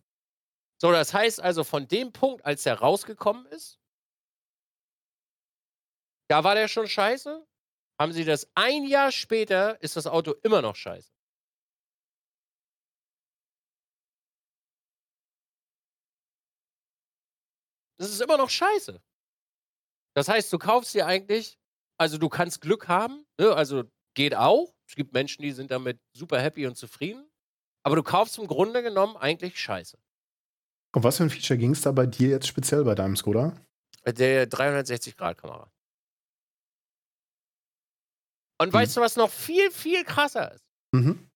[0.81, 3.79] So, das heißt also, von dem Punkt, als er rausgekommen ist,
[6.29, 7.45] da war der schon scheiße.
[7.99, 11.11] Haben sie das ein Jahr später, ist das Auto immer noch scheiße.
[17.97, 19.01] Das ist immer noch scheiße.
[20.15, 21.59] Das heißt, du kaufst dir eigentlich,
[21.97, 23.53] also du kannst Glück haben, ne?
[23.53, 24.73] also geht auch.
[24.89, 27.29] Es gibt Menschen, die sind damit super happy und zufrieden.
[27.83, 29.97] Aber du kaufst im Grunde genommen eigentlich Scheiße.
[30.95, 33.55] Und was für ein Feature ging es da bei dir jetzt speziell bei deinem Skoda?
[34.05, 35.71] Der 360-Grad-Kamera.
[38.59, 38.73] Und mhm.
[38.73, 40.65] weißt du, was noch viel, viel krasser ist?
[40.91, 41.29] Mhm.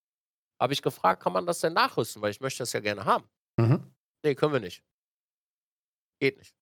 [0.60, 2.22] Habe ich gefragt, kann man das denn nachrüsten?
[2.22, 3.26] Weil ich möchte das ja gerne haben.
[3.58, 3.94] Mhm.
[4.24, 4.84] Nee, können wir nicht.
[6.20, 6.56] Geht nicht.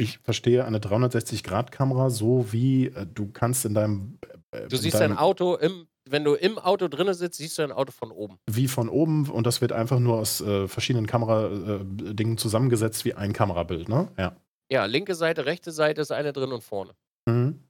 [0.00, 4.18] Ich verstehe eine 360-Grad-Kamera so wie äh, du kannst in deinem.
[4.52, 7.72] Äh, du siehst dein Auto im, wenn du im Auto drin sitzt, siehst du dein
[7.72, 8.38] Auto von oben.
[8.50, 13.14] Wie von oben und das wird einfach nur aus äh, verschiedenen Kameradingen äh, zusammengesetzt wie
[13.14, 14.10] ein Kamerabild, ne?
[14.18, 14.36] Ja.
[14.72, 16.94] Ja, linke Seite, rechte Seite ist eine drin und vorne.
[17.26, 17.64] Mhm.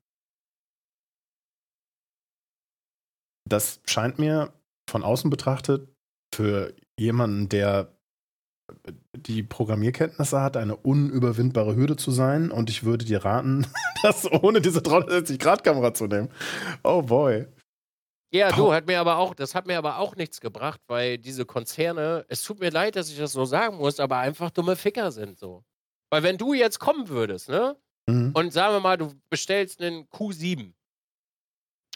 [3.49, 4.53] Das scheint mir
[4.89, 5.89] von außen betrachtet
[6.35, 7.97] für jemanden, der
[9.15, 12.51] die Programmierkenntnisse hat, eine unüberwindbare Hürde zu sein.
[12.51, 13.67] Und ich würde dir raten,
[14.03, 16.31] das ohne diese 360-Grad-Kamera zu nehmen.
[16.83, 17.47] Oh boy.
[18.33, 21.45] Ja, du, hat mir aber auch, das hat mir aber auch nichts gebracht, weil diese
[21.45, 25.11] Konzerne, es tut mir leid, dass ich das so sagen muss, aber einfach dumme Ficker
[25.11, 25.65] sind so.
[26.11, 27.77] Weil wenn du jetzt kommen würdest, ne?
[28.07, 28.31] Mhm.
[28.35, 30.73] Und sagen wir mal, du bestellst einen Q7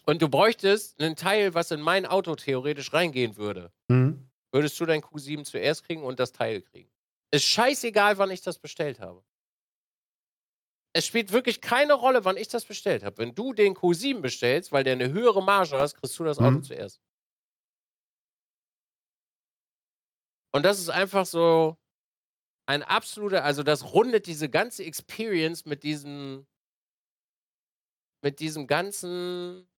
[0.06, 3.70] und du bräuchtest einen Teil, was in mein Auto theoretisch reingehen würde.
[3.88, 4.28] Mhm.
[4.54, 6.88] Würdest du dein Q7 zuerst kriegen und das Teil kriegen.
[7.32, 9.24] Ist scheißegal, wann ich das bestellt habe.
[10.92, 13.18] Es spielt wirklich keine Rolle, wann ich das bestellt habe.
[13.18, 16.58] Wenn du den Q7 bestellst, weil der eine höhere Marge hast, kriegst du das Auto
[16.58, 16.62] mhm.
[16.62, 17.00] zuerst.
[20.52, 21.76] Und das ist einfach so
[22.66, 26.46] ein absoluter, also das rundet diese ganze Experience mit diesem,
[28.22, 29.68] mit diesem ganzen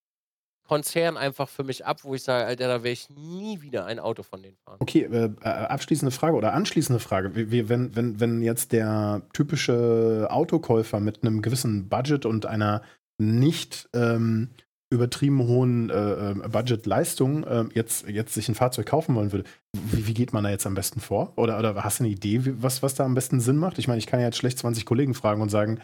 [0.66, 3.98] Konzern einfach für mich ab, wo ich sage, Alter, da werde ich nie wieder ein
[3.98, 4.76] Auto von denen fahren.
[4.80, 7.34] Okay, äh, äh, abschließende Frage oder anschließende Frage.
[7.34, 12.82] Wie, wie, wenn, wenn, wenn jetzt der typische Autokäufer mit einem gewissen Budget und einer
[13.18, 14.50] nicht ähm,
[14.90, 20.06] übertrieben hohen äh, äh Budgetleistung äh, jetzt, jetzt sich ein Fahrzeug kaufen wollen würde, wie,
[20.06, 21.32] wie, geht man da jetzt am besten vor?
[21.36, 23.78] Oder, oder hast du eine Idee, was, was da am besten Sinn macht?
[23.78, 25.80] Ich meine, ich kann ja jetzt schlecht 20 Kollegen fragen und sagen,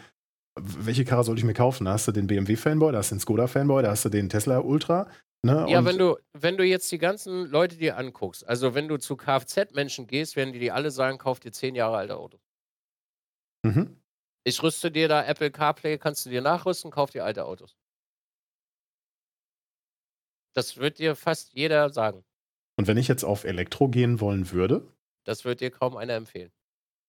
[0.55, 1.85] welche Karre soll ich mir kaufen?
[1.85, 4.59] Da hast du den BMW-Fanboy, da hast du den Skoda-Fanboy, da hast du den Tesla
[4.59, 5.09] Ultra.
[5.45, 5.65] Ne?
[5.67, 9.17] Ja, wenn du, wenn du jetzt die ganzen Leute dir anguckst, also wenn du zu
[9.17, 12.39] Kfz-Menschen gehst, werden die dir alle sagen, kauf dir zehn Jahre alte Autos.
[13.65, 13.97] Mhm.
[14.45, 17.75] Ich rüste dir da Apple CarPlay, kannst du dir nachrüsten, kauf dir alte Autos.
[20.53, 22.23] Das wird dir fast jeder sagen.
[22.77, 24.87] Und wenn ich jetzt auf Elektro gehen wollen würde?
[25.25, 26.51] Das wird dir kaum einer empfehlen.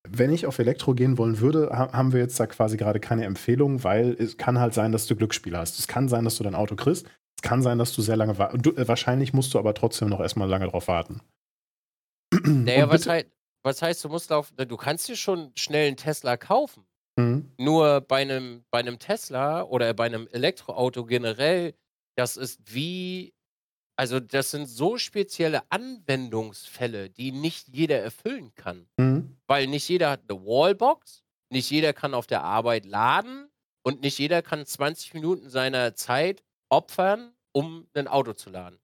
[0.09, 3.83] Wenn ich auf Elektro gehen wollen würde, haben wir jetzt da quasi gerade keine Empfehlung,
[3.83, 5.79] weil es kann halt sein, dass du Glücksspiel hast.
[5.79, 7.05] Es kann sein, dass du dein Auto kriegst.
[7.37, 8.59] Es kann sein, dass du sehr lange warten.
[8.77, 11.21] Äh, wahrscheinlich musst du aber trotzdem noch erstmal lange drauf warten.
[12.43, 13.27] Naja, was, heißt,
[13.63, 14.51] was heißt, du musst auf.
[14.51, 16.85] Du kannst dir schon schnell einen Tesla kaufen.
[17.17, 17.51] Mhm.
[17.57, 21.75] Nur bei einem, bei einem Tesla oder bei einem Elektroauto generell,
[22.17, 23.34] das ist wie
[23.97, 28.87] also, das sind so spezielle Anwendungsfälle, die nicht jeder erfüllen kann.
[28.97, 29.37] Mhm.
[29.47, 33.49] Weil nicht jeder hat eine Wallbox, nicht jeder kann auf der Arbeit laden
[33.83, 38.79] und nicht jeder kann 20 Minuten seiner Zeit opfern, um ein Auto zu laden.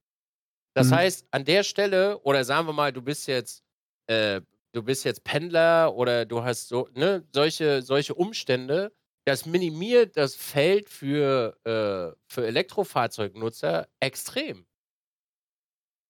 [0.74, 0.96] Das mhm.
[0.96, 3.64] heißt, an der Stelle, oder sagen wir mal, du bist jetzt,
[4.08, 4.40] äh,
[4.72, 8.94] du bist jetzt Pendler oder du hast so, ne, solche, solche Umstände,
[9.26, 14.66] das minimiert das Feld für, äh, für Elektrofahrzeugnutzer extrem.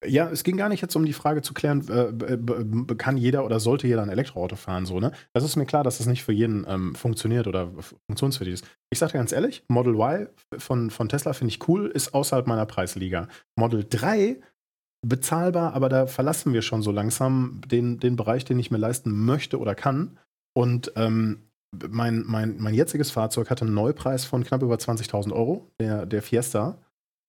[0.03, 3.59] Ja, es ging gar nicht jetzt um die Frage zu klären, äh, kann jeder oder
[3.59, 5.11] sollte jeder ein Elektroauto fahren, so, ne?
[5.33, 7.71] Das ist mir klar, dass das nicht für jeden ähm, funktioniert oder
[8.07, 8.65] funktionsfähig ist.
[8.91, 12.65] Ich dir ganz ehrlich, Model Y von, von Tesla finde ich cool, ist außerhalb meiner
[12.65, 13.27] Preisliga.
[13.55, 14.41] Model 3
[15.05, 19.25] bezahlbar, aber da verlassen wir schon so langsam den, den Bereich, den ich mir leisten
[19.25, 20.17] möchte oder kann.
[20.53, 21.51] Und ähm,
[21.89, 26.21] mein, mein, mein jetziges Fahrzeug hatte einen Neupreis von knapp über 20.000 Euro, der, der
[26.21, 26.77] Fiesta.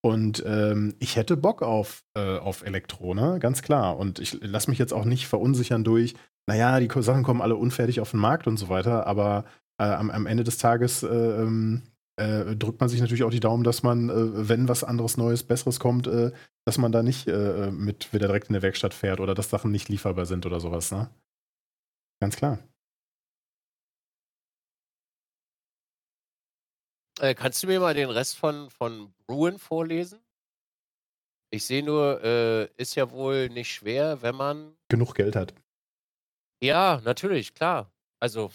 [0.05, 3.39] Und ähm, ich hätte Bock auf, äh, auf Elektro, ne?
[3.39, 3.97] Ganz klar.
[3.97, 6.15] Und ich lasse mich jetzt auch nicht verunsichern durch,
[6.49, 9.45] naja, die Sachen kommen alle unfertig auf den Markt und so weiter, aber
[9.79, 11.83] äh, am, am, Ende des Tages äh, ähm,
[12.17, 15.45] äh drückt man sich natürlich auch die Daumen, dass man, äh, wenn was anderes Neues,
[15.45, 16.33] Besseres kommt, äh,
[16.65, 19.89] dass man da nicht mit wieder direkt in der Werkstatt fährt oder dass Sachen nicht
[19.89, 21.11] lieferbar sind oder sowas, ne?
[22.21, 22.61] Ganz klar.
[27.23, 30.19] Äh, kannst du mir mal den Rest von, von Ruin vorlesen?
[31.51, 34.77] Ich sehe nur, äh, ist ja wohl nicht schwer, wenn man.
[34.89, 35.55] Genug Geld hat.
[36.61, 37.93] Ja, natürlich, klar.
[38.19, 38.51] Also,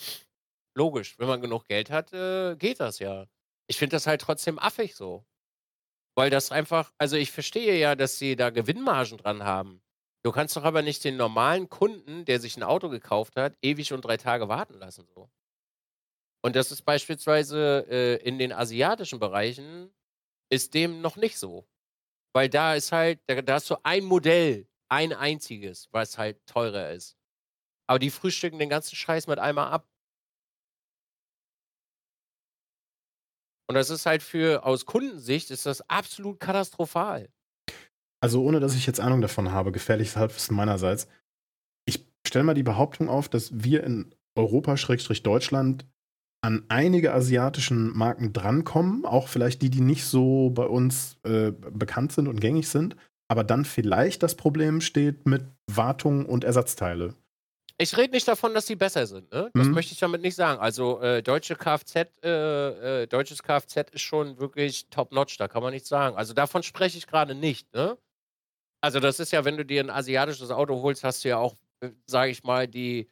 [0.75, 1.17] logisch.
[1.17, 3.27] Wenn man genug Geld hat, äh, geht das ja.
[3.67, 5.25] Ich finde das halt trotzdem affig so.
[6.15, 9.81] Weil das einfach, also ich verstehe ja, dass sie da Gewinnmargen dran haben.
[10.23, 13.93] Du kannst doch aber nicht den normalen Kunden, der sich ein Auto gekauft hat, ewig
[13.93, 15.07] und drei Tage warten lassen.
[15.15, 15.29] So.
[16.43, 19.93] Und das ist beispielsweise äh, in den asiatischen Bereichen,
[20.51, 21.67] ist dem noch nicht so.
[22.33, 26.91] Weil da ist halt, da, da hast du ein Modell, ein einziges, was halt teurer
[26.91, 27.17] ist.
[27.89, 29.89] Aber die frühstücken den ganzen Scheiß mit einmal ab.
[33.69, 37.29] Und das ist halt für, aus Kundensicht, ist das absolut katastrophal.
[38.21, 41.07] Also ohne, dass ich jetzt Ahnung davon habe, gefährliches Halbwissen meinerseits.
[41.85, 45.85] Ich stelle mal die Behauptung auf, dass wir in Europa, Schrägstrich Deutschland,
[46.47, 52.13] an einige asiatischen Marken drankommen, auch vielleicht die, die nicht so bei uns äh, bekannt
[52.13, 52.95] sind und gängig sind,
[53.29, 57.15] aber dann vielleicht das Problem steht mit Wartung und Ersatzteile.
[57.77, 59.29] Ich rede nicht davon, dass sie besser sind.
[59.33, 59.51] Ne?
[59.53, 59.73] Das mhm.
[59.73, 60.61] möchte ich damit nicht sagen.
[60.61, 65.73] Also äh, deutsche Kfz, äh, äh, deutsches Kfz ist schon wirklich top-notch, da kann man
[65.73, 66.15] nichts sagen.
[66.15, 67.73] Also davon spreche ich gerade nicht.
[67.73, 67.97] Ne?
[68.79, 71.57] Also das ist ja, wenn du dir ein asiatisches Auto holst, hast du ja auch,
[71.81, 73.09] äh, sage ich mal, die,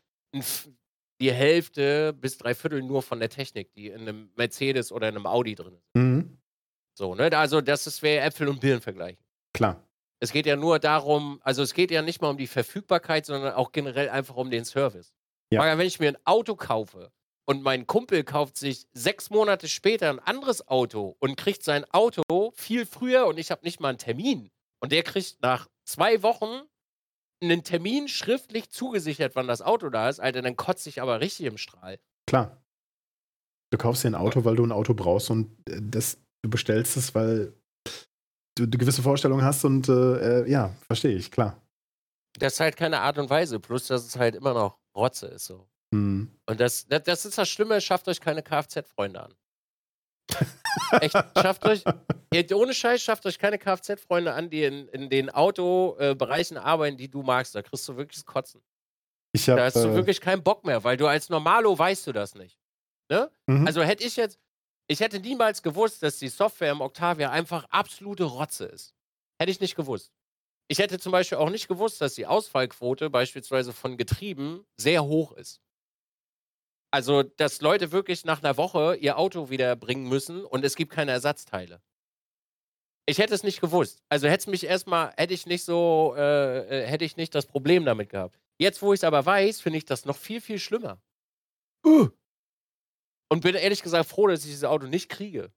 [1.22, 5.16] die Hälfte bis drei Viertel nur von der Technik, die in einem Mercedes oder in
[5.16, 5.96] einem Audi drin ist.
[5.96, 6.38] Mhm.
[6.98, 7.32] So, ne?
[7.38, 9.24] Also das wäre Äpfel und Birnen vergleichen.
[9.54, 9.82] Klar.
[10.20, 13.54] Es geht ja nur darum, also es geht ja nicht mal um die Verfügbarkeit, sondern
[13.54, 15.14] auch generell einfach um den Service.
[15.52, 15.62] Ja.
[15.62, 17.12] Weil wenn ich mir ein Auto kaufe
[17.46, 22.24] und mein Kumpel kauft sich sechs Monate später ein anderes Auto und kriegt sein Auto
[22.56, 26.62] viel früher und ich habe nicht mal einen Termin und der kriegt nach zwei Wochen
[27.42, 31.46] einen Termin schriftlich zugesichert, wann das Auto da ist, Alter, dann kotze ich aber richtig
[31.46, 32.00] im Strahl.
[32.28, 32.62] Klar.
[33.72, 36.98] Du kaufst dir ein Auto, weil du ein Auto brauchst und äh, das, du bestellst
[36.98, 37.54] es, weil
[38.56, 41.62] du eine gewisse Vorstellung hast und äh, äh, ja, verstehe ich, klar.
[42.40, 45.46] Das ist halt keine Art und Weise, plus dass es halt immer noch Rotze ist
[45.46, 45.68] so.
[45.94, 46.30] Hm.
[46.46, 49.34] Und das, das, das ist das Schlimme, schafft euch keine Kfz-Freunde an.
[51.02, 51.84] Echt, schafft euch,
[52.54, 57.24] ohne Scheiß, schafft euch keine Kfz-Freunde an, die in, in den Autobereichen arbeiten, die du
[57.24, 57.56] magst.
[57.56, 58.62] Da kriegst du wirklich das Kotzen.
[59.36, 62.12] Hab, da hast du äh, wirklich keinen Bock mehr, weil du als Normalo weißt du
[62.14, 62.58] das nicht.
[63.10, 63.30] Ne?
[63.48, 63.68] Mhm.
[63.68, 64.40] Also hätte ich jetzt,
[64.88, 68.94] ich hätte niemals gewusst, dass die Software im Octavia einfach absolute Rotze ist.
[69.40, 70.12] Hätte ich nicht gewusst.
[70.68, 75.34] Ich hätte zum Beispiel auch nicht gewusst, dass die Ausfallquote beispielsweise von Getrieben sehr hoch
[75.34, 75.62] ist.
[76.96, 80.94] Also, dass Leute wirklich nach einer Woche ihr Auto wieder bringen müssen und es gibt
[80.94, 81.82] keine Ersatzteile.
[83.06, 84.02] Ich hätte es nicht gewusst.
[84.08, 87.84] Also hätte mich erstmal, hätte ich nicht so, äh, äh hätte ich nicht das Problem
[87.84, 88.40] damit gehabt.
[88.58, 90.98] Jetzt, wo ich es aber weiß, finde ich das noch viel, viel schlimmer.
[91.86, 92.08] Uh.
[93.28, 95.52] Und bin ehrlich gesagt froh, dass ich dieses Auto nicht kriege.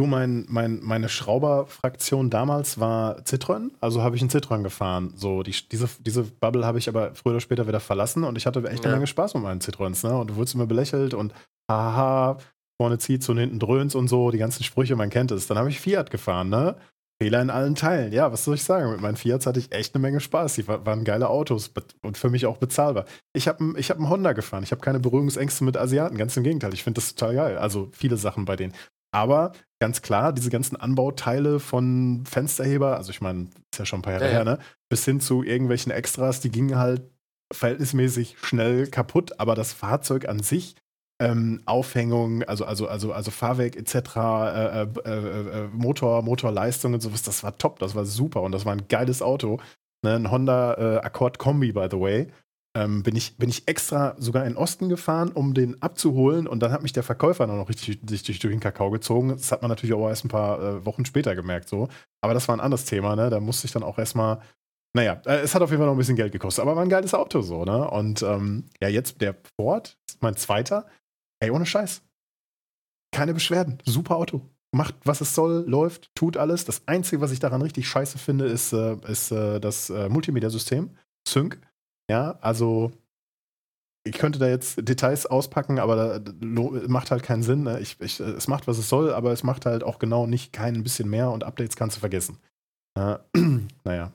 [0.00, 5.12] Du, mein, mein, meine Schrauberfraktion damals war Citroën, also habe ich einen Citroën gefahren.
[5.14, 8.46] So, die, diese, diese Bubble habe ich aber früher oder später wieder verlassen und ich
[8.46, 8.84] hatte echt ja.
[8.84, 10.16] eine Menge Spaß mit meinen Citroëns, ne?
[10.16, 11.34] Und du wurdest immer belächelt und
[11.70, 12.38] haha,
[12.80, 15.48] vorne zieht's und hinten dröhnt und so, die ganzen Sprüche, man kennt es.
[15.48, 16.76] Dann habe ich Fiat gefahren, ne?
[17.22, 18.14] Fehler in allen Teilen.
[18.14, 18.92] Ja, was soll ich sagen?
[18.92, 20.54] Mit meinen Fiats hatte ich echt eine Menge Spaß.
[20.54, 21.70] Die waren geile Autos
[22.00, 23.04] und für mich auch bezahlbar.
[23.34, 24.62] Ich habe ich hab einen Honda gefahren.
[24.62, 26.16] Ich habe keine Berührungsängste mit Asiaten.
[26.16, 26.72] Ganz im Gegenteil.
[26.72, 27.58] Ich finde das total geil.
[27.58, 28.72] Also viele Sachen bei denen.
[29.12, 34.02] Aber ganz klar, diese ganzen Anbauteile von Fensterheber, also ich meine, ist ja schon ein
[34.02, 34.58] paar Jahre ja, her, ne?
[34.88, 37.02] Bis hin zu irgendwelchen Extras, die gingen halt
[37.52, 39.38] verhältnismäßig schnell kaputt.
[39.40, 40.76] Aber das Fahrzeug an sich
[41.20, 47.22] ähm, Aufhängung, also, also, also, also Fahrwerk etc., äh, äh, äh, Motor, Motorleistung und sowas,
[47.22, 49.60] das war top, das war super und das war ein geiles Auto.
[50.02, 52.28] Ne, ein Honda äh, Accord Kombi, by the way.
[52.76, 56.60] Ähm, bin, ich, bin ich extra sogar in den Osten gefahren, um den abzuholen und
[56.60, 59.30] dann hat mich der Verkäufer noch richtig, richtig durch den Kakao gezogen.
[59.30, 61.88] Das hat man natürlich auch erst ein paar äh, Wochen später gemerkt, so.
[62.20, 63.28] Aber das war ein anderes Thema, ne?
[63.28, 64.40] Da musste ich dann auch erstmal
[64.92, 66.88] naja, äh, es hat auf jeden Fall noch ein bisschen Geld gekostet, aber war ein
[66.88, 67.88] geiles Auto so, ne?
[67.90, 70.86] Und ähm, ja, jetzt der Ford, mein zweiter,
[71.40, 72.02] Ey, ohne Scheiß.
[73.12, 73.78] Keine Beschwerden.
[73.84, 74.42] Super Auto.
[74.72, 76.64] Macht, was es soll, läuft, tut alles.
[76.64, 80.96] Das Einzige, was ich daran richtig scheiße finde, ist, äh, ist äh, das äh, Multimedia-System.
[81.26, 81.60] Sync.
[82.10, 82.92] Ja, also
[84.04, 86.32] ich könnte da jetzt Details auspacken, aber da,
[86.88, 87.62] macht halt keinen Sinn.
[87.62, 87.80] Ne?
[87.80, 90.82] Ich, ich, es macht, was es soll, aber es macht halt auch genau nicht kein
[90.82, 92.38] bisschen mehr und Updates kannst du vergessen.
[92.98, 93.18] Äh,
[93.84, 94.12] naja.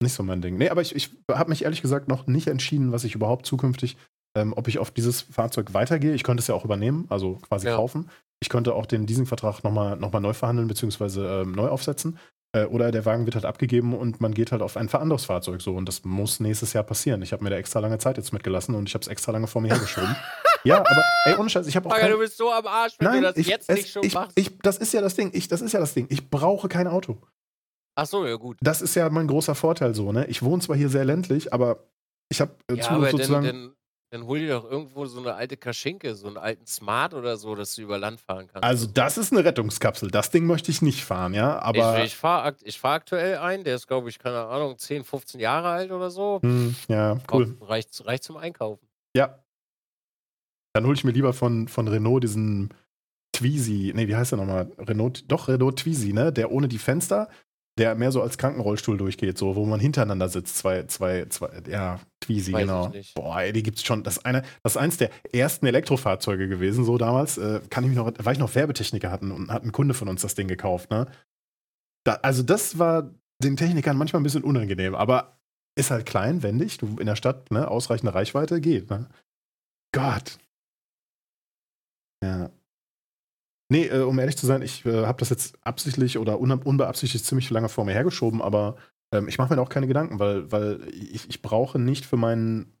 [0.00, 0.56] Nicht so mein Ding.
[0.56, 3.96] Nee, aber ich, ich habe mich ehrlich gesagt noch nicht entschieden, was ich überhaupt zukünftig
[4.38, 6.14] ähm, ob ich auf dieses Fahrzeug weitergehe.
[6.14, 7.76] Ich könnte es ja auch übernehmen, also quasi ja.
[7.76, 8.10] kaufen.
[8.40, 12.18] ich könnte auch den Leasingvertrag nochmal noch mal neu verhandeln, beziehungsweise ähm, neu aufsetzen.
[12.58, 15.60] Äh, oder der Wagen wird halt abgegeben und man geht halt auf ein anderes Fahrzeug
[15.62, 15.74] so.
[15.74, 17.22] Und das muss nächstes Jahr passieren.
[17.22, 19.46] Ich habe mir da extra lange Zeit jetzt mitgelassen und ich habe es extra lange
[19.46, 20.14] vor mir hergeschoben.
[20.64, 21.96] ja, aber ey, ohne Scheiß, ich habe auch.
[21.96, 22.10] Kein...
[22.10, 24.14] du bist so am Arsch, wenn Nein, du das ich, jetzt es, nicht schon ich,
[24.14, 24.38] machst.
[24.38, 25.30] Ich, das ist ja das Ding.
[25.32, 26.06] Ich, das ist ja das Ding.
[26.10, 27.18] Ich brauche kein Auto.
[27.94, 28.58] Ach so, ja gut.
[28.60, 30.26] Das ist ja mein großer Vorteil so, ne?
[30.26, 31.88] Ich wohne zwar hier sehr ländlich, aber
[32.28, 33.44] ich habe äh, Ja, aber sozusagen.
[33.44, 33.74] dann, dann,
[34.10, 37.54] dann hol dir doch irgendwo so eine alte Kaschinke, so einen alten Smart oder so,
[37.54, 38.64] dass du über Land fahren kannst.
[38.64, 40.10] also, das ist eine Rettungskapsel.
[40.10, 41.58] Das Ding möchte ich nicht fahren, ja.
[41.58, 41.98] Aber.
[41.98, 45.68] ich ich fahre fahr aktuell einen, der ist, glaube ich, keine Ahnung, 10, 15 Jahre
[45.68, 46.40] alt oder so.
[46.42, 47.56] hm, ja, cool.
[47.58, 48.86] Komm, reicht, reicht zum Einkaufen.
[49.14, 49.38] Ja.
[50.72, 52.72] Dann hole ich mir lieber von, von Renault diesen
[53.32, 53.92] Twizy.
[53.94, 54.70] Nee, wie heißt der nochmal?
[54.78, 56.32] Renault, doch, Renault Twizy, ne?
[56.32, 57.28] Der ohne die Fenster,
[57.78, 60.56] der mehr so als Krankenrollstuhl durchgeht, so, wo man hintereinander sitzt.
[60.56, 62.92] Zwei, zwei, zwei, ja, Twizy, genau.
[63.14, 64.02] Boah, ey, die gibt's schon.
[64.02, 67.38] Das ist, eine, das ist eins der ersten Elektrofahrzeuge gewesen, so damals.
[67.38, 70.08] Äh, kann ich mich noch, war ich noch Werbetechniker hatten und hat ein Kunde von
[70.08, 71.06] uns das Ding gekauft, ne?
[72.04, 75.38] Da, also, das war den Technikern manchmal ein bisschen unangenehm, aber
[75.76, 79.08] ist halt klein, wendig, du in der Stadt, ne, ausreichende Reichweite, geht, ne?
[79.92, 80.38] Gott.
[82.22, 82.50] Ja.
[83.70, 87.24] Nee, äh, um ehrlich zu sein, ich äh, habe das jetzt absichtlich oder un unbeabsichtigt
[87.24, 88.76] ziemlich lange vor mir hergeschoben, aber
[89.12, 92.16] ähm, ich mache mir da auch keine Gedanken, weil, weil ich, ich brauche nicht für
[92.16, 92.72] meinen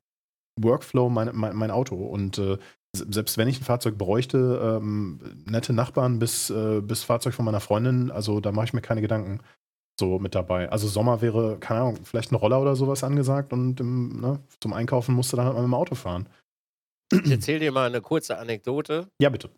[0.60, 1.94] Workflow mein, mein, mein Auto.
[1.96, 2.58] Und äh,
[2.96, 7.44] se- selbst wenn ich ein Fahrzeug bräuchte, ähm, nette Nachbarn bis, äh, bis Fahrzeug von
[7.44, 9.40] meiner Freundin, also da mache ich mir keine Gedanken
[10.00, 10.70] so mit dabei.
[10.70, 14.72] Also Sommer wäre, keine Ahnung, vielleicht ein Roller oder sowas angesagt und im, ne, zum
[14.72, 16.28] Einkaufen musste dann halt mal mit dem Auto fahren.
[17.12, 19.08] Ich erzähle dir mal eine kurze Anekdote.
[19.20, 19.50] Ja, bitte.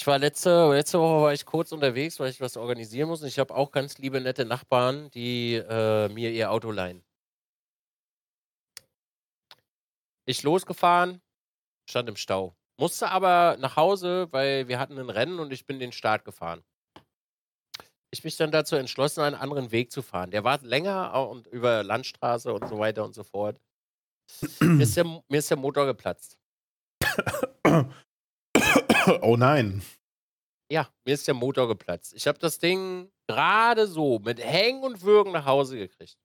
[0.00, 3.20] Ich war letzte, letzte Woche war ich kurz unterwegs, weil ich was organisieren muss.
[3.20, 7.04] Und ich habe auch ganz liebe, nette Nachbarn, die äh, mir ihr Auto leihen.
[10.24, 11.20] Ich losgefahren,
[11.86, 12.56] stand im Stau.
[12.78, 16.64] Musste aber nach Hause, weil wir hatten ein Rennen und ich bin den Start gefahren.
[18.10, 20.30] Ich mich dann dazu entschlossen, einen anderen Weg zu fahren.
[20.30, 23.60] Der war länger und über Landstraße und so weiter und so fort.
[24.60, 26.38] mir, ist der, mir ist der Motor geplatzt.
[29.22, 29.82] oh nein.
[30.70, 32.14] Ja, mir ist der Motor geplatzt.
[32.14, 36.18] Ich habe das Ding gerade so mit Hängen und Würgen nach Hause gekriegt.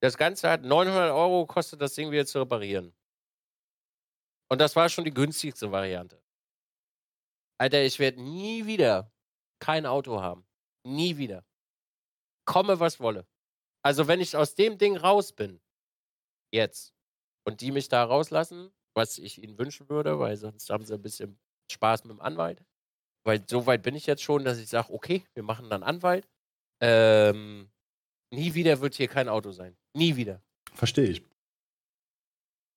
[0.00, 2.94] Das Ganze hat 900 Euro gekostet, das Ding wieder zu reparieren.
[4.50, 6.22] Und das war schon die günstigste Variante.
[7.58, 9.10] Alter, ich werde nie wieder
[9.60, 10.46] kein Auto haben.
[10.84, 11.44] Nie wieder.
[12.44, 13.26] Komme, was wolle.
[13.82, 15.60] Also, wenn ich aus dem Ding raus bin,
[16.52, 16.94] jetzt,
[17.46, 21.02] und die mich da rauslassen, was ich ihnen wünschen würde, weil sonst haben sie ein
[21.02, 21.38] bisschen
[21.70, 22.62] Spaß mit dem Anwalt.
[23.26, 26.28] Weil so weit bin ich jetzt schon, dass ich sage, okay, wir machen dann Anwalt.
[26.82, 27.70] Ähm,
[28.30, 29.76] nie wieder wird hier kein Auto sein.
[29.96, 30.42] Nie wieder.
[30.74, 31.22] Verstehe ich.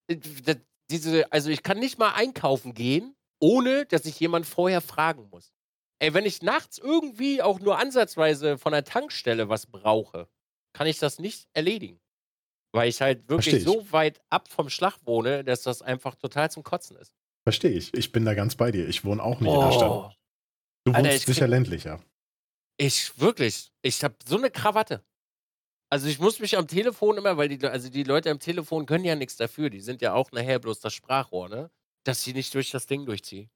[0.10, 0.58] Äh, das-
[0.90, 5.52] Diese, also ich kann nicht mal einkaufen gehen, ohne dass ich jemand vorher fragen muss.
[6.00, 10.30] Ey, wenn ich nachts irgendwie auch nur ansatzweise von der Tankstelle was brauche,
[10.72, 12.00] kann ich das nicht erledigen.
[12.74, 13.64] Weil ich halt wirklich ich.
[13.64, 17.14] so weit ab vom Schlag wohne, dass das einfach total zum Kotzen ist.
[17.46, 17.94] Verstehe ich.
[17.94, 18.88] Ich bin da ganz bei dir.
[18.90, 19.90] Ich wohne auch nicht in der Stadt.
[19.90, 20.12] Oh,
[20.86, 22.04] Du Alter, wohnst ich sicher krieg- ländlicher.
[22.78, 25.04] ich wirklich, ich habe so eine Krawatte.
[25.90, 29.06] Also ich muss mich am Telefon immer, weil die, also die Leute am Telefon können
[29.06, 29.70] ja nichts dafür.
[29.70, 31.72] Die sind ja auch nachher bloß das Sprachrohr, ne?
[32.04, 33.50] Dass sie nicht durch das Ding durchziehen.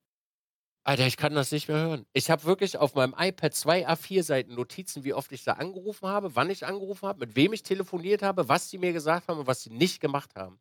[0.84, 2.06] Alter, ich kann das nicht mehr hören.
[2.14, 6.36] Ich habe wirklich auf meinem iPad zwei A4-Seiten Notizen, wie oft ich da angerufen habe,
[6.36, 9.48] wann ich angerufen habe, mit wem ich telefoniert habe, was sie mir gesagt haben und
[9.48, 10.60] was sie nicht gemacht haben.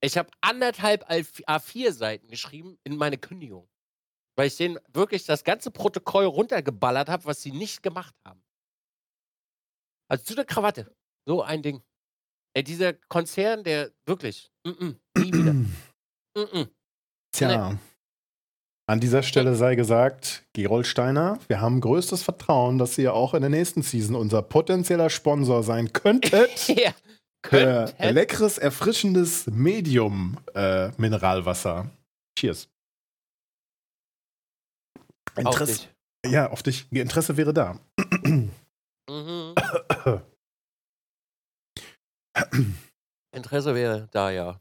[0.00, 3.68] Ich habe anderthalb A4-Seiten geschrieben in meine Kündigung.
[4.36, 8.42] Weil ich denen wirklich das ganze Protokoll runtergeballert habe, was sie nicht gemacht haben.
[10.08, 10.94] Also so eine Krawatte.
[11.26, 11.82] So ein Ding.
[12.54, 15.52] Ey, dieser Konzern, der wirklich, mm -mm, nie wieder.
[16.36, 16.68] Mm -mm.
[17.32, 17.78] Tja.
[18.88, 23.42] An dieser Stelle sei gesagt, Gerold Steiner, wir haben größtes Vertrauen, dass ihr auch in
[23.42, 26.68] der nächsten Season unser potenzieller Sponsor sein könntet.
[26.68, 26.94] ja,
[27.44, 28.10] Für könnte.
[28.12, 31.90] leckeres, erfrischendes Medium-Mineralwasser.
[32.38, 32.70] Cheers.
[35.34, 35.88] Auf Interesse,
[36.24, 36.32] dich.
[36.32, 36.86] ja, auf dich.
[36.90, 37.78] Interesse wäre da.
[38.22, 38.50] Mhm.
[43.36, 44.58] Interesse wäre da, ja.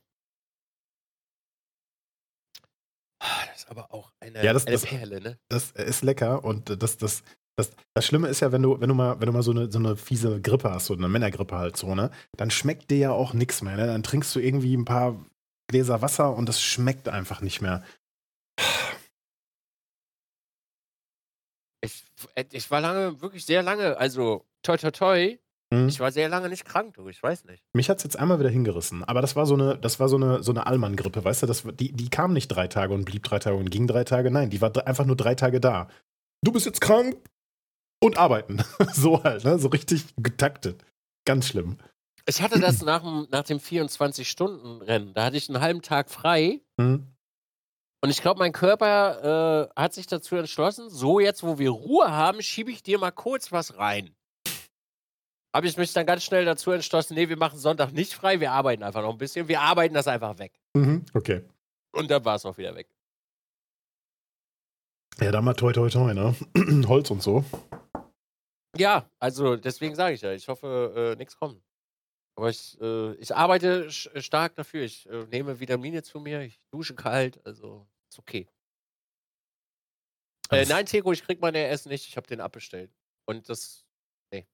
[3.21, 5.39] Ah, Das ist aber auch eine, Ja, das- eine das- Perle, ne?
[5.49, 7.23] Das ist lecker und das, das,
[7.57, 9.71] das, das Schlimme ist ja, wenn du, wenn du mal, wenn du mal so eine,
[9.71, 13.11] so eine fiese Grippe hast, so eine Männergrippe halt so, ne, dann schmeckt dir ja
[13.11, 13.75] auch nichts mehr.
[13.75, 13.87] Ne?
[13.87, 15.25] Dann trinkst du irgendwie ein paar
[15.69, 17.83] Gläser Wasser und das schmeckt einfach nicht mehr.
[21.83, 22.03] Ich,
[22.35, 25.37] äh, ich war lange, wirklich sehr lange, also toi toi toi,
[25.73, 25.89] Mhm.
[25.89, 27.61] Ich war sehr lange nicht krank, du, ich weiß nicht.
[27.73, 29.03] Mich hat es jetzt einmal wieder hingerissen.
[29.03, 31.47] Aber das war so eine, das war so eine, so eine Allmann-Grippe, weißt du?
[31.47, 34.31] Das, die, die kam nicht drei Tage und blieb drei Tage und ging drei Tage.
[34.31, 35.89] Nein, die war einfach nur drei Tage da.
[36.41, 37.17] Du bist jetzt krank
[38.01, 38.63] und arbeiten.
[38.93, 39.59] so halt, ne?
[39.59, 40.83] So richtig getaktet.
[41.25, 41.77] Ganz schlimm.
[42.25, 45.13] Ich hatte das nach, nach dem 24-Stunden-Rennen.
[45.13, 46.61] Da hatte ich einen halben Tag frei.
[46.77, 47.07] Mhm.
[48.01, 52.11] Und ich glaube, mein Körper äh, hat sich dazu entschlossen, so jetzt, wo wir Ruhe
[52.11, 54.13] haben, schiebe ich dir mal kurz was rein.
[55.57, 58.51] Habe ich mich dann ganz schnell dazu entschlossen, nee, wir machen Sonntag nicht frei, wir
[58.51, 59.47] arbeiten einfach noch ein bisschen.
[59.47, 60.53] Wir arbeiten das einfach weg.
[60.75, 61.43] Mhm, okay.
[61.93, 62.87] Und dann war es auch wieder weg.
[65.19, 66.35] Ja, dann mal toi toi toi, ne?
[66.87, 67.43] Holz und so.
[68.77, 71.59] Ja, also deswegen sage ich ja, ich hoffe, äh, nichts kommt.
[72.35, 74.83] Aber ich, äh, ich arbeite stark dafür.
[74.83, 78.47] Ich äh, nehme Vitamine zu mir, ich dusche kalt, also ist okay.
[80.51, 82.91] Äh, nein, Teko, ich krieg meine Essen nicht, ich habe den abbestellt.
[83.25, 83.87] Und das.
[84.31, 84.45] Nee.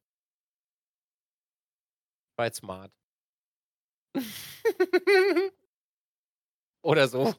[2.39, 2.91] Jetzt smart.
[6.84, 7.34] Oder so.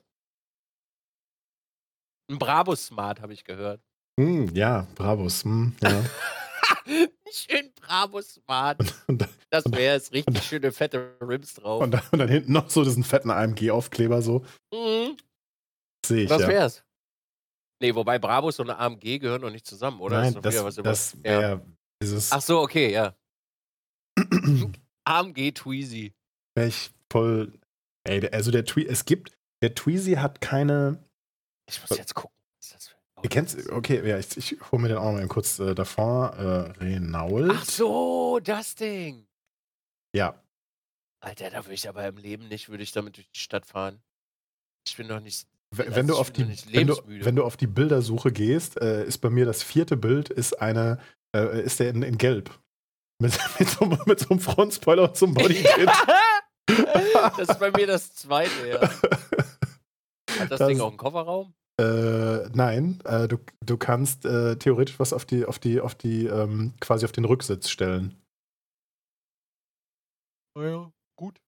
[2.30, 3.82] Ein Brabus Smart, habe ich gehört.
[4.18, 5.44] Mm, ja, Brabus.
[5.44, 6.04] Mm, ja.
[7.30, 8.78] Schön Bravo Smart.
[9.50, 10.12] das wäre es.
[10.12, 11.82] Richtig und, schöne fette Rims drauf.
[11.82, 14.44] Und, und, dann hinten noch so diesen fetten AMG-Aufkleber so.
[14.72, 15.16] Mhm.
[16.06, 16.28] Sehe ich.
[16.28, 16.48] Das ja.
[16.48, 16.84] wär's.
[17.82, 20.20] Nee, wobei Bravos und eine AMG gehören noch nicht zusammen, oder?
[20.20, 21.60] Nein, das, das wäre ja.
[22.00, 22.32] dieses.
[22.32, 23.14] Ach so, okay, ja.
[25.05, 26.14] AMG Tweezy.
[26.55, 27.52] Wäre ich voll.
[28.05, 29.32] Ey, also der Tweezy, es gibt,
[29.62, 31.02] der Tweezy hat keine.
[31.68, 32.35] Ich muss jetzt gucken.
[33.22, 36.35] Ihr kennt okay, ja, ich, ich hole mir den auch mal kurz äh, davor.
[36.36, 37.52] Äh, Renault.
[37.55, 39.26] Ach so, das Ding.
[40.14, 40.39] Ja.
[41.20, 44.02] Alter, da würde ich aber im Leben nicht, würde ich damit durch die Stadt fahren.
[44.86, 45.48] Ich bin noch nicht.
[45.70, 49.06] Wenn, also wenn du, auf die, wenn, du, wenn du auf die Bildersuche gehst, äh,
[49.06, 51.01] ist bei mir das vierte Bild, ist eine,
[51.35, 52.51] äh, ist der in, in Gelb.
[53.24, 55.88] Mit, mit, so, mit so einem Frontspoiler und so einem Bodykit.
[57.38, 58.82] das ist bei mir das zweite, ja.
[58.82, 61.55] Hat das, das Ding auch einen Kofferraum?
[61.80, 66.26] Äh, nein, äh, du, du kannst äh, theoretisch was auf die, auf die, auf die,
[66.26, 68.22] ähm, quasi auf den Rücksitz stellen.
[70.55, 71.40] Naja, gut.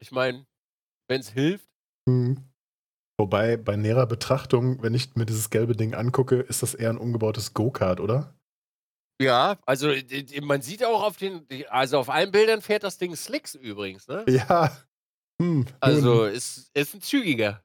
[0.00, 0.46] Ich meine,
[1.08, 1.68] wenn es hilft.
[2.08, 2.48] Mhm.
[3.20, 6.98] Wobei bei näherer Betrachtung, wenn ich mir dieses gelbe Ding angucke, ist das eher ein
[6.98, 8.37] umgebautes Go-Kart, oder?
[9.20, 9.92] Ja, also
[10.42, 14.24] man sieht auch auf den, also auf allen Bildern fährt das Ding Slicks übrigens, ne?
[14.28, 14.76] Ja.
[15.40, 17.62] Hm, also ist, ist ein zügiger.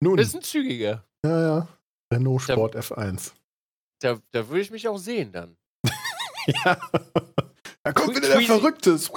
[0.00, 0.18] Nun.
[0.18, 1.04] Ist ein zügiger.
[1.24, 1.68] Ja, ja.
[2.12, 3.32] Renault Sport da, F1.
[4.00, 5.56] Da, da würde ich mich auch sehen dann.
[6.46, 6.78] ja.
[7.82, 9.10] Da kommt wieder der Verrücktes.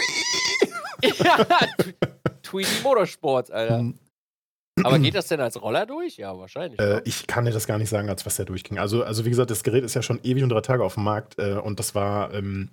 [1.03, 1.45] ja,
[2.41, 3.79] Tweety Motorsport, Alter.
[3.79, 3.99] Hm.
[4.83, 6.17] Aber geht das denn als Roller durch?
[6.17, 6.79] Ja, wahrscheinlich.
[6.79, 8.79] Äh, ich kann dir das gar nicht sagen, als was der durchging.
[8.79, 11.03] Also, also wie gesagt, das Gerät ist ja schon ewig und drei Tage auf dem
[11.03, 12.69] Markt äh, und das war ähm,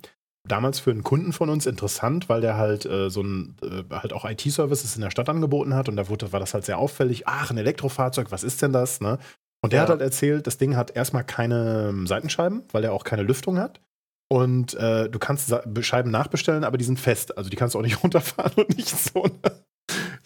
[0.47, 4.13] damals für einen Kunden von uns interessant, weil der halt äh, so ein äh, halt
[4.13, 7.27] auch IT-Services in der Stadt angeboten hat und da wurde, war das halt sehr auffällig.
[7.27, 9.01] Ach, ein Elektrofahrzeug, was ist denn das?
[9.01, 9.17] Ne?
[9.61, 9.83] Und der ja.
[9.83, 13.57] hat halt erzählt, das Ding hat erstmal keine ähm, Seitenscheiben, weil er auch keine Lüftung
[13.57, 13.81] hat.
[14.27, 17.37] Und äh, du kannst Scheiben nachbestellen, aber die sind fest.
[17.37, 19.23] Also die kannst du auch nicht runterfahren und nicht so.
[19.23, 19.65] Ne?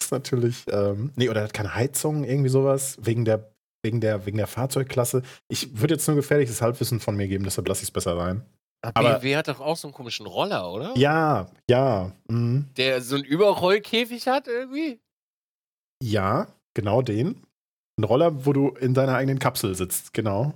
[0.10, 0.66] Ist natürlich.
[0.72, 3.52] Ähm, nee, oder er hat keine Heizung, irgendwie sowas, wegen der,
[3.84, 5.22] wegen der, wegen der Fahrzeugklasse.
[5.48, 8.44] Ich würde jetzt nur gefährliches Halbwissen von mir geben, deshalb lasse ich es besser sein.
[8.82, 10.94] Aber BMW hat doch auch so einen komischen Roller, oder?
[10.98, 12.12] Ja, ja.
[12.30, 12.70] Mhm.
[12.78, 15.00] Der so einen Überrollkäfig hat irgendwie?
[16.02, 17.44] Ja, genau den.
[18.00, 20.54] Ein Roller, wo du in deiner eigenen Kapsel sitzt, genau.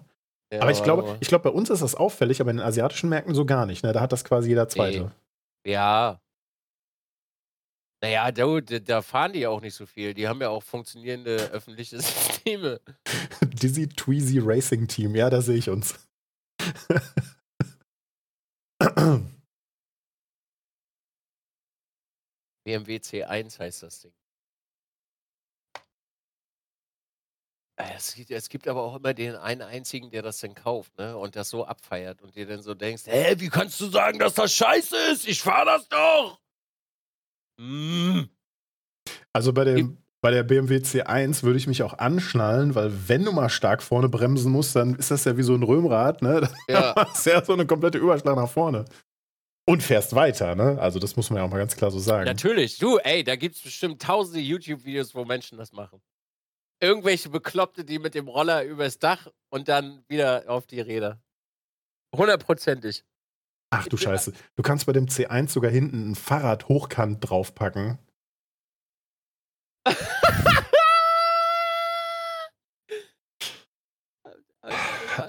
[0.53, 3.09] Ja, aber ich glaube, ich glaube, bei uns ist das auffällig, aber in den asiatischen
[3.09, 3.83] Märkten so gar nicht.
[3.83, 3.91] Ne?
[3.91, 5.11] Da hat das quasi jeder Zweite.
[5.65, 5.73] Nee.
[5.73, 6.21] Ja.
[8.03, 10.13] Naja, da, da fahren die ja auch nicht so viel.
[10.13, 12.81] Die haben ja auch funktionierende öffentliche Systeme.
[13.41, 15.97] Dizzy Tweezy Racing Team, ja, da sehe ich uns.
[22.65, 24.11] BMW C1 heißt das Ding.
[27.77, 30.97] Äh, es gibt, es gibt aber auch immer den einen einzigen, der das dann kauft,
[30.97, 31.17] ne?
[31.17, 34.33] Und das so abfeiert und dir dann so denkst, hä, wie kannst du sagen, dass
[34.33, 35.25] das scheiße ist?
[35.25, 36.42] Ich fahr das doch!
[37.57, 38.21] Mm.
[39.33, 43.33] Also bei dem, bei der BMW C1 würde ich mich auch anschnallen, weil wenn du
[43.33, 46.49] mal stark vorne bremsen musst, dann ist das ja wie so ein Römrad, ne?
[46.69, 46.93] Ja.
[46.93, 48.85] Das ist ja so eine komplette Überschlag nach vorne.
[49.65, 50.79] Und fährst weiter, ne?
[50.79, 52.25] Also das muss man ja auch mal ganz klar so sagen.
[52.25, 52.77] Natürlich.
[52.79, 56.01] Du, ey, da gibt es bestimmt tausende YouTube-Videos, wo Menschen das machen.
[56.81, 61.21] Irgendwelche Bekloppte, die mit dem Roller übers Dach und dann wieder auf die Räder.
[62.15, 63.03] Hundertprozentig.
[63.75, 64.33] Ach du Scheiße.
[64.55, 67.97] Du kannst bei dem C1 sogar hinten ein Fahrrad hochkant draufpacken.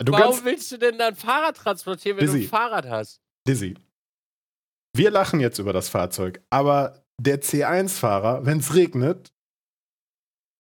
[0.01, 2.45] du Warum kannst, willst du denn dein Fahrrad transportieren, wenn du Dizzy.
[2.47, 3.21] ein Fahrrad hast?
[3.47, 3.75] Dizzy.
[4.97, 9.33] Wir lachen jetzt über das Fahrzeug, aber der C1-Fahrer, wenn es regnet,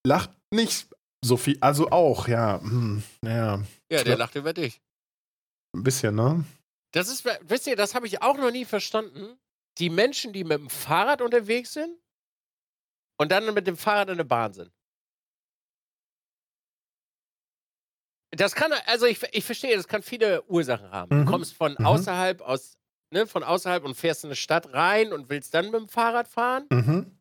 [0.06, 0.89] lacht nicht
[1.24, 1.56] so viel.
[1.61, 2.61] Also auch, ja.
[2.61, 4.81] Hm, ja, Ja, der lacht über dich.
[5.77, 6.44] ein bisschen, ne?
[6.94, 9.36] Das ist, wisst ihr, das habe ich auch noch nie verstanden.
[9.78, 11.98] Die Menschen, die mit dem Fahrrad unterwegs sind
[13.18, 14.70] und dann mit dem Fahrrad in der Bahn sind.
[18.30, 21.16] Das kann, also ich, ich verstehe, das kann viele Ursachen haben.
[21.16, 21.24] Mhm.
[21.26, 21.86] Du kommst von Mhm.
[21.86, 22.78] außerhalb aus,
[23.12, 26.26] ne, von außerhalb und fährst in eine Stadt rein und willst dann mit dem Fahrrad
[26.28, 26.66] fahren.
[26.70, 27.18] Mhm.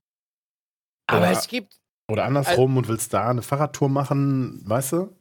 [1.07, 1.79] Aber Oder- es gibt,
[2.11, 5.15] Oder andersrum und willst da eine Fahrradtour machen, weißt du?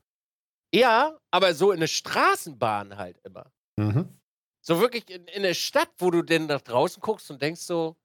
[0.74, 3.52] ja, aber so in eine Straßenbahn halt immer.
[3.78, 4.18] Mhm.
[4.64, 7.96] So wirklich in, in eine Stadt, wo du denn nach draußen guckst und denkst so,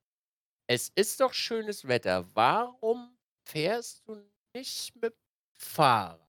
[0.68, 2.26] es ist doch schönes Wetter.
[2.34, 3.16] Warum
[3.46, 4.18] fährst du
[4.56, 5.16] nicht mit
[5.60, 6.20] Fahrrad?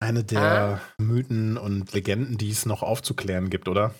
[0.00, 3.94] Eine der Mythen und Legenden, die es noch aufzuklären gibt, oder?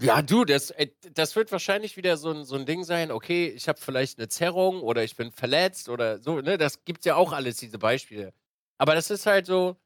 [0.00, 3.48] Ja, du, das, äh, das wird wahrscheinlich wieder so ein, so ein Ding sein, okay,
[3.48, 6.58] ich habe vielleicht eine Zerrung oder ich bin verletzt oder so, ne?
[6.58, 8.34] Das gibt's ja auch alles, diese Beispiele.
[8.76, 9.76] Aber das ist halt so,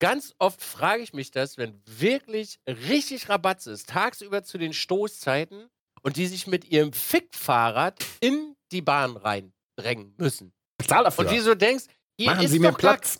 [0.00, 5.68] ganz oft frage ich mich das, wenn wirklich richtig Rabatz ist, tagsüber zu den Stoßzeiten
[6.02, 10.52] und die sich mit ihrem Fickfahrrad in die Bahn reindrängen müssen.
[10.78, 11.24] Bezahl dafür.
[11.26, 11.84] Und wie du denkst,
[12.18, 13.18] hier Machen ist Sie mir doch gar- Platz.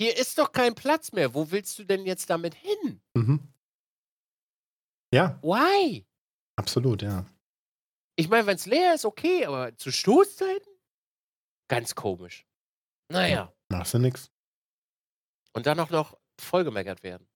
[0.00, 1.32] hier ist doch kein Platz mehr.
[1.34, 3.00] Wo willst du denn jetzt damit hin?
[3.16, 3.40] Mhm.
[5.12, 6.06] Ja, Why?
[6.56, 7.24] absolut, ja.
[8.16, 10.72] Ich meine, wenn es leer ist, okay, aber zu Stoßzeiten?
[11.68, 12.44] Ganz komisch.
[13.10, 13.52] Naja.
[13.70, 14.30] Machst du nix.
[15.54, 17.26] Und dann auch noch vollgemeckert werden.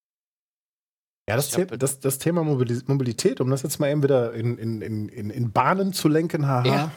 [1.28, 4.58] Ja, das, The das, das Thema Mobili- Mobilität, um das jetzt mal eben wieder in,
[4.58, 6.64] in, in, in, Bahnen zu lenken, haha.
[6.66, 6.92] Ja.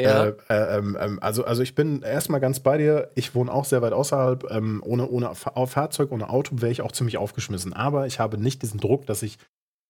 [0.00, 3.12] Äh, äh, ähm, ähm, also, also ich bin erstmal ganz bei dir.
[3.14, 4.50] Ich wohne auch sehr weit außerhalb.
[4.50, 7.72] Ähm, ohne, ohne Fa- Fahrzeug, ohne Auto wäre ich auch ziemlich aufgeschmissen.
[7.72, 9.38] Aber ich habe nicht diesen Druck, dass ich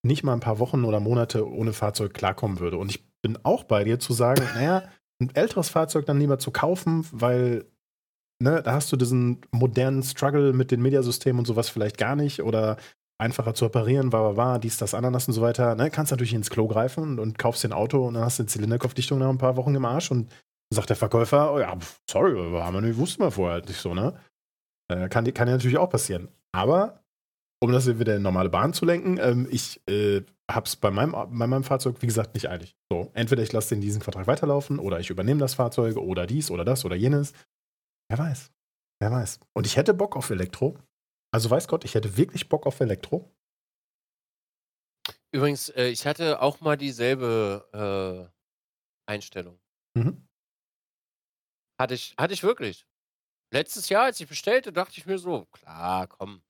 [0.04, 2.76] nicht mal ein paar Wochen oder Monate ohne Fahrzeug klarkommen würde.
[2.76, 4.82] Und ich bin auch bei dir zu sagen, naja,
[5.20, 7.64] ein älteres Fahrzeug dann lieber zu kaufen, weil
[8.42, 12.42] ne, da hast du diesen modernen Struggle mit den Mediasystemen und sowas vielleicht gar nicht
[12.42, 12.76] oder
[13.18, 15.74] einfacher zu reparieren, war, war, war, dies, das, Ananas und so weiter.
[15.74, 18.38] Ne, kannst natürlich ins Klo greifen und, und kaufst dir ein Auto und dann hast
[18.38, 20.30] du eine Zylinderkopfdichtung nach ein paar Wochen im Arsch und
[20.70, 21.76] sagt der Verkäufer, oh ja,
[22.10, 24.14] sorry, haben wir nicht, wussten wir vorher nicht so, ne?
[24.88, 26.28] Äh, kann, kann ja natürlich auch passieren.
[26.52, 27.02] Aber,
[27.60, 31.46] um das wieder in normale Bahn zu lenken, ähm, ich äh, hab's bei meinem, bei
[31.46, 32.74] meinem Fahrzeug, wie gesagt, nicht eilig.
[32.90, 36.64] So, entweder ich lasse den Leasingvertrag weiterlaufen oder ich übernehme das Fahrzeug oder dies oder
[36.64, 37.32] das oder jenes.
[38.12, 38.52] Wer weiß.
[39.00, 39.40] Wer weiß.
[39.54, 40.78] Und ich hätte Bock auf Elektro.
[41.32, 43.34] Also weiß Gott, ich hätte wirklich Bock auf Elektro.
[45.34, 48.30] Übrigens, äh, ich hatte auch mal dieselbe
[49.08, 49.58] äh, Einstellung.
[49.94, 50.28] Mhm.
[51.80, 52.86] Hatte ich, hatte ich wirklich.
[53.50, 56.42] Letztes Jahr, als ich bestellte, dachte ich mir so, klar, komm,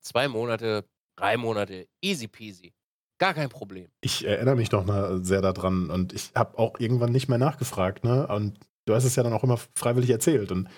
[0.00, 0.88] zwei Monate,
[1.18, 2.72] drei Monate, easy peasy.
[3.20, 3.90] Gar kein Problem.
[4.02, 8.04] Ich erinnere mich noch mal sehr daran und ich habe auch irgendwann nicht mehr nachgefragt,
[8.04, 8.28] ne?
[8.28, 10.52] Und du hast es ja dann auch immer freiwillig erzählt.
[10.52, 10.68] Und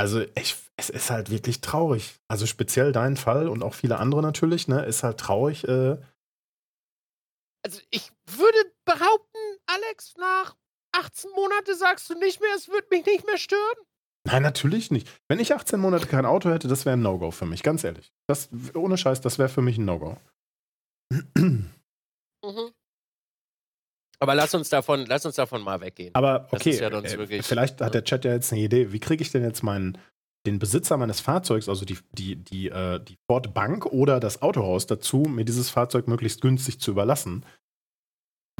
[0.00, 2.14] also ich, es ist halt wirklich traurig.
[2.26, 4.82] Also speziell dein Fall und auch viele andere natürlich, ne?
[4.86, 5.68] Ist halt traurig.
[5.68, 5.98] Äh,
[7.62, 10.56] Also ich würde behaupten, Alex, nach
[10.92, 13.76] 18 Monate sagst du nicht mehr, es wird mich nicht mehr stören.
[14.26, 15.06] nein, natürlich nicht.
[15.28, 18.10] Wenn ich 18 Monate kein Auto hätte, das wäre ein No-Go für mich, ganz ehrlich.
[18.26, 20.16] Das, ohne Scheiß, das wäre für mich ein No-Go.
[21.36, 21.70] Mhm.
[24.22, 26.14] Aber lass uns davon, lass uns davon mal weggehen.
[26.14, 28.92] Aber okay, ja äh, vielleicht hat der Chat ja jetzt eine Idee.
[28.92, 29.96] Wie kriege ich denn jetzt meinen,
[30.46, 34.86] den Besitzer meines Fahrzeugs, also die, die, die, äh, die Ford Bank oder das Autohaus
[34.86, 37.46] dazu, mir dieses Fahrzeug möglichst günstig zu überlassen?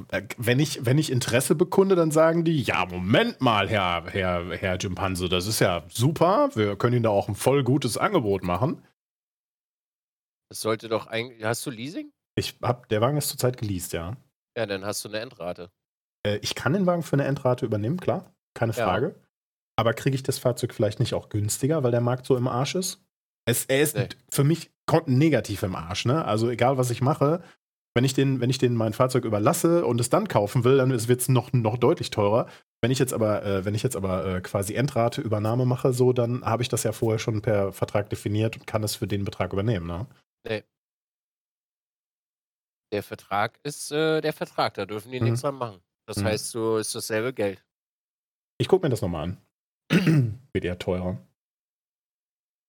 [0.08, 4.50] Äh, Wenn ich, wenn ich Interesse bekunde, dann sagen die, ja, Moment mal, Herr, Herr,
[4.52, 6.48] Herr Jimpanse, das ist ja super.
[6.54, 8.82] Wir können Ihnen da auch ein voll gutes Angebot machen.
[10.48, 11.44] Das sollte doch eigentlich.
[11.44, 12.12] Hast du Leasing?
[12.34, 14.16] Ich hab, der Wagen ist zurzeit geleast, ja.
[14.56, 15.70] Ja, dann hast du eine Endrate.
[16.26, 18.84] Äh, ich kann den Wagen für eine Endrate übernehmen, klar, keine Ja.
[18.84, 19.14] Frage.
[19.76, 22.74] Aber kriege ich das Fahrzeug vielleicht nicht auch günstiger, weil der Markt so im Arsch
[22.74, 23.02] ist?
[23.46, 24.08] Es, er ist Nee.
[24.30, 24.70] für mich
[25.06, 26.24] negativ im Arsch, ne?
[26.24, 27.42] Also egal, was ich mache,
[27.94, 30.90] wenn ich den, wenn ich den mein Fahrzeug überlasse und es dann kaufen will, dann
[30.90, 32.46] wird es noch, noch deutlich teurer.
[32.82, 36.12] Wenn ich jetzt aber, äh, wenn ich jetzt aber äh, quasi Endrate Übernahme mache, so,
[36.12, 39.24] dann habe ich das ja vorher schon per Vertrag definiert und kann es für den
[39.24, 40.06] Betrag übernehmen, ne?
[42.92, 45.26] Der Vertrag ist äh, der Vertrag, da dürfen die Mhm.
[45.26, 45.80] nichts dran machen.
[46.06, 46.24] Das Mhm.
[46.24, 47.64] heißt, so ist dasselbe Geld.
[48.58, 49.36] Ich gucke mir das nochmal an.
[50.52, 51.18] Wird eher teurer.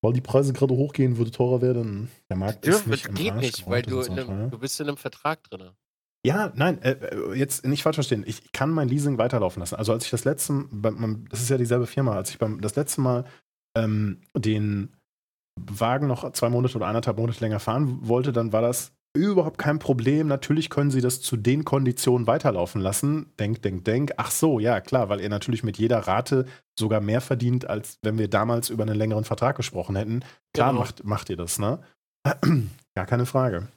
[0.03, 2.09] Weil die Preise gerade hochgehen, würde teurer werden.
[2.29, 4.47] Der Markt ist Dürfen, nicht im geht Arsch nicht, weil du, ist auch einem, teuer.
[4.49, 5.69] du bist in einem Vertrag drin.
[6.25, 8.23] Ja, nein, äh, äh, jetzt nicht falsch verstehen.
[8.25, 9.75] Ich kann mein Leasing weiterlaufen lassen.
[9.75, 12.61] Also als ich das letzte, beim, beim- das ist ja dieselbe Firma, als ich beim
[12.61, 13.25] das letzte Mal
[13.77, 14.95] ähm, den
[15.59, 19.79] Wagen noch zwei Monate oder eineinhalb Monate länger fahren wollte, dann war das überhaupt kein
[19.79, 20.27] Problem.
[20.27, 23.31] Natürlich können Sie das zu den Konditionen weiterlaufen lassen.
[23.39, 24.13] Denk, denk, denk.
[24.17, 26.45] Ach so, ja, klar, weil er natürlich mit jeder Rate
[26.77, 30.23] sogar mehr verdient, als wenn wir damals über einen längeren Vertrag gesprochen hätten.
[30.53, 30.81] Klar genau.
[30.81, 31.79] macht, macht ihr das, ne?
[32.95, 33.67] Gar keine Frage.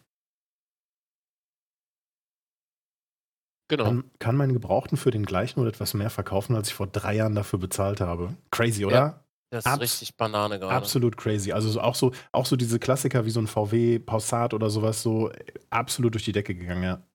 [3.69, 3.85] Genau.
[3.85, 7.17] Kann, kann mein Gebrauchten für den gleichen oder etwas mehr verkaufen, als ich vor drei
[7.17, 8.37] Jahren dafür bezahlt habe.
[8.51, 8.95] Crazy, oder?
[8.95, 9.24] Ja.
[9.55, 10.75] Das ist Abs richtig Banane gerade.
[10.75, 11.53] Absolut crazy.
[11.53, 15.31] Also auch so, auch so diese Klassiker wie so ein VW Passat oder sowas, so
[15.71, 17.07] absolut durch die Decke gegangen, ja.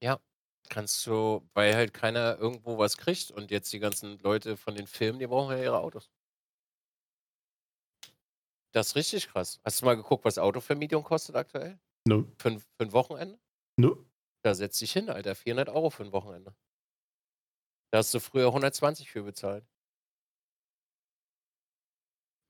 [0.00, 0.20] Ja,
[0.68, 4.86] kannst du, weil halt keiner irgendwo was kriegt und jetzt die ganzen Leute von den
[4.86, 6.08] Filmen, die brauchen ja ihre Autos.
[8.70, 9.58] Das ist richtig krass.
[9.64, 11.76] Hast du mal geguckt, was Autovermietung kostet aktuell?
[12.06, 12.24] No.
[12.38, 13.40] Für, für ein Wochenende?
[13.76, 13.96] No.
[14.44, 15.34] Da setzt dich hin, Alter.
[15.34, 16.54] 400 Euro für ein Wochenende.
[17.90, 19.66] Da hast du früher 120 für bezahlt.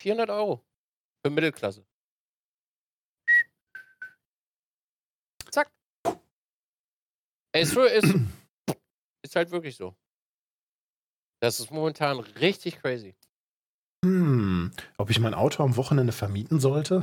[0.01, 0.65] 400 Euro
[1.25, 1.85] für Mittelklasse.
[5.51, 5.71] Zack.
[7.53, 8.15] Ey, ist, ist,
[9.23, 9.97] ist halt wirklich so.
[11.41, 13.17] Das ist momentan richtig crazy.
[14.05, 17.03] Hm, ob ich mein Auto am Wochenende vermieten sollte?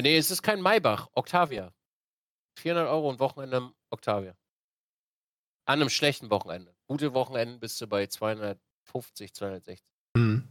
[0.00, 1.72] nee, es ist kein Maybach, Octavia.
[2.58, 4.36] 400 Euro ein Wochenende im Octavia.
[5.66, 6.74] An einem schlechten Wochenende.
[6.86, 9.86] Gute Wochenenden bist du bei 250, 260.
[10.16, 10.48] Hm.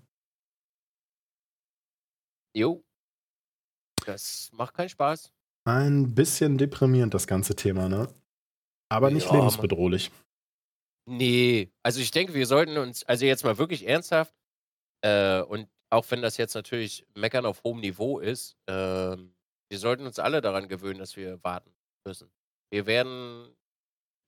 [2.55, 2.83] Jo.
[4.05, 5.31] Das macht keinen Spaß.
[5.65, 8.13] Ein bisschen deprimierend, das ganze Thema, ne?
[8.89, 10.11] Aber nicht ja, lebensbedrohlich.
[11.05, 14.33] Nee, also ich denke, wir sollten uns, also jetzt mal wirklich ernsthaft,
[15.03, 19.17] äh, und auch wenn das jetzt natürlich Meckern auf hohem Niveau ist, äh,
[19.69, 21.71] wir sollten uns alle daran gewöhnen, dass wir warten
[22.05, 22.31] müssen.
[22.71, 23.55] Wir werden,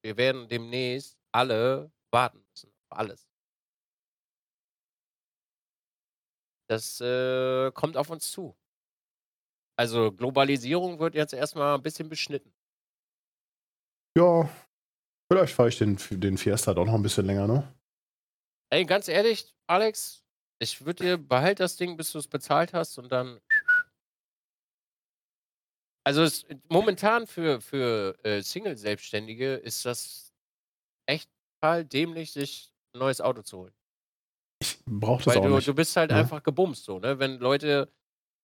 [0.03, 2.71] wir werden demnächst alle warten müssen.
[2.89, 3.30] Auf alles.
[6.71, 8.55] Das äh, kommt auf uns zu.
[9.77, 12.53] Also Globalisierung wird jetzt erstmal ein bisschen beschnitten.
[14.17, 14.49] Ja,
[15.29, 17.75] vielleicht fahre ich den, den Fiesta doch noch ein bisschen länger, ne?
[18.71, 20.23] Ey, ganz ehrlich, Alex,
[20.59, 23.41] ich würde dir behalt das Ding, bis du es bezahlt hast und dann.
[26.05, 30.33] Also es, momentan für, für äh, Single-Selbstständige ist das
[31.05, 31.29] echt
[31.59, 33.80] total dämlich, sich ein neues Auto zu holen.
[34.61, 35.67] Ich brauche das Weil auch du, nicht.
[35.67, 36.17] du bist halt ja.
[36.17, 37.17] einfach gebumst so, ne?
[37.17, 37.91] Wenn Leute,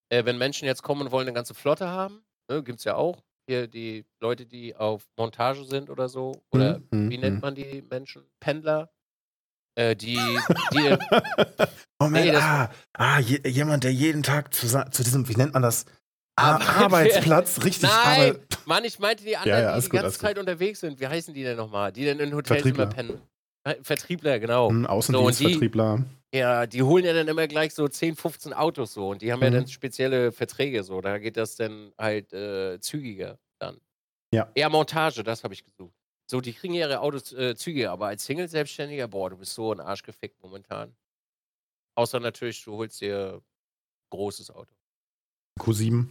[0.09, 2.95] äh, wenn Menschen jetzt kommen und wollen eine ganze Flotte haben, ne, gibt es ja
[2.95, 3.23] auch.
[3.47, 6.41] Hier die Leute, die auf Montage sind oder so.
[6.51, 7.09] Oder mhm.
[7.09, 7.41] wie nennt mhm.
[7.41, 8.23] man die Menschen?
[8.39, 8.89] Pendler.
[9.75, 10.19] Äh, die,
[10.73, 10.97] die.
[12.01, 15.85] Moment, nee, ah, ah, jemand, der jeden Tag zu, zu diesem, wie nennt man das?
[16.35, 17.89] Ar Arbeitsplatz, richtig.
[17.89, 18.59] Nein, Arbeit.
[18.65, 20.41] Mann, ich meinte die anderen, ja, ja, die die gut, ganze Zeit gut.
[20.41, 20.99] unterwegs sind.
[20.99, 21.91] Wie heißen die denn nochmal?
[21.91, 23.21] Die denn in Hotels immer pennen.
[23.81, 24.69] Vertriebler, genau.
[24.69, 25.97] Hm, Außendienstvertriebler.
[25.97, 29.31] So, ja, die holen ja dann immer gleich so 10, 15 Autos so und die
[29.31, 29.45] haben mhm.
[29.45, 31.01] ja dann spezielle Verträge so.
[31.01, 33.79] Da geht das dann halt äh, zügiger dann.
[34.33, 34.51] Ja.
[34.55, 35.95] Eher Montage, das habe ich gesucht.
[36.29, 39.79] So, die kriegen ihre Autos äh, zügiger, aber als Single-Selbstständiger, boah, du bist so ein
[39.79, 40.93] Arsch gefickt momentan.
[41.95, 43.41] Außer natürlich, du holst dir ein
[44.09, 44.75] großes Auto.
[45.59, 46.07] Q7.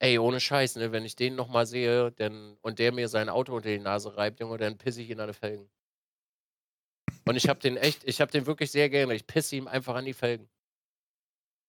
[0.00, 0.92] Ey, ohne Scheiß, ne?
[0.92, 4.40] Wenn ich den nochmal sehe, dann und der mir sein Auto unter die Nase reibt,
[4.40, 5.70] Junge, dann pisse ich ihn an die Felgen.
[7.26, 9.14] Und ich hab den echt, ich hab den wirklich sehr gerne.
[9.14, 10.48] Ich pisse ihm einfach an die Felgen.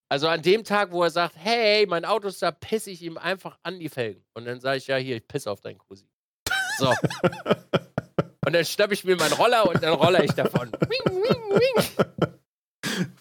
[0.10, 3.18] Also an dem Tag, wo er sagt, hey, mein Auto ist da, pisse ich ihm
[3.18, 4.24] einfach an die Felgen.
[4.34, 6.08] Und dann sage ich, ja, hier, ich pisse auf deinen Cousin.
[6.78, 6.90] So.
[8.46, 10.72] und dann schnapp ich mir meinen Roller und dann roller ich davon.
[10.74, 12.36] Wing, wing, wing.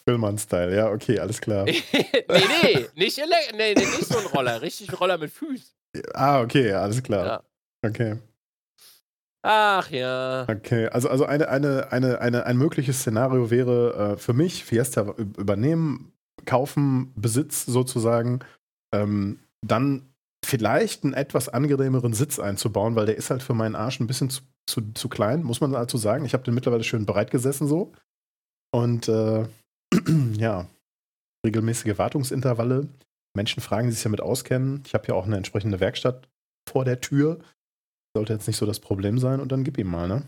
[0.09, 1.65] Füllmann-Style, ja, okay, alles klar.
[1.65, 3.21] nee, nee, nicht,
[3.57, 5.75] nee, nicht so ein Roller, richtig ein Roller mit Füßen.
[6.13, 7.27] Ah, okay, alles klar.
[7.27, 7.43] Ja.
[7.89, 8.19] Okay.
[9.47, 10.47] Ach ja.
[10.49, 15.03] Okay, also, also eine, eine, eine, eine, ein mögliches Szenario wäre äh, für mich, Fiesta
[15.19, 16.13] übernehmen,
[16.47, 18.41] kaufen, Besitz sozusagen,
[18.95, 20.15] ähm, dann
[20.45, 24.31] vielleicht einen etwas angenehmeren Sitz einzubauen, weil der ist halt für meinen Arsch ein bisschen
[24.31, 26.25] zu, zu, zu klein, muss man dazu sagen.
[26.25, 27.93] Ich habe den mittlerweile schön breit gesessen so.
[28.73, 29.45] Und äh,
[30.39, 30.69] ja,
[31.47, 32.89] regelmäßige Wartungsintervalle.
[33.37, 34.83] Menschen fragen, die sich damit auskennen.
[34.87, 36.29] Ich habe ja auch eine entsprechende Werkstatt
[36.69, 37.41] vor der Tür.
[38.17, 40.23] Sollte jetzt nicht so das Problem sein und dann gib ihm mal, ne?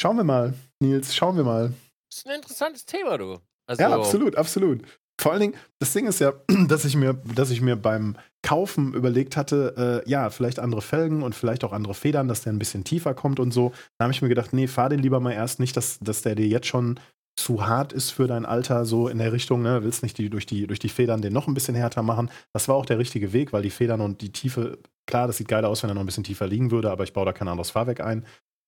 [0.00, 1.72] Schauen wir mal, Nils, schauen wir mal.
[2.10, 3.38] Das ist ein interessantes Thema, du.
[3.68, 4.82] Also, ja, absolut, absolut.
[5.18, 6.32] Vor allen Dingen, das Ding ist ja,
[6.68, 11.22] dass ich mir, dass ich mir beim Kaufen überlegt hatte, äh, ja, vielleicht andere Felgen
[11.22, 13.72] und vielleicht auch andere Federn, dass der ein bisschen tiefer kommt und so.
[13.98, 16.34] Da habe ich mir gedacht, nee, fahr den lieber mal erst nicht, dass, dass der
[16.34, 17.00] dir jetzt schon
[17.38, 19.82] zu hart ist für dein Alter, so in der Richtung, ne?
[19.82, 22.30] Willst nicht die, durch, die, durch die Federn den noch ein bisschen härter machen.
[22.52, 25.48] Das war auch der richtige Weg, weil die Federn und die Tiefe, klar, das sieht
[25.48, 27.48] geil aus, wenn er noch ein bisschen tiefer liegen würde, aber ich baue da kein
[27.48, 28.24] anderes Fahrwerk ein.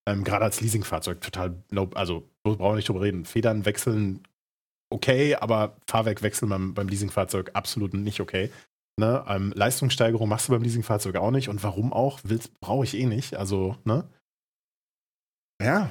[0.06, 1.62] Ähm, Gerade als Leasingfahrzeug total,
[1.94, 3.24] also brauchen wir nicht drüber reden.
[3.24, 4.22] Federn wechseln
[4.90, 8.51] okay, aber Fahrwerk wechseln beim, beim Leasingfahrzeug absolut nicht okay.
[8.98, 9.24] Ne?
[9.28, 11.48] Ähm, Leistungssteigerung machst du beim Leasingfahrzeug auch nicht.
[11.48, 12.20] Und warum auch?
[12.60, 13.36] Brauche ich eh nicht.
[13.36, 14.09] Also, ne?
[15.62, 15.90] Ja.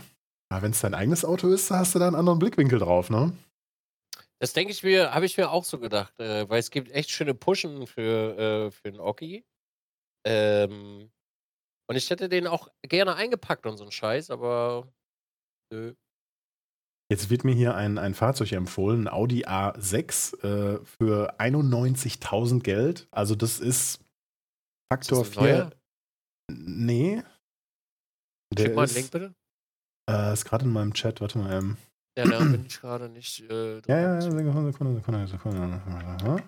[0.49, 3.34] Aber wenn es dein eigenes Auto ist, hast du da einen anderen Blickwinkel drauf, ne?
[4.40, 7.10] Das denke ich mir, habe ich mir auch so gedacht, äh, weil es gibt echt
[7.10, 9.45] schöne Pushen für, äh, für einen Oki.
[10.26, 11.11] Ähm,
[11.90, 14.88] und ich hätte den auch gerne eingepackt und so einen Scheiß, aber
[15.72, 15.95] nö.
[17.09, 23.07] Jetzt wird mir hier ein, ein Fahrzeug empfohlen, ein Audi A6 äh, für 91.000 Geld.
[23.11, 24.01] Also das ist
[24.91, 25.69] Faktor ist 4.
[26.51, 27.23] Nee.
[28.53, 29.35] Der Schick mal einen Link bitte.
[30.09, 31.51] Äh, ist gerade in meinem Chat, warte mal.
[31.53, 31.77] Ähm.
[32.17, 33.41] Ja, da bin ich gerade nicht.
[33.49, 36.43] Äh, ja, ja, Sekunde, Sekunde, Sekunde, Sekunde.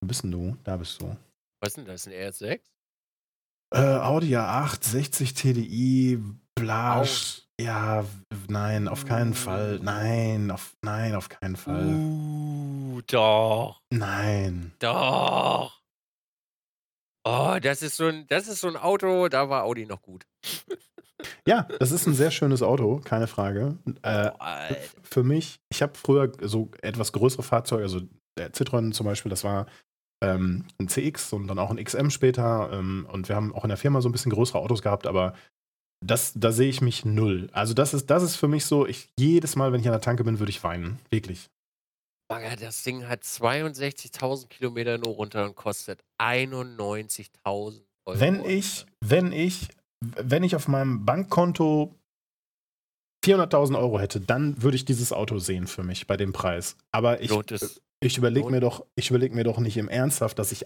[0.00, 0.56] Wo bist denn du?
[0.64, 1.16] Da bist du.
[1.60, 2.06] Was ist denn das?
[2.06, 2.60] Ein RS6?
[3.74, 6.18] Äh, Audi A8, 60 TDI,
[6.54, 7.46] Blasch.
[7.62, 8.04] Ja,
[8.48, 9.78] nein, auf keinen Fall.
[9.80, 11.94] Nein, auf, nein, auf keinen Fall.
[11.94, 13.80] Uh, doch.
[13.90, 14.72] Nein.
[14.80, 15.80] Doch.
[17.24, 20.26] Oh, das ist so ein, das ist so ein Auto, da war Audi noch gut.
[21.46, 23.78] Ja, das ist ein sehr schönes Auto, keine Frage.
[24.02, 24.74] Äh, oh,
[25.04, 28.00] für mich, ich habe früher so etwas größere Fahrzeuge, also
[28.36, 29.66] der Citroën zum Beispiel, das war
[30.22, 32.70] ähm, ein CX und dann auch ein XM später.
[32.72, 35.34] Ähm, und wir haben auch in der Firma so ein bisschen größere Autos gehabt, aber
[36.02, 37.48] das, da sehe ich mich null.
[37.52, 40.00] Also das ist, das ist für mich so, ich, jedes Mal, wenn ich an der
[40.00, 40.98] Tanke bin, würde ich weinen.
[41.10, 41.48] Wirklich.
[42.60, 48.18] Das Ding hat 62.000 Kilometer nur runter und kostet 91.000 Euro.
[48.18, 49.68] Wenn ich, wenn ich
[50.02, 51.94] wenn ich auf meinem Bankkonto
[53.24, 56.76] 400.000 Euro hätte, dann würde ich dieses Auto sehen für mich bei dem Preis.
[56.90, 57.30] Aber ich,
[58.00, 60.62] ich überlege mir, doch, überleg mir doch nicht im Ernsthaft, dass ich,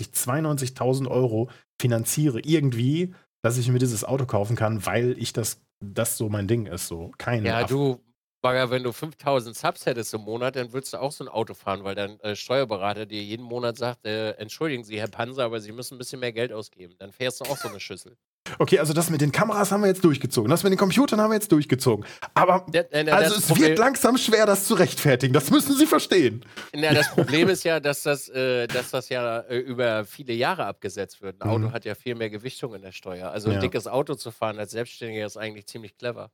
[0.00, 1.48] ich 92.000 Euro
[1.80, 3.14] finanziere irgendwie,
[3.44, 6.88] dass ich mir dieses Auto kaufen kann, weil ich das, das so mein Ding ist.
[6.88, 7.12] So.
[7.18, 8.00] Keine ja, Aff du,
[8.40, 11.52] Bagger, wenn du 5000 Subs hättest im Monat, dann würdest du auch so ein Auto
[11.52, 15.60] fahren, weil dein äh, Steuerberater dir jeden Monat sagt, äh, entschuldigen Sie, Herr Panzer, aber
[15.60, 16.94] Sie müssen ein bisschen mehr Geld ausgeben.
[16.98, 18.16] Dann fährst du auch so eine Schüssel.
[18.58, 20.50] Okay, also das mit den Kameras haben wir jetzt durchgezogen.
[20.50, 22.04] Das mit den Computern haben wir jetzt durchgezogen.
[22.34, 25.32] Aber ja, äh, also es Problem, wird langsam schwer, das zu rechtfertigen.
[25.32, 26.44] Das müssen Sie verstehen.
[26.74, 30.66] Na, das Problem ist ja, dass das, äh, dass das ja äh, über viele Jahre
[30.66, 31.42] abgesetzt wird.
[31.42, 31.72] Ein Auto mhm.
[31.72, 33.30] hat ja viel mehr Gewichtung in der Steuer.
[33.30, 33.60] Also ein ja.
[33.60, 36.30] dickes Auto zu fahren als Selbstständiger ist eigentlich ziemlich clever.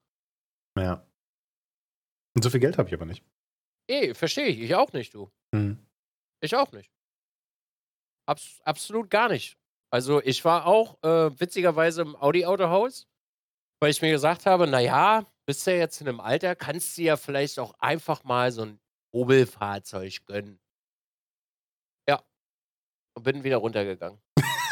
[0.76, 1.06] Ja.
[2.34, 3.24] Und so viel Geld habe ich aber nicht.
[3.88, 4.60] Eh, verstehe ich.
[4.60, 5.30] Ich auch nicht, du.
[5.52, 5.78] Mhm.
[6.40, 6.90] Ich auch nicht.
[8.26, 9.59] Abs absolut gar nicht.
[9.92, 13.08] Also ich war auch äh, witzigerweise im Audi-Autohaus,
[13.80, 17.02] weil ich mir gesagt habe, naja, bist du ja jetzt in einem Alter, kannst du
[17.02, 18.80] ja vielleicht auch einfach mal so ein
[19.12, 20.60] Hobelfahrzeug gönnen.
[22.08, 22.22] Ja.
[23.16, 24.20] Und bin wieder runtergegangen.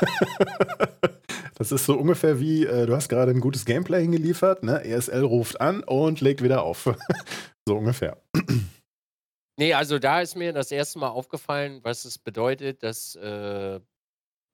[1.56, 4.84] das ist so ungefähr wie, äh, du hast gerade ein gutes Gameplay hingeliefert, ne?
[4.84, 6.94] ESL ruft an und legt wieder auf.
[7.66, 8.22] so ungefähr.
[9.56, 13.80] Nee, also da ist mir das erste Mal aufgefallen, was es bedeutet, dass äh,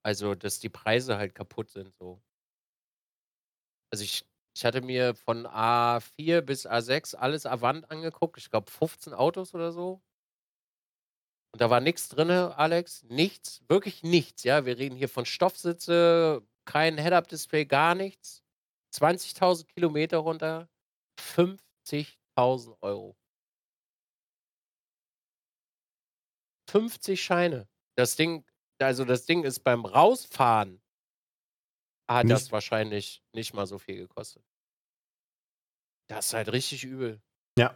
[0.05, 2.21] also, dass die Preise halt kaputt sind so.
[3.91, 4.25] Also, ich
[4.57, 8.37] ich hatte mir von A4 bis A6 alles Avant angeguckt.
[8.37, 10.01] Ich glaube 15 Autos oder so.
[11.53, 13.03] Und da war nichts drin, Alex.
[13.03, 14.65] Nichts, wirklich nichts, ja.
[14.65, 18.43] Wir reden hier von Stoffsitze, kein Head-Up-Display, gar nichts.
[18.93, 20.69] 20.000 Kilometer runter,
[21.19, 23.15] 50.000 Euro.
[26.69, 27.67] 50 Scheine.
[27.95, 28.45] Das Ding
[28.79, 30.81] also das Ding ist beim Rausfahren
[32.07, 34.43] hat Nicht das wahrscheinlich nicht mal so viel gekostet.
[36.07, 37.21] Das ist halt richtig übel.
[37.57, 37.75] Ja.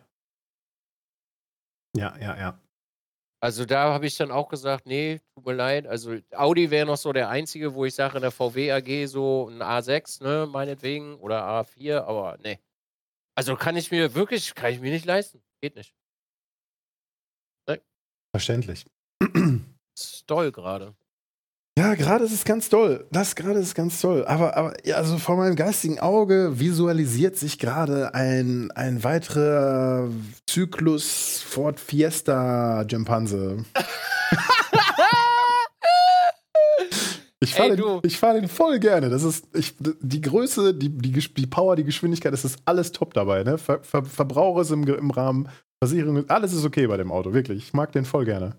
[1.97, 2.61] Ja, ja, ja.
[3.41, 5.87] Also da habe ich dann auch gesagt, nee, tut mir leid.
[5.87, 9.47] Also Audi wäre noch so der einzige, wo ich sage, in der VW AG so
[9.49, 12.59] ein A6, ne, meinetwegen, oder A4, aber nee.
[13.35, 15.41] Also kann ich mir wirklich, kann ich mir nicht leisten.
[15.61, 15.95] Geht nicht.
[17.67, 17.81] Nee.
[18.35, 18.85] Verständlich
[20.29, 20.93] doll gerade.
[21.77, 23.07] Ja, gerade ist es ganz toll.
[23.09, 24.25] Das gerade ist ganz toll.
[24.25, 30.09] Aber, aber ja, also vor meinem geistigen Auge visualisiert sich gerade ein, ein weiterer
[30.45, 33.63] Zyklus Ford Fiesta Jimpanse.
[37.41, 39.09] Ich fahre den, fahr den voll gerne.
[39.09, 43.13] Das ist ich, die Größe, die, die, die Power, die Geschwindigkeit, das ist alles top
[43.13, 43.43] dabei.
[43.43, 43.57] Ne?
[43.57, 45.47] Ver, Ver, Verbrauch ist im, im Rahmen,
[45.81, 47.63] Versicherung, alles ist okay bei dem Auto, wirklich.
[47.63, 48.57] Ich mag den voll gerne.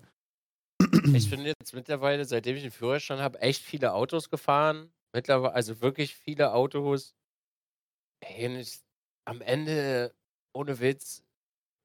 [1.13, 4.91] Ich bin jetzt mittlerweile, seitdem ich einen Führerschein habe, echt viele Autos gefahren.
[5.13, 7.15] Mittlerweile, also wirklich viele Autos.
[8.21, 8.79] Ey, ich,
[9.25, 10.13] am Ende,
[10.53, 11.23] ohne Witz,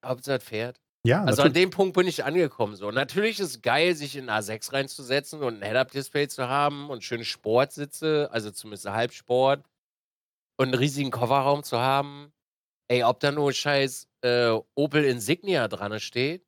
[0.05, 0.81] Hauptsache fährt.
[1.05, 1.47] Ja, also natürlich.
[1.47, 2.75] an dem Punkt bin ich angekommen.
[2.77, 2.91] So.
[2.91, 7.25] Natürlich ist es geil, sich in A6 reinzusetzen und ein Head-Up-Display zu haben und schöne
[7.25, 9.65] Sportsitze, also zumindest Halbsport.
[10.59, 12.33] und einen riesigen Kofferraum zu haben.
[12.89, 16.46] Ey, ob da nur scheiß äh, Opel Insignia dran steht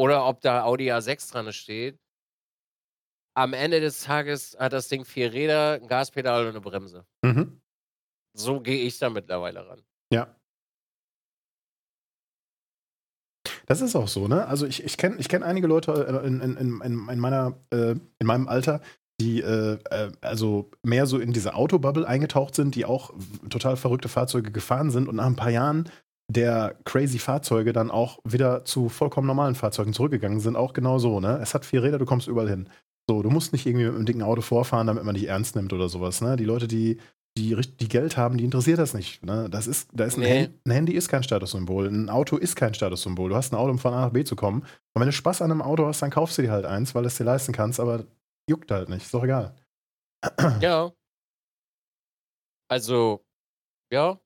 [0.00, 1.98] oder ob da Audi A6 dran steht.
[3.36, 7.04] Am Ende des Tages hat das Ding vier Räder, ein Gaspedal und eine Bremse.
[7.22, 7.60] Mhm.
[8.34, 9.82] So gehe ich da mittlerweile ran.
[10.10, 10.34] Ja.
[13.66, 14.46] Das ist auch so, ne?
[14.46, 15.92] Also ich, ich kenne ich kenn einige Leute
[16.24, 18.80] in, in, in, in, meiner, äh, in meinem Alter,
[19.20, 23.12] die äh, äh, also mehr so in diese Autobubble eingetaucht sind, die auch
[23.50, 25.90] total verrückte Fahrzeuge gefahren sind und nach ein paar Jahren
[26.30, 31.20] der crazy Fahrzeuge dann auch wieder zu vollkommen normalen Fahrzeugen zurückgegangen sind, auch genau so,
[31.20, 31.38] ne?
[31.42, 32.68] Es hat vier Räder, du kommst überall hin.
[33.08, 35.72] So, du musst nicht irgendwie mit einem dicken Auto vorfahren, damit man dich ernst nimmt
[35.72, 36.36] oder sowas, ne?
[36.36, 36.98] Die Leute, die,
[37.36, 39.24] die, die Geld haben, die interessiert das nicht.
[39.24, 39.48] Ne?
[39.50, 40.28] Das ist, da ist ein, nee.
[40.28, 43.30] Handy, ein Handy ist kein Statussymbol, ein Auto ist kein Statussymbol.
[43.30, 44.60] Du hast ein Auto, um von A nach B zu kommen.
[44.60, 47.02] Und wenn du Spaß an einem Auto hast, dann kaufst du dir halt eins, weil
[47.02, 48.04] du es dir leisten kannst, aber
[48.48, 49.54] juckt halt nicht, ist doch egal.
[50.60, 50.92] Ja.
[52.68, 53.24] Also,
[53.92, 54.20] ja.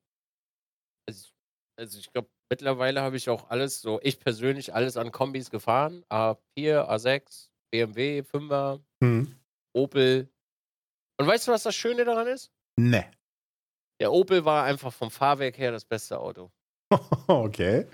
[1.77, 6.05] Also, ich glaube, mittlerweile habe ich auch alles so, ich persönlich alles an Kombis gefahren.
[6.09, 9.35] A4, A6, BMW, 5er, hm.
[9.75, 10.29] Opel.
[11.19, 12.53] Und weißt du, was das Schöne daran ist?
[12.77, 13.11] Ne.
[14.01, 16.51] Der Opel war einfach vom Fahrwerk her das beste Auto.
[17.27, 17.87] okay.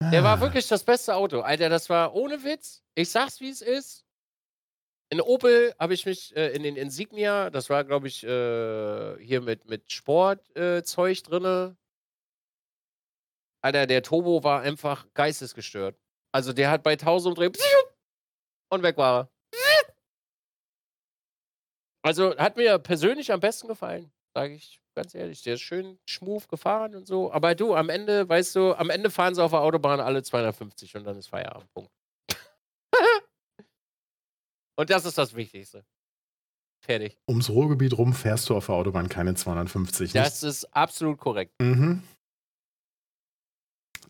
[0.00, 0.40] Der war ah.
[0.40, 1.40] wirklich das beste Auto.
[1.40, 2.82] Alter, das war ohne Witz.
[2.94, 4.04] Ich sag's, wie es ist.
[5.10, 9.40] In Opel habe ich mich äh, in den Insignia, das war, glaube ich, äh, hier
[9.40, 11.76] mit, mit Sportzeug äh, drinne.
[13.66, 15.96] Alter, der Turbo war einfach geistesgestört.
[16.32, 17.52] Also der hat bei 1000 Umdrehen
[18.70, 19.28] und weg war er.
[22.04, 25.42] Also hat mir persönlich am besten gefallen, sage ich ganz ehrlich.
[25.42, 27.32] Der ist schön schmuf gefahren und so.
[27.32, 30.94] Aber du, am Ende, weißt du, am Ende fahren sie auf der Autobahn alle 250
[30.94, 31.68] und dann ist Feierabend.
[31.74, 31.90] Punkt.
[34.76, 35.84] und das ist das Wichtigste.
[36.84, 37.18] Fertig.
[37.28, 40.12] Ums Ruhrgebiet rum fährst du auf der Autobahn keine 250.
[40.12, 40.48] Das nicht?
[40.48, 41.52] ist absolut korrekt.
[41.60, 42.04] Mhm.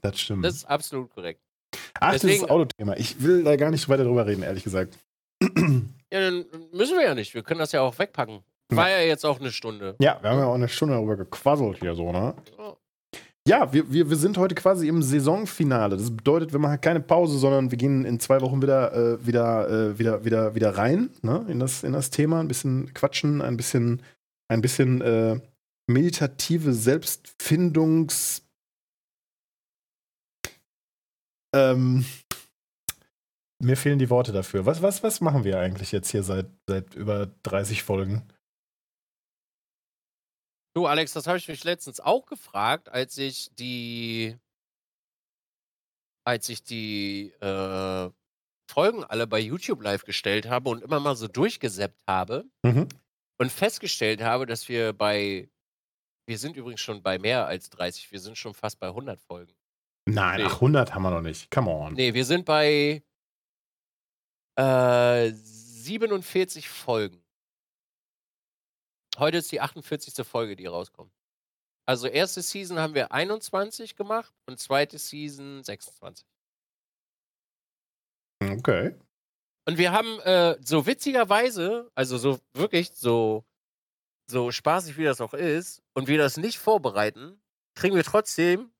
[0.02, 0.44] Das stimmt.
[0.44, 1.40] Das ist absolut korrekt.
[2.00, 2.94] Ach, Deswegen, das Autothema.
[2.96, 4.98] Ich will da gar nicht weiter drüber reden, ehrlich gesagt.
[6.12, 7.34] Ja, dann müssen wir ja nicht.
[7.34, 8.38] Wir können das ja auch wegpacken.
[8.68, 9.96] War ja, ja jetzt auch eine Stunde.
[9.98, 12.32] Ja, wir haben ja auch eine Stunde darüber gequasselt hier so, ne?
[13.46, 15.96] Ja, wir, wir, wir sind heute quasi im Saisonfinale.
[15.96, 19.68] Das bedeutet, wir machen keine Pause, sondern wir gehen in zwei Wochen wieder, äh, wieder,
[19.68, 21.44] äh, wieder, wieder, wieder rein ne?
[21.48, 22.40] in, das, in das Thema.
[22.40, 24.02] Ein bisschen quatschen, ein bisschen,
[24.48, 25.40] ein bisschen äh,
[25.88, 28.42] meditative Selbstfindungs-
[31.56, 32.04] ähm,
[33.58, 34.66] mir fehlen die Worte dafür.
[34.66, 38.28] Was, was, was machen wir eigentlich jetzt hier seit, seit über 30 Folgen?
[40.74, 44.36] Du, Alex, das habe ich mich letztens auch gefragt, als ich die,
[46.26, 48.10] als ich die äh,
[48.70, 52.88] Folgen alle bei YouTube live gestellt habe und immer mal so durchgesäppt habe mhm.
[53.38, 55.48] und festgestellt habe, dass wir bei,
[56.26, 59.54] wir sind übrigens schon bei mehr als 30, wir sind schon fast bei 100 Folgen.
[60.08, 60.46] Nein, nee.
[60.46, 61.50] ach, 100 haben wir noch nicht.
[61.50, 61.94] Come on.
[61.94, 63.02] Nee, wir sind bei
[64.56, 67.22] äh, 47 Folgen.
[69.18, 70.24] Heute ist die 48.
[70.26, 71.12] Folge, die rauskommt.
[71.88, 76.26] Also erste Season haben wir 21 gemacht und zweite Season 26.
[78.42, 78.94] Okay.
[79.66, 83.44] Und wir haben äh, so witzigerweise, also so wirklich so,
[84.30, 87.40] so spaßig wie das auch ist, und wir das nicht vorbereiten,
[87.74, 88.70] kriegen wir trotzdem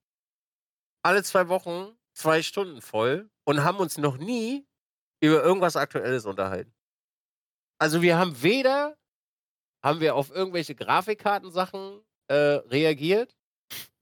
[1.07, 4.67] alle zwei Wochen zwei Stunden voll und haben uns noch nie
[5.21, 6.75] über irgendwas Aktuelles unterhalten.
[7.79, 8.97] Also wir haben weder
[9.85, 13.37] haben wir auf irgendwelche Grafikkartensachen äh, reagiert,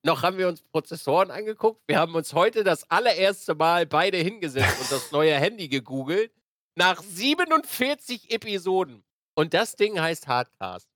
[0.03, 1.83] noch haben wir uns Prozessoren angeguckt.
[1.87, 6.33] Wir haben uns heute das allererste Mal beide hingesetzt und das neue Handy gegoogelt.
[6.75, 9.05] Nach 47 Episoden.
[9.35, 10.94] Und das Ding heißt Hardcast.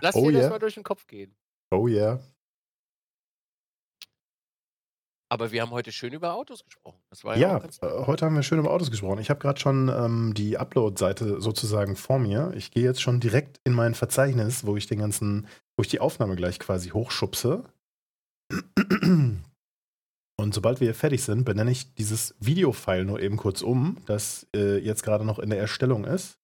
[0.00, 0.40] Lass oh dir yeah.
[0.42, 1.34] das mal durch den Kopf gehen.
[1.70, 2.20] Oh yeah.
[5.32, 6.98] Aber wir haben heute schön über Autos gesprochen.
[7.22, 9.20] ja, ja äh, heute haben wir schön über Autos gesprochen.
[9.20, 12.52] Ich habe gerade schon ähm, die Upload-Seite sozusagen vor mir.
[12.56, 15.46] Ich gehe jetzt schon direkt in mein Verzeichnis, wo ich den ganzen,
[15.76, 17.62] wo ich die Aufnahme gleich quasi hochschubse.
[20.40, 24.78] Und sobald wir fertig sind, benenne ich dieses Videofile nur eben kurz um, das äh,
[24.78, 26.39] jetzt gerade noch in der Erstellung ist.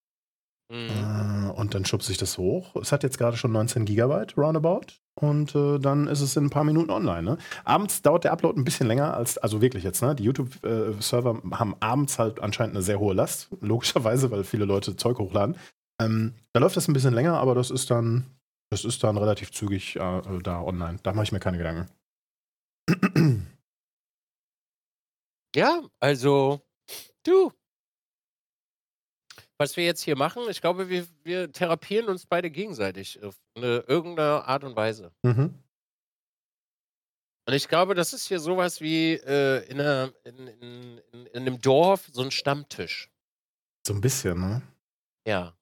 [0.68, 0.88] Mhm.
[0.88, 2.74] Äh, und dann schubse ich das hoch.
[2.76, 4.86] Es hat jetzt gerade schon 19 Gigabyte roundabout.
[5.18, 7.22] Und äh, dann ist es in ein paar Minuten online.
[7.22, 7.38] Ne?
[7.64, 10.14] Abends dauert der Upload ein bisschen länger als, also wirklich jetzt, ne?
[10.14, 14.96] Die YouTube-Server äh, haben abends halt anscheinend eine sehr hohe Last, logischerweise, weil viele Leute
[14.96, 15.56] Zeug hochladen.
[16.00, 18.26] Ähm, da läuft das ein bisschen länger, aber das ist dann,
[18.70, 20.98] das ist dann relativ zügig äh, da online.
[21.02, 21.88] Da mache ich mir keine Gedanken.
[25.56, 26.60] Ja, also,
[27.24, 27.50] du,
[29.58, 33.84] was wir jetzt hier machen, ich glaube, wir, wir therapieren uns beide gegenseitig auf eine,
[33.86, 35.12] irgendeine Art und Weise.
[35.22, 35.54] Mhm.
[37.48, 41.36] Und ich glaube, das ist hier sowas wie äh, in, einer, in, in, in, in
[41.36, 43.08] einem Dorf so ein Stammtisch.
[43.86, 44.62] So ein bisschen, ne?
[45.26, 45.56] Ja.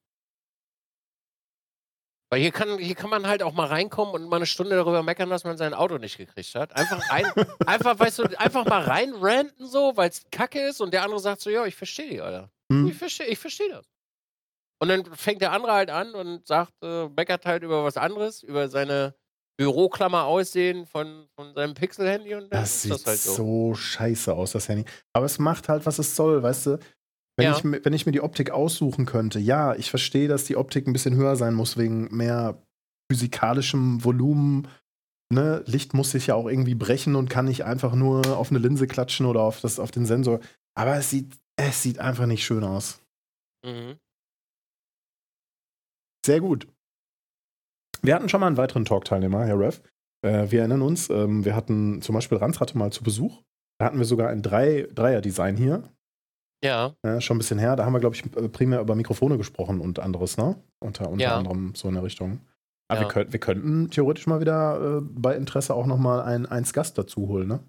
[2.31, 5.03] Weil hier kann, hier kann man halt auch mal reinkommen und mal eine Stunde darüber
[5.03, 6.75] meckern, dass man sein Auto nicht gekriegt hat.
[6.75, 7.27] Einfach rein,
[7.67, 11.43] einfach, weißt du, einfach mal reinranten so, weil es kacke ist und der andere sagt
[11.43, 12.51] so, ja, ich verstehe die, Alter.
[12.73, 12.89] Hm.
[12.89, 13.87] Ich verstehe ich versteh das.
[14.81, 18.43] Und dann fängt der andere halt an und sagt, äh, meckert halt über was anderes,
[18.43, 19.15] über seine
[19.57, 23.35] Büroklammer aussehen von, von seinem Pixel-Handy und dann das sieht das halt so.
[23.35, 24.85] so scheiße aus, das Handy.
[25.13, 26.79] Aber es macht halt, was es soll, weißt du?
[27.37, 27.57] Wenn, ja.
[27.57, 30.93] ich, wenn ich mir die Optik aussuchen könnte, ja, ich verstehe, dass die Optik ein
[30.93, 32.63] bisschen höher sein muss, wegen mehr
[33.11, 34.69] physikalischem Volumen.
[35.33, 35.63] Ne?
[35.67, 38.87] Licht muss sich ja auch irgendwie brechen und kann nicht einfach nur auf eine Linse
[38.87, 40.41] klatschen oder auf, das, auf den Sensor.
[40.77, 43.01] Aber es sieht, es sieht einfach nicht schön aus.
[43.65, 43.99] Mhm.
[46.25, 46.67] Sehr gut.
[48.03, 49.81] Wir hatten schon mal einen weiteren Talk-Teilnehmer, Herr Rev.
[50.23, 53.43] Äh, wir erinnern uns, ähm, wir hatten zum Beispiel Ransratte mal zu Besuch.
[53.79, 55.83] Da hatten wir sogar ein Drei Dreier-Design hier.
[56.63, 56.95] Ja.
[57.05, 57.21] ja.
[57.21, 57.77] Schon ein bisschen her.
[57.77, 60.63] Da haben wir, glaube ich, äh, primär über Mikrofone gesprochen und anderes, ne?
[60.81, 61.37] Unter, unter ja.
[61.37, 62.41] anderem so in der Richtung.
[62.89, 63.07] Aber ja.
[63.07, 66.97] wir, könnt, wir könnten theoretisch mal wieder äh, bei Interesse auch nochmal einen eins Gast
[66.99, 67.61] dazu holen, ne?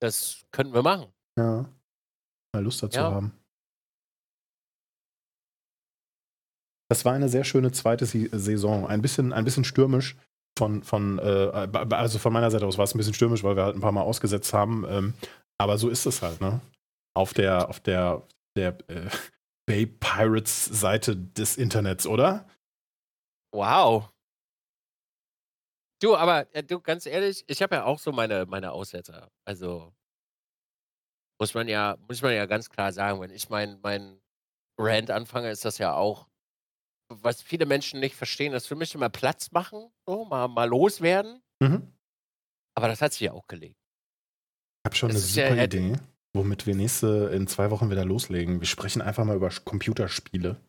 [0.00, 1.06] Das könnten wir machen.
[1.38, 1.66] Ja.
[2.54, 3.32] Mal Lust dazu haben.
[6.88, 8.86] Das war eine sehr schöne zweite Saison.
[8.86, 10.16] Ein bisschen, ein bisschen stürmisch
[10.56, 13.64] von, von äh, also von meiner Seite aus war es ein bisschen stürmisch, weil wir
[13.64, 14.84] halt ein paar Mal ausgesetzt haben.
[14.88, 15.14] Ähm,
[15.58, 16.60] aber so ist es halt, ne?
[17.14, 18.26] auf der, auf der,
[18.56, 19.08] der äh,
[19.66, 22.46] Bay Pirates Seite des Internets, oder?
[23.54, 24.10] Wow.
[26.02, 29.30] Du, aber äh, du, ganz ehrlich, ich habe ja auch so meine, meine Aussetzer.
[29.46, 29.94] Also
[31.44, 34.18] muss man ja, muss man ja ganz klar sagen, wenn ich mein, mein
[34.78, 36.26] Rant anfange, ist das ja auch,
[37.08, 41.42] was viele Menschen nicht verstehen, ist für mich immer Platz machen, so, mal, mal loswerden.
[41.60, 41.92] Mhm.
[42.74, 43.76] Aber das hat sich ja auch gelegt.
[43.76, 45.96] Ich habe schon das eine super ja, Idee
[46.34, 48.60] womit wir nächste in zwei Wochen wieder loslegen.
[48.60, 50.60] Wir sprechen einfach mal über Computerspiele.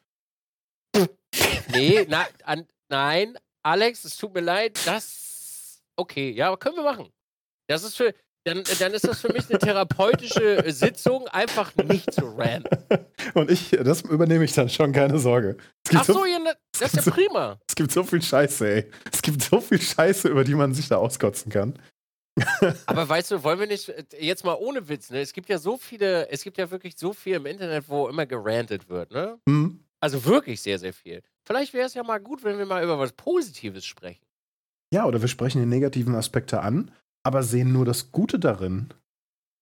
[1.72, 5.81] Nee, na, an, nein, Alex, es tut mir leid, das.
[5.97, 7.10] Okay, ja, können wir machen.
[7.68, 8.14] Das ist für.
[8.46, 12.78] Dann, dann ist das für mich eine therapeutische Sitzung, einfach nicht zu ranten.
[13.34, 15.58] Und ich, das übernehme ich dann schon, keine Sorge.
[15.96, 17.60] Ach so, so ja, ne, das ist ja prima.
[17.68, 18.92] es gibt so viel Scheiße, ey.
[19.12, 21.80] Es gibt so viel Scheiße, über die man sich da auskotzen kann.
[22.86, 25.22] Aber weißt du, wollen wir nicht, äh, jetzt mal ohne Witz, ne?
[25.22, 28.28] Es gibt ja so viele, es gibt ja wirklich so viel im Internet, wo immer
[28.28, 29.40] gerantet wird, ne?
[29.48, 29.80] Mhm.
[30.00, 31.24] Also wirklich sehr, sehr viel.
[31.48, 34.24] Vielleicht wäre es ja mal gut, wenn wir mal über was Positives sprechen.
[34.94, 36.92] Ja, oder wir sprechen die negativen Aspekte an,
[37.26, 38.89] aber sehen nur das Gute darin.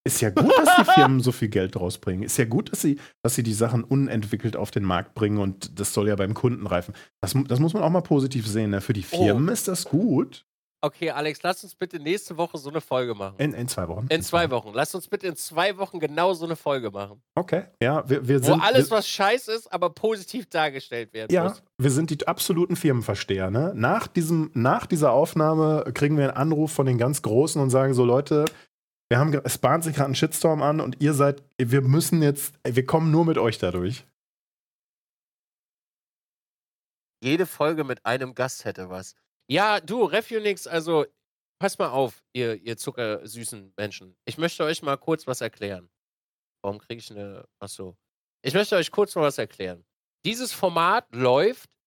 [0.05, 2.23] Ist ja gut, dass die Firmen so viel Geld rausbringen.
[2.23, 5.79] Ist ja gut, dass sie, dass sie die Sachen unentwickelt auf den Markt bringen und
[5.79, 6.93] das soll ja beim Kunden reifen.
[7.21, 8.71] Das, das muss man auch mal positiv sehen.
[8.71, 8.81] Ne?
[8.81, 9.23] Für die oh.
[9.23, 9.51] Firmen oh.
[9.51, 10.45] ist das gut.
[10.85, 13.35] Okay, Alex, lass uns bitte nächste Woche so eine Folge machen.
[13.37, 14.05] In, in zwei Wochen.
[14.09, 14.71] In zwei Wochen.
[14.73, 17.21] Lass uns bitte in zwei Wochen genau so eine Folge machen.
[17.35, 18.59] Okay, ja, wir, wir sind.
[18.59, 21.63] Wo alles, was scheiße ist, aber positiv dargestellt werden ja, muss.
[21.77, 23.49] wir sind die absoluten Firmenversteher.
[23.49, 23.71] Ne?
[23.73, 27.93] Nach, diesem, nach dieser Aufnahme kriegen wir einen Anruf von den ganz Großen und sagen
[27.93, 28.43] so: Leute,
[29.07, 32.55] wir haben, es bahnt sich gerade ein Shitstorm an und ihr seid, wir müssen jetzt,
[32.67, 34.05] wir kommen nur mit euch dadurch.
[37.23, 39.15] Jede Folge mit einem Gast hätte was.
[39.49, 41.05] Ja, du, Refunix, also
[41.59, 44.15] passt mal auf, ihr, ihr zuckersüßen Menschen.
[44.25, 45.89] Ich möchte euch mal kurz was erklären.
[46.61, 47.47] Warum kriege ich eine.
[47.59, 47.97] Achso.
[48.41, 49.85] Ich möchte euch kurz mal was erklären.
[50.25, 51.77] Dieses Format läuft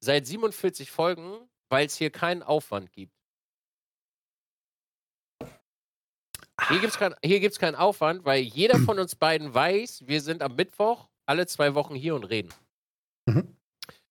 [0.00, 3.14] seit 47 Folgen, weil es hier keinen Aufwand gibt.
[6.68, 7.14] Hier gibt es kein,
[7.58, 11.94] keinen Aufwand, weil jeder von uns beiden weiß, wir sind am Mittwoch alle zwei Wochen
[11.94, 12.52] hier und reden.
[13.26, 13.57] Mhm.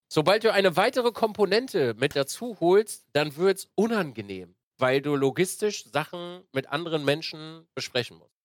[0.10, 5.86] Sobald du eine weitere Komponente mit dazu holst, dann wird es unangenehm, weil du logistisch
[5.86, 8.38] Sachen mit anderen Menschen besprechen musst.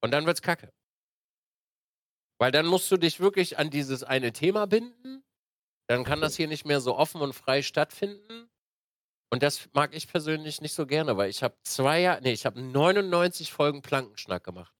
[0.00, 0.72] Und dann wird's kacke.
[2.38, 5.22] Weil dann musst du dich wirklich an dieses eine Thema binden.
[5.88, 8.50] Dann kann das hier nicht mehr so offen und frei stattfinden.
[9.30, 12.46] Und das mag ich persönlich nicht so gerne, weil ich habe zwei Jahre, nee, ich
[12.46, 14.74] habe 99 Folgen Plankenschnack gemacht.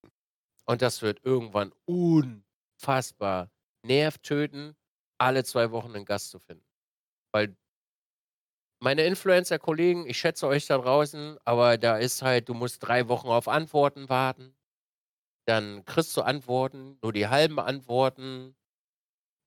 [0.65, 3.51] Und das wird irgendwann unfassbar
[3.85, 4.75] Nerv töten,
[5.17, 6.65] alle zwei Wochen einen Gast zu finden.
[7.31, 7.55] Weil
[8.81, 13.27] meine Influencer-Kollegen, ich schätze euch da draußen, aber da ist halt, du musst drei Wochen
[13.27, 14.55] auf Antworten warten.
[15.47, 18.55] Dann kriegst du Antworten, nur die halben Antworten.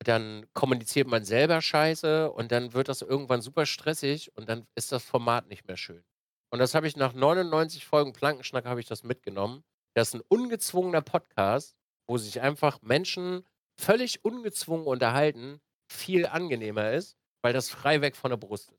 [0.04, 4.92] Dann kommuniziert man selber Scheiße und dann wird das irgendwann super stressig und dann ist
[4.92, 6.04] das Format nicht mehr schön.
[6.50, 9.64] Und das habe ich nach 99 Folgen Plankenschnack habe ich das mitgenommen.
[9.94, 13.44] Das ist ein ungezwungener Podcast, wo sich einfach Menschen
[13.78, 15.60] völlig ungezwungen unterhalten
[15.90, 18.78] viel angenehmer ist, weil das frei weg von der Brust ist.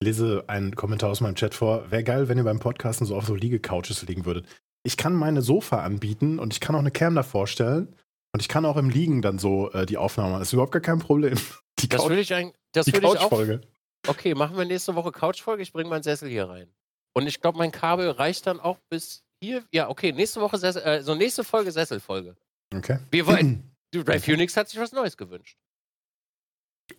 [0.00, 1.90] Ich lese einen Kommentar aus meinem Chat vor.
[1.90, 4.46] Wäre geil, wenn ihr beim Podcasten so auf so Liegecouches liegen würdet.
[4.82, 7.96] Ich kann meine Sofa anbieten und ich kann auch eine Cam da vorstellen.
[8.34, 10.40] Und ich kann auch im Liegen dann so äh, die Aufnahme machen.
[10.40, 11.38] Das ist überhaupt gar kein Problem.
[11.80, 13.60] Die das würde ich, ein, das die würd ich auch.
[14.06, 15.62] Okay, machen wir nächste Woche Couchfolge.
[15.62, 16.72] Ich bringe meinen Sessel hier rein.
[17.14, 19.64] Und ich glaube, mein Kabel reicht dann auch bis hier.
[19.72, 22.36] Ja, okay, nächste Woche Sessel, äh, so nächste Folge Sesselfolge.
[22.74, 22.98] Okay.
[23.10, 23.70] Wir wollen.
[23.94, 25.56] Ray Phoenix hat sich was Neues gewünscht.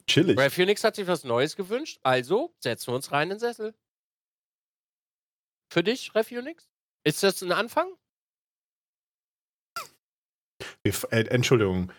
[0.07, 0.37] Chillig.
[0.37, 3.75] Ray Phoenix hat sich was Neues gewünscht, also setzen wir uns rein in den Sessel.
[5.71, 6.69] Für dich, Ray Phoenix?
[7.03, 7.87] Ist das ein Anfang?
[10.83, 11.91] Wir, äh, Entschuldigung,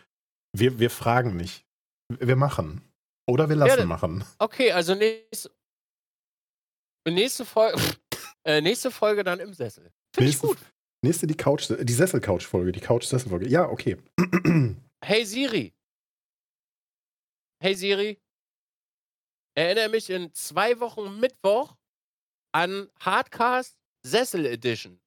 [0.52, 1.66] wir, wir fragen nicht.
[2.08, 2.82] Wir machen.
[3.28, 4.24] Oder wir lassen ja, machen.
[4.38, 5.50] Okay, also nächste,
[7.06, 7.80] nächste, Folge,
[8.44, 9.92] äh, nächste Folge dann im Sessel.
[10.16, 10.56] Finde ich gut.
[11.02, 13.48] Nächste die Couch, die Sessel-Couch-Folge, die Couch-Sessel-Folge.
[13.48, 13.98] Ja, okay.
[15.04, 15.74] hey Siri.
[17.62, 18.18] Hey Siri.
[19.54, 21.76] Erinnere mich in zwei Wochen Mittwoch
[22.52, 24.98] an Hardcast Sessel Edition.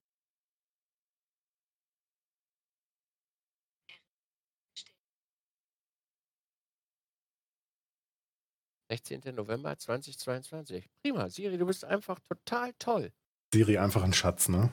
[8.91, 9.35] 16.
[9.35, 10.87] November 2022.
[11.01, 13.11] Prima, Siri, du bist einfach total toll.
[13.51, 14.71] Siri einfach ein Schatz, ne?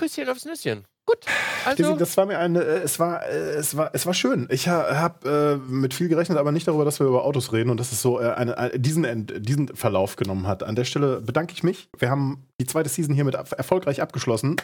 [0.00, 0.86] Küsschen aufs Nüsschen.
[1.06, 1.18] Gut.
[1.64, 1.96] Also.
[1.96, 4.48] Das war mir eine, äh, es war, äh, es war, es war schön.
[4.50, 7.78] Ich habe äh, mit viel gerechnet, aber nicht darüber, dass wir über Autos reden und
[7.78, 10.62] dass es so äh, eine, eine, diesen, diesen Verlauf genommen hat.
[10.62, 11.88] An der Stelle bedanke ich mich.
[11.98, 14.56] Wir haben die zweite Season hiermit erfolgreich abgeschlossen.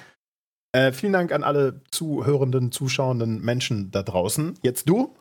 [0.73, 4.59] Äh, vielen Dank an alle zuhörenden, zuschauenden Menschen da draußen.
[4.63, 5.15] Jetzt du.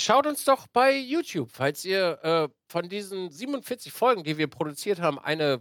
[0.00, 5.00] Schaut uns doch bei YouTube, falls ihr äh, von diesen 47 Folgen, die wir produziert
[5.00, 5.60] haben, eine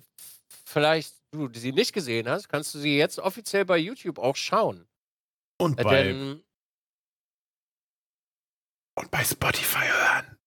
[0.67, 4.87] vielleicht du sie nicht gesehen hast, kannst du sie jetzt offiziell bei YouTube auch schauen.
[5.57, 6.43] Und äh, bei, Denn,
[8.95, 10.37] und bei Spotify hören.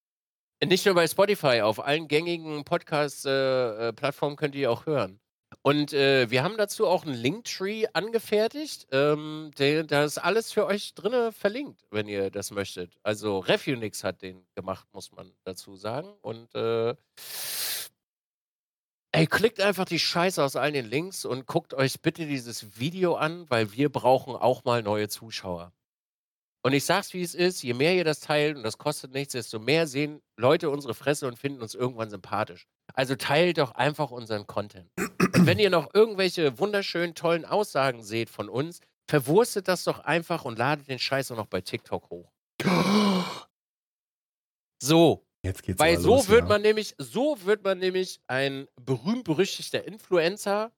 [0.65, 5.21] Nicht nur bei Spotify, auf allen gängigen Podcast-Plattformen äh, äh könnt ihr auch hören.
[5.63, 8.87] Und äh, wir haben dazu auch einen Linktree angefertigt.
[8.93, 12.99] Ähm, der, da ist alles für euch drin verlinkt, wenn ihr das möchtet.
[13.03, 16.13] Also Refunix hat den gemacht, muss man dazu sagen.
[16.23, 16.95] Und äh,
[19.13, 23.15] ey, klickt einfach die Scheiße aus allen den Links und guckt euch bitte dieses Video
[23.17, 25.73] an, weil wir brauchen auch mal neue Zuschauer.
[26.63, 29.33] Und ich sag's, wie es ist, je mehr ihr das teilt, und das kostet nichts,
[29.33, 32.67] desto mehr sehen Leute unsere Fresse und finden uns irgendwann sympathisch.
[32.93, 34.91] Also teilt doch einfach unseren Content.
[34.99, 40.45] Und wenn ihr noch irgendwelche wunderschönen, tollen Aussagen seht von uns, verwurstet das doch einfach
[40.45, 42.31] und ladet den Scheiß auch noch bei TikTok hoch.
[44.83, 45.27] So.
[45.43, 46.49] Jetzt geht's Weil so los, wird ja.
[46.49, 50.73] man nämlich, so wird man nämlich ein berühmt-berüchtigter Influencer,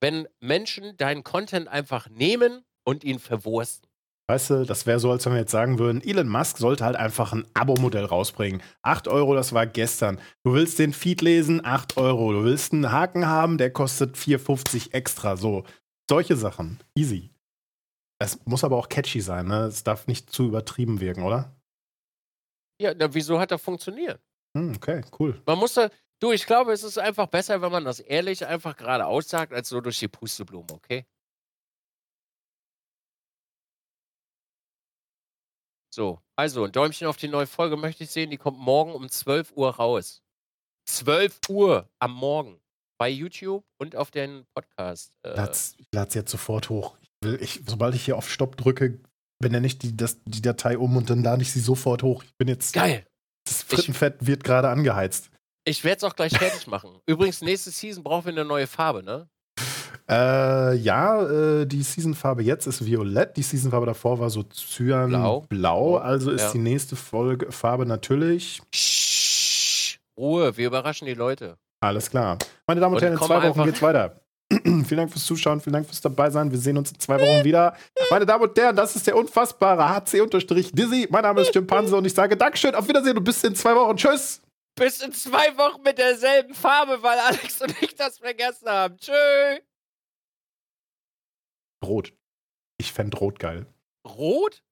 [0.00, 3.88] wenn Menschen deinen Content einfach nehmen und ihn verwursten.
[4.28, 6.94] Weißt du, das wäre so, als wenn wir jetzt sagen würden, Elon Musk sollte halt
[6.94, 8.62] einfach ein Abo-Modell rausbringen.
[8.82, 10.20] 8 Euro, das war gestern.
[10.44, 12.32] Du willst den Feed lesen, 8 Euro.
[12.32, 15.36] Du willst einen Haken haben, der kostet 4,50 extra.
[15.36, 15.64] So,
[16.08, 16.78] solche Sachen.
[16.94, 17.30] Easy.
[18.20, 19.64] Es muss aber auch catchy sein, ne?
[19.64, 21.59] Es darf nicht zu übertrieben wirken, oder?
[22.80, 24.22] Ja, na, wieso hat das funktioniert?
[24.56, 25.40] Hm, okay, cool.
[25.44, 28.74] Man muss da, du, ich glaube, es ist einfach besser, wenn man das ehrlich einfach
[28.74, 31.04] gerade aussagt, als so durch die Pusteblume, okay?
[35.92, 38.30] So, also ein Däumchen auf die neue Folge möchte ich sehen.
[38.30, 40.22] Die kommt morgen um 12 Uhr raus.
[40.86, 42.60] 12 Uhr am Morgen
[42.98, 45.12] bei YouTube und auf den Podcast.
[45.22, 45.34] Äh.
[45.34, 46.96] Lad's, lad's jetzt sofort hoch.
[47.02, 49.00] Ich will, ich, sobald ich hier auf Stopp drücke,
[49.40, 52.22] benenne ich die, das, die Datei um und dann lade ich sie sofort hoch.
[52.22, 52.72] Ich bin jetzt.
[52.72, 53.04] Geil.
[53.44, 55.30] Das Frittenfett ich, wird gerade angeheizt.
[55.64, 56.90] Ich werde es auch gleich fertig machen.
[57.06, 59.28] Übrigens, nächste Season brauchen wir eine neue Farbe, ne?
[60.08, 63.36] Äh, ja, äh, die Seasonfarbe jetzt ist violett.
[63.36, 65.46] Die Seasonfarbe davor war so cyanblau.
[65.48, 65.96] Blau.
[65.96, 66.52] Also ist ja.
[66.52, 68.60] die nächste Folge Farbe natürlich.
[70.18, 71.56] Ruhe, wir überraschen die Leute.
[71.80, 72.38] Alles klar.
[72.66, 74.20] Meine Damen und, und Herren, in zwei Wochen geht's weiter.
[74.64, 76.50] vielen Dank fürs Zuschauen, vielen Dank fürs Dabeisein.
[76.50, 77.76] Wir sehen uns in zwei Wochen wieder.
[78.10, 81.06] Meine Damen und Herren, das ist der unfassbare HC-Dizzy.
[81.10, 83.96] Mein Name ist Chimpanse und ich sage Dankeschön, auf Wiedersehen und bis in zwei Wochen.
[83.96, 84.42] Tschüss.
[84.74, 88.96] Bis in zwei Wochen mit derselben Farbe, weil Alex und ich das vergessen haben.
[88.96, 89.60] Tschüss.
[91.84, 92.12] Rot.
[92.78, 93.66] Ich fände Rot geil.
[94.06, 94.62] Rot?